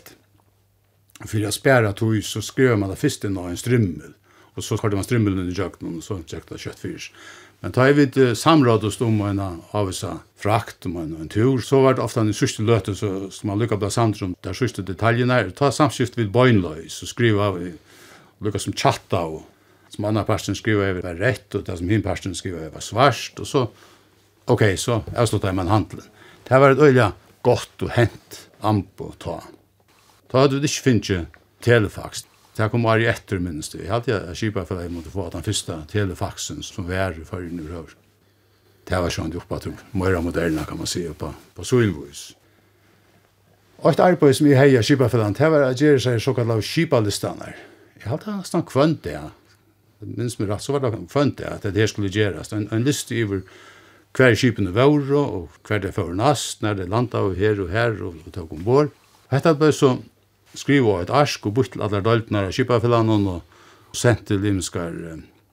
för 1.25 1.39
jag 1.39 1.55
spärrar 1.55 1.93
tog 1.93 2.25
så 2.25 2.43
skrev 2.43 2.79
man 2.79 2.91
det 2.91 2.97
först 2.97 3.25
en 3.25 3.37
en 3.37 3.57
strymmel 3.57 4.13
och 4.55 4.65
så 4.65 4.79
körde 4.79 4.97
man 4.97 5.05
strymmeln 5.05 5.39
under 5.39 5.61
jakten 5.61 5.97
och 5.97 6.05
så 6.05 6.21
jakta 6.27 6.59
köttfyrs. 6.59 7.13
Men 7.61 7.73
tar 7.73 7.93
vi 7.93 8.37
samråd 8.37 8.85
och 8.85 8.93
stod 8.93 9.13
med 9.13 9.31
en 9.31 9.63
avvisa 9.71 10.19
frakt 10.37 10.87
och 10.87 10.93
en, 10.93 11.17
en 11.21 11.29
tur 11.29 11.59
så 11.59 11.83
var 11.83 11.95
det 11.95 12.03
ofta 12.03 12.21
en 12.21 12.35
sista 12.35 12.63
löte 12.63 12.95
så 12.95 13.31
ska 13.31 13.47
man 13.47 13.59
lycka 13.59 13.77
på 13.77 13.91
samtrum 13.91 14.35
där 14.41 14.53
sista 14.53 14.83
detaljerna 14.83 15.35
är 15.41 15.51
ta 15.51 15.73
samskift 15.73 16.19
vid 16.19 16.31
bojnlöj 16.31 16.89
så 16.89 17.07
skriva 17.07 17.47
av 17.47 17.73
lycka 18.39 18.59
som 18.59 18.73
chatta 18.73 19.21
och 19.21 19.43
som 19.89 20.05
andra 20.05 20.25
parten 20.25 20.55
skriva 20.55 20.85
över 20.85 21.03
var 21.03 21.15
rätt 21.15 21.55
och 21.55 21.65
det 21.65 21.77
som 21.77 21.89
hin 21.89 22.03
parten 22.03 22.35
skriva 22.35 22.59
över 22.59 22.71
var 22.71 22.81
svart 22.81 23.39
och 23.39 23.47
så 23.47 23.63
okej 23.63 23.73
okay, 24.55 24.77
så 24.77 25.03
avslutar 25.17 25.53
man 25.53 25.69
handeln. 25.69 26.03
Det 26.49 26.59
var 26.59 26.71
ett 26.71 26.79
öjligt 26.79 27.05
gott 27.43 27.83
och 27.83 27.91
hänt 27.91 28.49
ambo 28.61 29.13
ta. 29.19 29.43
Da 30.37 30.43
hadde 30.43 30.59
vi 30.61 30.69
ikke 30.69 30.83
finnet 30.85 31.37
telefax. 31.65 32.27
Det 32.59 32.67
kom 32.69 32.83
ari 32.85 33.07
etter, 33.09 33.39
minnes 33.41 33.71
det. 33.73 33.87
Jeg 33.87 33.89
hadde 33.89 34.13
jeg 34.13 34.37
kjipa 34.37 34.65
for 34.69 34.77
at 34.77 34.85
jeg 34.85 34.93
måtte 34.93 35.09
få 35.09 35.23
at 35.27 35.33
den 35.33 35.45
første 35.47 35.77
telefaxen 35.89 36.59
som 36.61 36.85
var 36.85 37.15
i 37.17 37.23
førgen 37.25 37.63
i 37.63 37.69
rør. 37.71 37.95
Det 38.85 38.99
var 39.01 39.15
sånn 39.15 39.33
oppe 39.33 39.59
til 39.65 39.73
mer 39.97 40.19
moderne, 40.21 40.67
kan 40.69 40.77
man 40.77 40.91
si, 40.93 41.07
på, 41.09 41.31
på 41.57 41.65
Solvois. 41.65 42.35
Og 43.81 43.95
et 43.95 44.03
arbeid 44.05 44.37
som 44.37 44.49
jeg 44.51 44.59
heier 44.61 44.85
kjipa 44.85 45.09
for 45.09 45.25
den, 45.25 45.37
det 45.39 45.49
var 45.55 45.65
at 45.71 45.81
jeg 45.81 46.03
sier 46.05 46.21
såkalt 46.21 46.53
av 46.53 46.61
kjipa-listene. 46.61 47.55
Jeg 48.03 48.11
hadde 48.11 48.35
nesten 48.37 48.65
kvønt 48.69 49.01
det, 49.07 49.15
minns 50.05 50.37
meg 50.37 50.51
rett, 50.51 50.65
så 50.67 50.75
var 50.77 50.85
det 50.85 50.99
kvönt 51.15 51.39
det, 51.41 51.49
at 51.49 51.65
det 51.65 51.81
her 51.81 51.89
skulle 51.89 52.13
göras 52.13 52.53
en, 52.53 52.69
en 52.77 52.85
liste 52.85 53.17
över 53.17 53.41
hver 54.13 54.37
skipen 54.37 54.69
var 54.77 54.93
og 55.17 55.49
hver 55.65 55.81
det 55.81 55.95
för 55.97 56.13
nast, 56.13 56.61
når 56.61 56.75
det 56.75 56.89
landet 56.89 57.15
och 57.15 57.37
här 57.37 57.61
och 57.61 57.71
här 57.71 58.03
og 58.03 58.15
och 58.27 58.33
tog 58.33 58.53
ombord. 58.53 58.93
Hetta 59.29 59.55
ble 59.55 59.73
så 59.73 59.97
skriva 60.57 61.01
et 61.03 61.13
arsk 61.13 61.47
og 61.47 61.57
bytt 61.61 61.75
til 61.77 61.87
alle 61.87 62.03
døltene 62.05 62.47
av 62.49 62.53
Kipafellene 62.57 63.17
og 63.37 63.97
sendt 63.97 64.27
til 64.31 64.43
limskar 64.45 64.93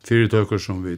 fyrirtøkker 0.07 0.59
som 0.59 0.83
vi 0.83 0.97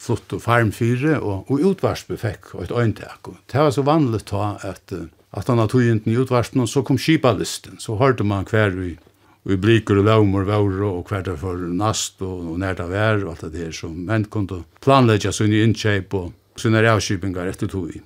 flott 0.00 0.32
og 0.32 0.42
farm 0.42 0.72
fyre 0.72 1.18
og, 1.20 1.50
og 1.52 1.64
utvarspe 1.70 2.16
fikk 2.18 2.54
og 2.56 2.64
et 2.64 2.72
øyntek. 2.72 3.32
Det 3.52 3.60
var 3.60 3.74
så 3.74 3.84
vanlig 3.86 4.24
ta 4.30 4.54
at 4.64 4.94
at 5.30 5.46
han 5.46 5.62
tog 5.70 5.84
inn 5.86 6.02
i 6.10 6.16
og 6.18 6.68
så 6.68 6.82
kom 6.82 6.98
Kipalisten, 6.98 7.78
Så 7.78 7.96
hørte 7.96 8.24
man 8.24 8.44
hver 8.44 8.70
vi, 8.70 8.98
vi 9.44 9.56
bliker 9.56 9.98
og 9.98 10.04
laumer, 10.04 10.44
vaure 10.44 10.86
og 10.86 11.08
hver 11.08 11.22
der 11.22 11.36
for 11.36 11.56
nast 11.56 12.20
og, 12.22 12.50
og 12.50 12.58
nært 12.58 12.80
av 12.80 12.90
vær 12.90 13.24
og 13.24 13.30
alt 13.30 13.40
det 13.40 13.52
der. 13.52 13.72
som 13.72 13.94
menn 13.94 14.24
kunne 14.24 14.64
planlegge 14.80 15.32
sin 15.32 15.52
innkjøp 15.52 16.14
og 16.14 16.32
sine 16.56 16.82
avskipingar 16.82 17.46
etter 17.46 17.68
tog 17.68 17.94
i. 17.94 18.00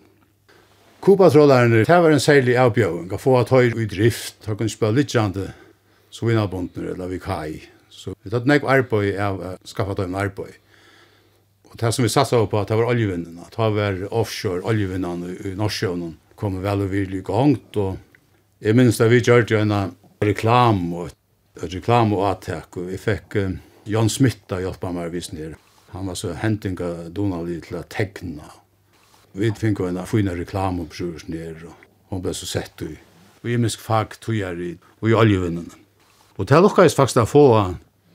Kupa-trollerne, 1.04 1.82
det 1.84 1.96
var 2.00 2.14
en 2.14 2.22
særlig 2.22 2.54
avbjøring, 2.56 3.10
å 3.12 3.20
få 3.20 3.34
at 3.36 3.50
høyre 3.52 3.82
i 3.82 3.84
drift, 3.84 4.38
da 4.46 4.54
kunne 4.56 4.72
spille 4.72 4.96
litt 4.96 5.12
kjente 5.12 5.50
svinabundner 6.14 6.94
eller 6.94 7.10
vi 7.10 7.18
kai. 7.20 7.58
Så 7.92 8.14
vi 8.24 8.32
tatt 8.32 8.48
nek 8.48 8.64
arbeid 8.64 9.18
av 9.20 9.36
å 9.36 9.50
skaffa 9.68 9.98
dem 9.98 10.16
arbeid. 10.16 10.56
Og 11.68 11.76
det 11.76 11.90
som 11.92 12.06
vi 12.06 12.12
satsa 12.12 12.40
på, 12.48 12.62
det 12.64 12.78
var 12.80 12.88
oljevinnene, 12.94 13.50
det 13.52 13.68
var 13.76 14.00
offshore 14.16 14.64
oljevinnene 14.64 15.34
i 15.44 15.54
Norsjøen 15.58 16.14
kom 16.40 16.56
vel 16.64 16.86
og 16.86 16.92
virkelig 16.94 17.20
gongt, 17.28 17.76
og 17.76 18.00
jeg 18.64 18.72
minns 18.78 19.02
da 19.02 19.10
vi 19.12 19.20
gjør 19.20 19.44
jo 19.50 19.60
en 19.60 19.76
reklam 20.24 20.86
og 21.02 21.12
reklam 21.68 22.16
og 22.16 22.30
attak, 22.32 22.80
og 22.80 22.88
vi 22.88 22.96
fikk 22.98 23.42
Jan 23.92 24.08
Smitta 24.08 24.64
hjelpa 24.64 24.88
meg 24.94 25.10
å 25.10 25.14
vise 25.18 25.36
nere. 25.36 25.60
Han 25.92 26.08
var 26.08 26.16
så 26.16 26.32
hentinga 26.40 27.10
Donald 27.12 27.52
til 27.68 27.76
å 27.76 27.84
tegna, 27.92 28.48
Vi 29.34 29.50
fikk 29.58 29.80
en 29.82 29.98
fina 30.06 30.34
reklam 30.38 30.78
om 30.84 30.90
sjørs 30.94 31.26
ned, 31.26 31.64
og 31.66 31.74
hun 32.12 32.22
ble 32.22 32.34
så 32.38 32.46
sett 32.46 32.82
i. 32.86 32.92
Og 33.42 33.50
jeg 33.50 33.60
minsk 33.60 33.82
fag 33.82 34.14
tog 34.22 34.36
i, 34.36 34.76
og 35.02 35.08
i 35.10 35.16
oljevinnene. 35.18 35.74
Og 36.38 36.46
det 36.46 36.60
lukkast 36.62 36.98
faktisk 36.98 37.24
å 37.24 37.26
få 37.26 37.46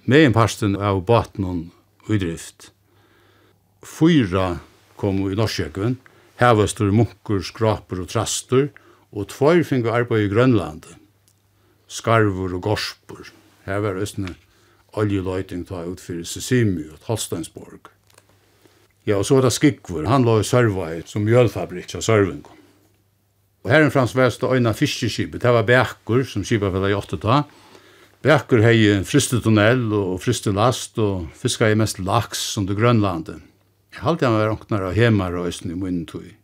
med 0.07 0.25
en 0.25 0.35
parsten 0.35 0.77
av 0.79 1.03
baten 1.07 1.45
og 1.45 2.13
drift. 2.23 2.71
Fyra 3.83 4.59
kom 4.99 5.19
i 5.27 5.35
Norsjøkven, 5.35 5.99
hevestur, 6.39 6.91
munkur, 6.95 7.43
skraper 7.43 8.03
og 8.03 8.09
trastur, 8.11 8.69
og 9.11 9.27
tvær 9.31 9.63
fikk 9.67 9.91
arbeid 9.91 10.27
i 10.27 10.31
Grønland, 10.31 10.87
Skarvur 11.89 12.53
og 12.53 12.61
gorspur. 12.61 13.31
Her 13.65 13.79
var 13.81 13.97
østene 13.97 14.35
oljeløyting 14.93 15.63
ta 15.65 15.81
utfyrir 15.89 16.27
Sissimi 16.27 16.85
og 16.85 17.01
Holsteinsborg. 17.07 17.89
Ja, 19.09 19.17
og 19.17 19.25
så 19.25 19.39
var 19.39 19.47
det 19.47 19.55
Skikvor. 19.55 20.05
Han 20.05 20.25
lå 20.27 20.35
i 20.39 20.45
Sørvai 20.45 21.01
som 21.09 21.23
mjølfabrikk 21.25 21.95
av 21.97 22.03
Sørving. 22.05 22.43
Og 23.65 23.71
herren 23.71 23.89
frans 23.91 24.13
vest 24.15 24.43
og 24.45 24.53
øyna 24.55 24.75
fiskeskipet, 24.77 25.41
det 25.41 25.53
var 25.55 25.65
Bækkur 25.65 26.21
som 26.29 26.45
skipet 26.45 26.71
var 26.71 26.85
i 26.87 26.95
8-ta. 26.95 27.41
Bækkur 28.23 28.61
hei 28.63 28.99
fristetunnel 29.07 29.87
og 29.95 30.19
fristelast 30.21 30.99
og 31.01 31.31
fiska 31.39 31.71
i 31.71 31.77
mest 31.79 31.99
laks 32.03 32.43
som 32.53 32.67
det 32.69 32.77
grønlandet. 32.77 33.41
Jeg 33.95 34.05
halte 34.05 34.27
han 34.27 34.37
var 34.37 34.53
åknar 34.53 34.85
av 34.91 34.93
hemar 34.93 35.33
og 35.39 35.49
øysten 35.49 35.73
i 35.73 35.79
munnetui. 35.79 36.35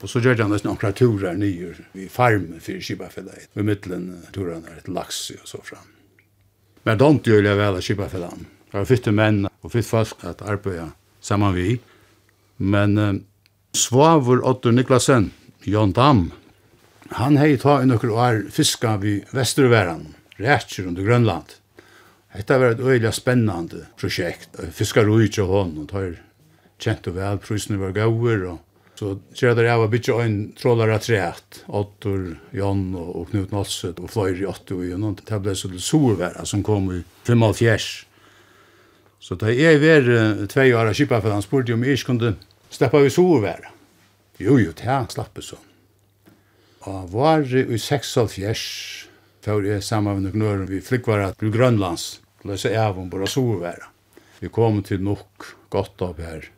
Og 0.00 0.08
så 0.08 0.22
gjør 0.24 0.40
han 0.46 0.54
nesten 0.54 0.72
åknar 0.72 0.96
turer 0.96 1.36
nyer 1.36 1.76
i 1.92 2.08
farmen 2.08 2.62
for 2.64 2.80
skipet 2.80 3.12
fella 3.12 3.36
i, 3.36 3.44
ved 3.58 3.68
middelen 3.68 4.24
turar 4.32 4.64
er 4.64 4.80
et 4.80 4.88
laks 4.88 5.26
og 5.36 5.44
så 5.44 5.60
fram. 5.66 5.84
Men 6.88 6.96
don't 6.96 7.28
gjør 7.28 7.44
jeg 7.44 7.60
vel 7.60 7.76
av 7.76 7.84
skipet. 7.84 8.16
Det 8.16 8.78
var 8.78 8.88
fytte 8.88 9.12
menn 9.12 9.44
og 9.50 9.68
fytte 9.68 9.90
folk 9.90 10.24
at 10.24 10.40
arbeida 10.40 10.88
saman 11.20 11.54
vi. 11.54 11.76
Men 12.60 12.98
uh, 12.98 13.14
Svavur 13.72 14.42
Otto 14.44 14.70
Niklasen, 14.70 15.30
Jon 15.64 15.92
Dam, 15.96 16.26
han 17.16 17.38
hei 17.40 17.56
ta 17.58 17.80
i 17.80 17.86
nokkur 17.88 18.12
år 18.12 18.42
fiska 18.52 18.98
vi 19.00 19.16
Vesterværan, 19.32 20.10
rætjer 20.38 20.90
under 20.90 21.02
Grønland. 21.02 21.56
Hetta 22.30 22.58
var 22.60 22.76
et 22.76 22.82
øyla 22.84 23.10
spennande 23.12 23.86
projekt. 23.98 24.60
Fiskar 24.76 25.08
ui 25.08 25.28
til 25.32 25.48
hon, 25.50 25.72
og 25.80 25.88
tar 25.90 26.12
kjent 26.78 27.08
og 27.10 27.16
vel, 27.16 27.40
prusene 27.42 27.80
var 27.80 27.96
gauer, 27.96 28.44
og 28.52 28.60
så 29.00 29.16
kjer 29.32 29.56
der 29.56 29.70
jeg 29.70 29.80
var 29.80 29.90
bytja 29.90 30.18
ein 30.20 30.36
trålar 30.60 30.92
atreat, 30.92 31.62
Ottor, 31.66 32.36
og, 32.60 32.94
og 33.00 33.26
Knut 33.32 33.56
Nolset 33.56 33.98
og 33.98 34.12
Fløyri 34.12 34.44
Otto 34.46 34.82
og 34.82 34.86
Jan, 34.92 35.16
det 35.16 35.40
ble 35.40 35.56
så 35.56 35.72
til 35.72 35.80
Sorværa 35.80 36.44
som 36.44 36.62
kom 36.62 36.92
i 36.92 37.00
55 37.24 38.09
Så 39.20 39.36
da 39.36 39.52
jeg 39.52 39.80
var 39.82 40.06
tve 40.48 40.70
år 40.72 40.90
av 40.90 40.96
kippa 40.96 41.20
for 41.20 41.34
han 41.34 41.44
spurte 41.44 41.76
om 41.76 41.84
jeg 41.84 41.98
ikke 41.98 42.12
kunne 42.14 42.34
slippe 42.72 43.02
vi 43.04 43.12
sovevære. 43.12 43.74
Jo, 44.40 44.56
jo, 44.56 44.72
det 44.72 44.88
er 44.88 45.08
slapp 45.12 45.36
så. 45.44 45.58
Og 46.88 47.10
var 47.12 47.44
i 47.44 47.76
6,5 47.76 49.10
for 49.44 49.64
jeg 49.64 49.84
sammen 49.84 50.22
med 50.24 50.36
noen 50.36 50.66
vi 50.68 50.80
flykkvare 50.84 51.34
til 51.40 51.52
Grønlands. 51.52 52.20
Løse 52.48 52.72
av 52.76 52.98
om 53.00 53.10
bare 53.12 53.28
sovevære. 53.28 53.88
Vi 54.40 54.48
kom 54.48 54.80
til 54.84 55.02
nok 55.04 55.50
godt 55.72 56.00
opp 56.04 56.20
her. 56.24 56.48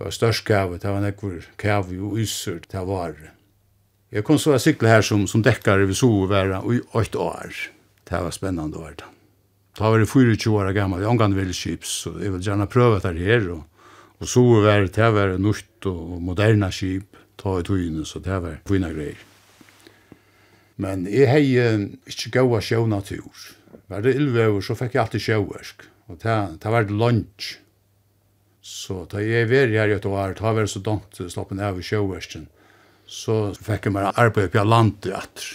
Det 0.00 0.06
var 0.06 0.16
størst 0.16 0.46
kave, 0.48 0.78
det 0.80 0.88
var 0.88 1.04
nekvar 1.04 1.44
kave 1.60 2.00
og 2.00 2.16
yser, 2.20 2.62
det 2.64 2.84
var. 2.88 3.12
Jeg 4.10 4.24
kom 4.24 4.40
så 4.40 4.56
å 4.56 4.88
her 4.88 5.04
som, 5.04 5.26
som 5.28 5.44
dekkare 5.44 5.84
vi 5.86 5.94
sovevære 5.94 6.64
i 6.72 6.80
8 6.96 7.20
år. 7.20 7.64
Det 8.08 8.24
var 8.24 8.32
spennende 8.32 8.80
å 8.80 8.88
være 8.88 9.02
det. 9.04 9.19
Da 9.80 9.88
var 9.88 10.02
det 10.02 10.10
24 10.10 10.52
år 10.52 10.74
gammal, 10.76 11.00
jeg 11.00 11.08
omgang 11.08 11.32
veldig 11.32 11.54
skips, 11.56 11.92
så 12.02 12.10
jeg 12.20 12.34
vil 12.34 12.42
gjerne 12.44 12.66
prøve 12.68 12.98
det 13.00 13.14
her, 13.16 13.46
og, 13.54 13.62
og 14.20 14.28
så 14.28 14.42
var 14.44 14.82
det 14.84 15.00
her 15.00 15.14
var 15.16 15.32
nørt 15.40 15.88
og 15.88 16.18
moderna 16.20 16.68
skip, 16.68 17.16
ta 17.40 17.54
i 17.56 17.64
togene, 17.64 18.04
så 18.04 18.20
det 18.20 18.42
var 18.44 18.58
fina 18.68 18.90
greier. 18.92 19.22
Men 20.84 21.06
jeg 21.08 21.30
hei 21.32 21.46
ikke 22.12 22.34
gaua 22.34 22.60
sjønatur. 22.60 23.46
Var 23.88 24.04
det 24.04 24.18
ylvever, 24.20 24.60
så 24.60 24.76
fikk 24.76 24.98
jeg 24.98 25.02
alltid 25.06 25.24
sjøversk, 25.24 25.88
og 26.12 26.20
det, 26.26 26.36
det 26.60 26.74
var 26.76 26.84
det 26.84 27.00
lunch. 27.00 27.50
Så 28.60 29.06
da 29.08 29.24
jeg 29.24 29.48
var 29.48 29.72
her 29.72 29.94
i 29.94 29.96
et 29.96 30.10
år, 30.12 30.36
da 30.36 30.52
var 30.52 30.60
det 30.68 30.74
så 30.74 30.84
dumt, 30.84 31.24
slappen 31.24 31.64
av 31.64 31.80
i 31.80 31.88
sjøversken, 31.88 32.50
så 33.08 33.40
fikk 33.56 33.88
jeg 33.88 33.96
meg 33.96 34.12
arbeid 34.12 34.52
på 34.52 34.68
landet 34.68 35.16
etter. 35.24 35.50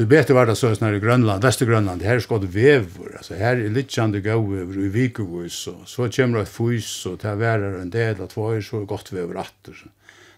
Du 0.00 0.06
vet 0.06 0.30
var 0.30 0.46
det 0.46 0.56
så 0.56 0.74
snarare 0.74 0.96
i 0.96 1.00
Grönland, 1.00 1.42
skått 1.42 2.02
här 2.02 2.20
ska 2.20 2.38
du 2.38 2.60
er 2.60 2.84
alltså 3.16 3.34
här 3.34 3.56
är 3.56 3.68
litjande 3.68 4.34
over 4.34 4.78
i 4.78 4.88
Vikovis 4.88 5.52
så 5.52 5.74
så 5.86 6.08
kommer 6.08 6.38
det 6.38 6.46
fys 6.46 7.06
og 7.06 7.18
det 7.22 7.28
är 7.28 7.80
en 7.80 7.90
del 7.90 8.20
av 8.20 8.26
två 8.26 8.50
är 8.50 8.60
så 8.60 8.84
gott 8.84 9.12
vever 9.12 9.36
åter. 9.36 9.76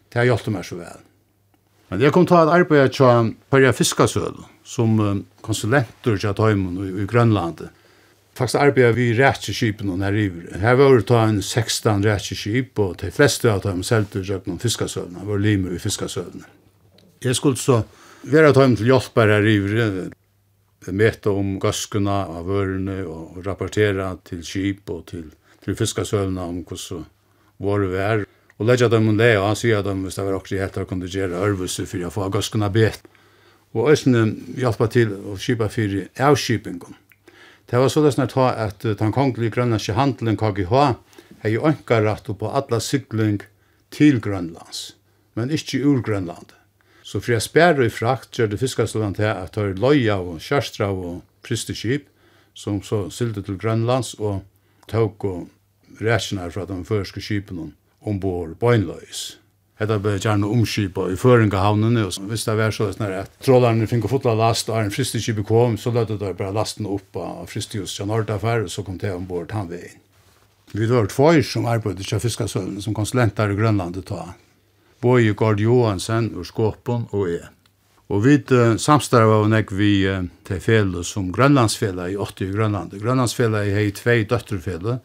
Det 0.08 0.18
har 0.18 0.24
hjulpet 0.24 0.52
meg 0.52 0.64
så 0.64 0.76
väl. 0.76 0.98
Men 1.88 2.00
jag 2.00 2.12
kom 2.12 2.26
ta 2.26 2.42
ett 2.42 2.48
arbete 2.48 2.88
till 2.88 3.34
Pärja 3.50 3.72
fiskasøl, 3.72 4.34
som 4.64 5.24
konsulenter 5.40 6.16
til 6.16 6.34
Tøymon 6.34 6.82
i, 6.82 7.02
i 7.02 7.06
Grönland. 7.06 7.68
Faktiskt 8.34 8.56
arbetar 8.58 8.92
vi 8.92 9.08
i 9.10 9.14
rättskypen 9.14 9.90
och 9.90 9.98
när 9.98 10.12
river. 10.12 10.58
Her 10.58 10.74
var 10.74 10.98
det 10.98 11.18
en 11.18 11.42
16 11.42 12.02
rättskyp 12.02 12.78
og 12.78 12.96
de 12.96 13.10
fleste 13.10 13.52
av 13.52 13.60
dem 13.60 13.82
säljde 13.82 14.20
jag 14.20 14.46
någon 14.46 14.58
fiskasövna, 14.58 15.24
var 15.24 15.38
limer 15.38 15.70
i 15.70 15.78
fiskasövna. 15.78 16.44
Jeg 17.24 17.36
skulle 17.36 17.56
så 17.56 17.82
vera 18.22 18.52
tøym 18.54 18.76
til 18.78 18.90
hjelpar 18.90 19.30
her 19.32 19.46
i 19.46 19.56
meta 20.90 21.30
om 21.30 21.58
gaskuna 21.62 22.24
av 22.38 22.46
vørene 22.50 23.02
og 23.06 23.42
rapportera 23.46 24.12
til 24.26 24.42
skip 24.46 24.90
og 24.90 25.04
til, 25.10 25.28
til 25.62 25.76
fiskasølna 25.78 26.46
om 26.50 26.62
hvordan 26.66 27.04
våre 27.62 27.90
vær. 27.90 28.24
Og 28.58 28.66
leggja 28.68 28.88
dem 28.90 29.08
om 29.10 29.18
det, 29.18 29.36
og 29.38 29.48
han 29.48 29.58
sier 29.58 29.80
at 29.80 29.86
de, 29.86 29.94
hvis 30.04 30.18
det 30.18 30.24
var 30.26 30.36
okkur 30.36 30.56
i 30.56 30.62
hettar, 30.62 30.86
kunne 30.86 31.10
gjøre 31.10 31.38
ørvelse 31.38 31.86
for 31.88 32.06
å 32.06 32.10
få 32.14 32.28
gaskuna 32.34 32.70
bet. 32.70 33.02
Og 33.74 33.90
æsne 33.90 34.26
hjálpa 34.58 34.90
til 34.92 35.14
å 35.14 35.38
skipa 35.40 35.70
fyrir 35.72 36.10
avskipingon. 36.20 36.98
Det 37.70 37.80
var 37.80 37.90
såleis 37.90 38.18
nært 38.18 38.36
ha 38.36 38.50
at 38.66 38.84
den 38.84 39.14
kongelige 39.14 39.54
grønlandske 39.56 39.96
handelen 39.96 40.36
KGH 40.36 40.74
hei 41.42 41.54
ønka 41.56 42.02
rett 42.04 42.28
på 42.38 42.50
alla 42.50 42.78
sykling 42.82 43.40
til 43.90 44.20
Grønlands, 44.22 44.92
men 45.34 45.50
ikkje 45.50 45.80
ur 45.88 46.02
Grønlandet. 46.04 46.61
Så 47.12 47.20
for 47.20 47.34
jeg 47.34 47.44
spærre 47.44 47.84
i 47.84 47.92
frakt, 47.92 48.30
gjør 48.32 48.46
det 48.54 48.58
fiskastland 48.62 49.18
til 49.18 49.28
at 49.28 49.52
det 49.52 49.62
er 49.62 49.74
løya 49.76 50.14
og 50.16 50.38
kjærstra 50.40 50.86
og 50.88 51.18
pristeskip, 51.44 52.06
som 52.54 52.78
så 52.82 53.10
sylte 53.12 53.42
til 53.44 53.58
Grønlands 53.60 54.14
og 54.14 54.38
tok 54.88 55.24
og 55.28 55.48
rækjene 56.00 56.46
fra 56.54 56.64
de 56.64 56.78
første 56.88 57.20
skipene 57.20 57.66
ombord 58.00 58.54
bøgnløys. 58.56 59.20
Hetta 59.76 59.98
ble 60.00 60.14
gjerne 60.16 60.48
omskipa 60.48 61.04
i 61.12 61.18
Føringahavnene, 61.20 62.06
og 62.06 62.30
hvis 62.30 62.46
det 62.48 62.54
var 62.56 62.72
så 62.72 62.88
sånn 62.94 63.12
at 63.18 63.36
trålarne 63.44 63.88
fikk 63.90 64.08
fotla 64.08 64.32
last, 64.38 64.70
og 64.72 64.80
en 64.80 64.94
fristekipet 64.94 65.44
kom, 65.48 65.76
så 65.76 65.92
løtte 65.92 66.16
det 66.16 66.32
bare 66.38 66.54
lasten 66.56 66.88
opp 66.88 67.18
av 67.20 67.44
fristekjus 67.52 67.98
til 67.98 68.08
Nordafer, 68.08 68.64
og 68.64 68.72
så 68.72 68.86
kom 68.86 68.96
det 69.02 69.12
ombord 69.12 69.52
han 69.52 69.68
veien. 69.68 70.00
Vi 70.72 70.88
var 70.88 71.12
två 71.12 71.34
som 71.44 71.68
arbeidde 71.68 72.08
til 72.08 72.24
Fiskasölden 72.24 72.80
som 72.80 72.96
konsulenter 72.96 73.52
i 73.52 73.58
Grönland 73.58 74.00
ta. 74.08 74.30
Både 75.02 75.34
Gord 75.34 75.60
Johansen 75.60 76.30
ur 76.38 76.46
Skåpen 76.46 77.08
og 77.10 77.26
jeg. 77.26 77.48
Og 78.12 78.20
vi 78.26 78.36
samstarva 78.78 79.40
og 79.42 79.48
nek 79.50 79.72
vi 79.72 80.04
til 80.46 80.60
fele 80.60 81.02
som 81.06 81.30
Grønlandsfele 81.32 82.10
i 82.12 82.16
80 82.20 82.44
i 82.44 82.52
Grønland. 82.52 82.94
Grønlandsfele 83.00 83.64
i 83.66 83.72
hei 83.74 83.88
tvei 83.96 84.22
døtterfele, 84.28 84.98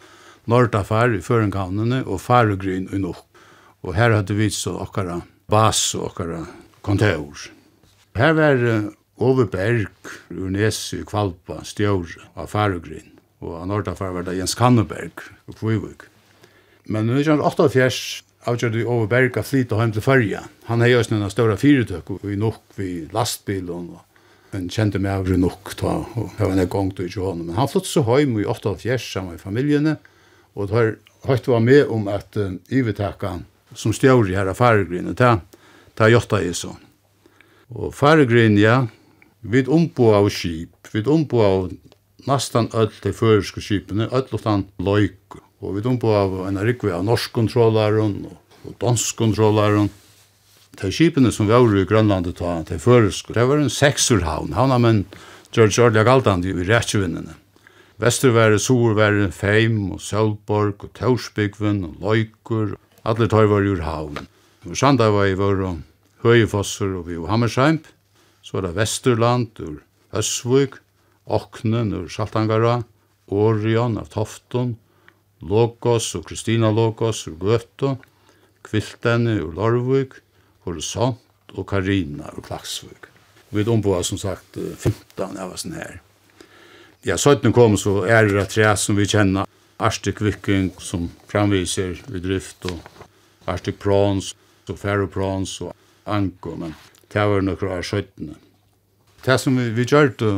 Nordafar 0.47 1.15
i 1.15 1.21
Førenkanene 1.23 2.03
og 2.05 2.21
Faregryn 2.21 2.89
i 2.93 2.99
Nok. 3.01 3.23
Og 3.87 3.95
her 3.95 4.13
hadde 4.15 4.35
vi 4.35 4.49
så 4.51 4.75
okkara 4.83 5.21
bas 5.49 5.81
og 5.95 6.11
okkara 6.11 6.43
kontor. 6.83 7.47
Her 8.17 8.35
var 8.35 8.61
Ove 9.17 9.47
Berg, 9.49 10.11
Urnes 10.29 10.81
i 10.93 11.01
Kvalpa, 11.07 11.63
Stjøre 11.65 12.27
av 12.35 12.51
Faregryn. 12.51 13.15
Og 13.41 13.55
av 13.61 13.67
Nordafar 13.69 14.13
var 14.13 14.27
det 14.27 14.37
Jens 14.37 14.57
Kanneberg 14.57 15.23
og 15.47 15.57
Kvivuk. 15.57 16.07
Men 16.85 17.07
nu 17.07 17.17
er 17.17 17.25
det 17.25 17.43
avgjør 18.47 18.73
vi 18.73 18.83
over 18.87 19.07
Berga 19.11 19.43
flyt 19.43 19.73
og 19.75 19.81
hjem 19.83 19.93
til 19.95 20.05
Førja. 20.05 20.43
Han 20.69 20.83
har 20.83 20.93
gjort 20.93 21.11
noen 21.13 21.31
større 21.33 21.57
fyretøk, 21.59 22.11
i 22.23 22.39
nok 22.39 22.77
vi 22.79 22.91
lastbil 23.13 23.71
og 23.73 23.97
men 24.53 24.69
kjente 24.71 24.99
meg 25.03 25.19
over 25.19 25.39
nok 25.39 25.73
ta, 25.77 25.93
og 26.15 26.31
det 26.37 26.45
var 26.47 26.55
en 26.55 26.69
gang 26.71 26.91
til 26.95 27.09
ikke 27.09 27.23
hånden. 27.25 27.49
Men 27.49 27.57
han 27.59 27.69
flyttet 27.69 27.91
så 27.91 28.03
hjem 28.07 28.37
i 28.39 28.47
8-4 28.47 28.97
sammen 29.03 29.35
med 29.35 29.43
familiene, 29.43 29.97
og 30.55 30.69
det 30.69 30.77
har 30.77 30.93
høyt 31.27 31.49
var 31.51 31.63
med 31.63 31.91
om 31.93 32.07
at 32.11 32.39
uh, 32.39 32.55
ivetakene 32.71 33.43
som 33.77 33.93
stjør 33.93 34.31
i 34.31 34.37
her 34.37 34.47
av 34.47 34.57
faregrinet, 34.57 35.19
ta 35.19 36.05
har 36.05 36.13
gjort 36.13 36.37
det 36.37 36.53
så. 36.55 36.71
Og 37.75 37.91
faregrinet, 37.93 38.61
ja, 38.63 38.77
vi 39.41 39.65
ombå 39.67 40.13
av 40.15 40.29
skip, 40.31 40.87
vi 40.93 41.03
ombå 41.03 41.43
av 41.43 41.67
nesten 42.27 42.71
ødel 42.71 43.03
de 43.03 43.13
føreske 43.15 43.61
skipene, 43.63 44.07
ødel 44.07 44.39
utan 44.39 44.65
løyker. 44.79 45.43
Og 45.61 45.73
vi 45.73 45.81
dumpa 45.81 46.11
av 46.19 46.35
en 46.45 46.59
rikve 46.61 46.93
av 46.93 47.05
norsk 47.05 47.33
kontrollaren 47.33 48.19
og 48.29 48.75
dansk 48.81 49.17
kontrollaren. 49.17 49.89
De 50.77 50.91
skipene 50.93 51.31
som 51.33 51.49
var 51.49 51.65
i 51.73 51.87
Grønlandet 51.89 52.37
ta, 52.37 52.59
de 52.67 52.77
føreske, 52.77 53.33
det 53.33 53.47
var 53.49 53.63
en 53.63 53.73
seksurhavn. 53.73 54.53
Havna 54.53 54.77
men 54.77 55.05
George 55.55 55.81
Orlia 55.81 56.03
Galdan 56.05 56.45
i 56.45 56.53
rettjevinnene. 56.53 57.33
Vestervære, 57.97 58.59
Sorvære, 58.61 59.31
Feim 59.33 59.93
og 59.95 60.01
Sølborg 60.05 60.83
og 60.85 60.91
Torsbygven 60.93 61.79
og 61.87 62.03
Løyker. 62.03 62.75
Alle 63.01 63.25
tar 63.31 63.49
var 63.49 63.65
ur 63.65 63.81
havn. 63.81 64.27
Og 64.69 64.77
Sanda 64.77 65.09
var 65.09 65.25
i 65.25 65.37
vår 65.39 65.63
og 65.65 65.79
Høyefosser 66.21 66.93
og 66.99 67.07
vi 67.07 67.17
og 67.17 67.31
Hammersheim. 67.31 67.79
Så 68.45 68.59
var 68.59 68.67
det 68.67 68.75
Vesterland 68.77 69.57
ur 69.65 69.79
Øsvøk, 70.13 70.77
Åknen 71.25 71.95
ur 71.97 72.05
Saltangara, 72.07 72.83
Orion 73.27 73.97
av 73.97 74.11
Tofton, 74.13 74.77
Logos 75.41 76.13
og 76.17 76.25
Kristina 76.25 76.71
Logos 76.71 77.27
ur 77.27 77.37
Gøto, 77.41 77.97
Kviltene 78.65 79.37
ur 79.43 79.53
Larvik, 79.55 80.17
Horisont 80.65 81.53
og 81.53 81.67
Karina 81.69 82.31
ur 82.35 82.43
Klaksvig. 82.43 83.11
Vi 83.49 83.63
omboa 83.63 84.03
som 84.03 84.17
sagt 84.19 84.57
15 84.57 85.37
av 85.37 85.53
oss 85.53 85.63
her. 85.71 86.01
Ja, 87.05 87.15
17 87.15 87.53
kom 87.55 87.77
så 87.79 88.01
er 88.09 88.27
det 88.27 88.49
tre 88.51 88.73
som 88.75 88.97
vi 88.97 89.05
kjenner. 89.07 89.47
Arstik 89.77 90.19
Viking 90.25 90.71
som 90.81 91.11
framviser 91.29 91.99
i 92.09 92.19
drift 92.19 92.65
og 92.65 92.79
Arstik 93.45 93.77
Prons 93.79 94.33
og 94.67 94.79
Faro 94.81 95.05
Prons 95.07 95.53
og 95.61 95.75
Anko, 96.09 96.55
men 96.57 96.73
det 97.13 97.23
var 97.29 97.45
nokra 97.45 97.77
av 97.77 97.85
17. 97.85 98.33
Det 99.23 99.37
som 99.39 99.57
vi, 99.59 99.69
vi 99.75 99.85
gjør 99.85 100.11
det 100.17 100.31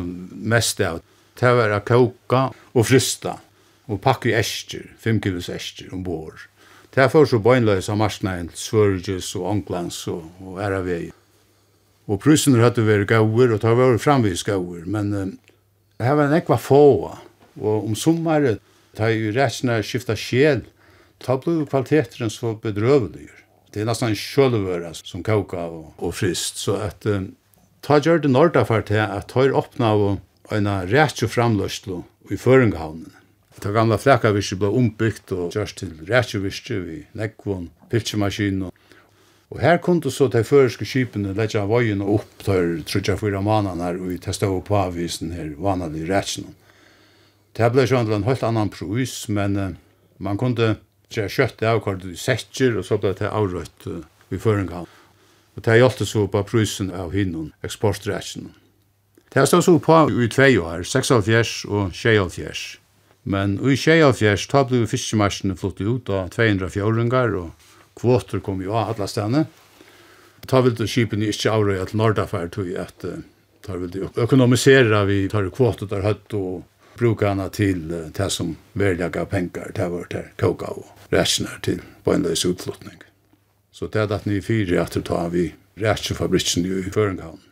mest 0.54 0.82
av, 0.84 1.00
det 1.40 1.54
var 1.56 1.72
å 1.74 1.80
koka 1.88 2.50
og 2.76 2.86
frista 2.86 3.38
og 3.90 4.02
pakke 4.04 4.30
i 4.30 4.38
ester, 4.38 4.86
5 5.02 5.20
kilos 5.26 5.50
ester 5.50 5.90
ombord. 5.96 6.46
Det 6.94 7.04
er 7.04 7.12
for 7.12 7.28
så 7.30 7.40
bøgnløys 7.42 7.90
av 7.90 8.00
marsnaen 8.02 8.50
Svørges 8.58 9.32
og 9.38 9.50
Anglands 9.52 10.02
og, 10.10 10.24
og 10.42 10.58
RAV. 10.62 11.10
Og 12.10 12.22
prusene 12.22 12.62
hadde 12.64 12.86
vært 12.86 13.10
gauer, 13.12 13.54
og 13.54 13.62
det 13.62 13.74
var 13.78 14.00
framvis 14.02 14.46
gauer, 14.46 14.86
men 14.90 15.14
um, 15.14 15.36
det 16.00 16.08
her 16.08 16.18
var 16.18 16.30
en 16.30 16.38
ekva 16.40 16.58
få, 16.62 16.86
og 17.60 17.90
om 17.90 17.98
sommeret, 17.98 18.62
det 18.98 19.04
har 19.04 19.14
jo 19.14 19.36
resten 19.36 19.70
av 19.74 19.84
skifta 19.86 20.16
sjel, 20.18 20.64
da 21.22 21.36
ble 21.38 21.68
kvaliteten 21.70 22.32
så 22.34 22.56
bedrøvelig. 22.58 23.28
Det 23.70 23.84
er 23.84 23.90
nesten 23.90 24.10
en 24.10 24.18
sjølvøra 24.18 24.96
som 24.98 25.22
kauka 25.26 25.68
og, 25.70 25.92
og 26.02 26.16
frist, 26.18 26.58
så 26.62 26.80
at 26.88 27.06
um, 27.06 27.32
ta 27.86 28.00
gjør 28.02 28.24
det 28.24 28.34
norda 28.34 28.66
for 28.66 28.86
til 28.86 29.04
at 29.06 29.38
høyre 29.38 29.62
åpna 29.62 29.94
av 29.94 30.08
en 30.58 30.74
rettjo 30.90 31.30
framløslo 31.30 32.02
i 32.34 32.38
Føringehavnen. 32.40 33.19
Det 33.60 33.74
gamla 33.76 33.98
flækavirket 34.00 34.60
ble 34.60 34.70
ombyggt 34.72 35.32
og 35.36 35.52
gjørst 35.52 35.82
til 35.82 35.90
rækjevirket 36.08 36.84
vi 36.86 37.00
nekvån, 37.20 37.66
pilsjemaskinen. 37.92 38.70
Og 39.50 39.60
her 39.60 39.78
kom 39.84 40.00
det 40.02 40.14
så 40.14 40.30
de 40.32 40.44
føreske 40.46 40.86
skipene 40.86 41.34
letja 41.36 41.66
vøyene 41.68 42.06
opp 42.06 42.46
til 42.46 42.84
trutja 42.88 43.18
fyra 43.20 43.42
manan 43.44 43.82
her 43.84 43.98
og 43.98 44.12
vi 44.12 44.20
testa 44.22 44.48
opp 44.48 44.70
på 44.70 44.78
avisen 44.80 45.34
her 45.36 45.50
vanlig 45.58 46.06
rækjen. 46.08 46.54
Det 47.58 47.72
ble 47.74 47.88
sånn 47.90 48.12
en 48.14 48.28
helt 48.30 48.46
annan 48.48 48.72
prus, 48.72 49.26
men 49.28 49.58
uh, 49.58 49.76
man 50.24 50.40
kunde 50.40 50.78
se 51.12 51.26
kjøtt 51.28 51.64
av 51.66 51.82
hva 51.84 51.98
du 52.00 52.14
setjer 52.16 52.78
og 52.80 52.86
så 52.88 53.00
ble 53.02 53.16
det 53.18 53.28
avrøtt 53.28 53.88
uh, 53.90 54.06
i 54.32 54.40
føringan. 54.40 54.88
Og 55.58 55.66
det 55.66 55.80
hjalp 55.82 56.04
så 56.08 56.28
på 56.32 56.44
prusen 56.48 56.94
av 56.96 57.12
hinnom 57.12 57.50
eksportrækjen. 57.66 58.54
Det 59.34 59.48
stod 59.50 59.66
så 59.66 59.80
på 59.84 59.98
i 60.10 60.30
tvei 60.32 60.54
år, 60.62 60.86
76 60.86 61.66
og 61.68 61.92
76. 61.92 62.78
Men 63.30 63.60
i 63.62 63.76
Tjejafjers, 63.78 64.48
ta 64.50 64.64
ble 64.66 64.88
fiskemarsene 64.90 65.58
flott 65.58 65.82
ut 65.82 66.10
av 66.10 66.32
200 66.34 66.72
fjåringar, 66.74 67.36
og 67.38 67.68
kvoter 68.00 68.42
kom 68.42 68.64
jo 68.66 68.74
av 68.74 68.96
alle 68.96 69.08
stedene. 69.10 69.44
Ta 70.50 70.64
vil 70.66 70.74
det 70.74 70.88
skipene 70.90 71.30
ikke 71.30 71.52
avrøye 71.54 71.86
til 71.86 72.02
Nordafær, 72.02 72.50
tog 72.50 72.72
jeg 72.72 72.82
at 72.88 73.06
ta 73.66 73.78
vil 73.78 73.92
det 73.94 74.08
økonomisere 74.18 75.04
vi 75.06 75.20
tar 75.30 75.50
kvoter 75.54 75.90
der 75.92 76.08
høtt 76.08 76.34
og 76.34 76.64
bruka 77.00 77.30
henne 77.30 77.50
til 77.54 77.84
det 78.16 78.30
som 78.34 78.56
veljaga 78.80 79.28
penger 79.30 79.76
til 79.78 79.94
vårt 79.94 80.16
her 80.18 80.32
koka 80.40 80.74
og 80.82 81.14
resten 81.14 81.48
til 81.64 81.84
bøgnløs 82.06 82.48
utflottning. 82.50 82.98
Så 83.72 83.88
det 83.88 84.02
er 84.02 84.10
det 84.12 84.26
ni 84.26 84.42
fyrer 84.42 84.82
at 84.84 84.98
du 84.98 85.06
tar 85.06 85.30
vi 85.36 85.52
resten 85.80 86.18
fabrikken 86.18 86.66
i 86.66 86.90
Føringhavn. 86.90 87.49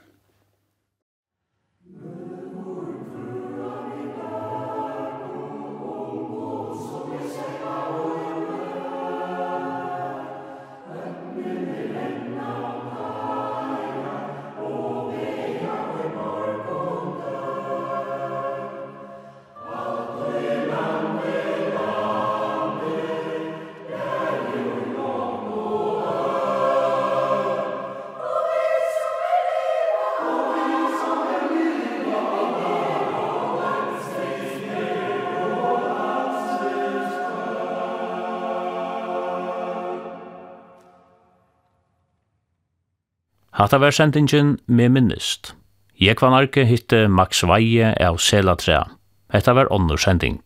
Hatta 43.68 43.82
var 43.84 43.92
sendingen 43.92 44.54
med 44.66 44.94
minnist. 44.96 45.50
Jeg 46.00 46.16
var 46.22 46.32
narki 46.32 46.64
hitte 46.64 47.02
Max 47.12 47.42
Veie 47.44 47.90
av 48.00 48.16
Selatrea. 48.16 48.86
Hetta 49.34 49.56
var 49.58 49.68
onnur 49.76 50.00
sending. 50.00 50.38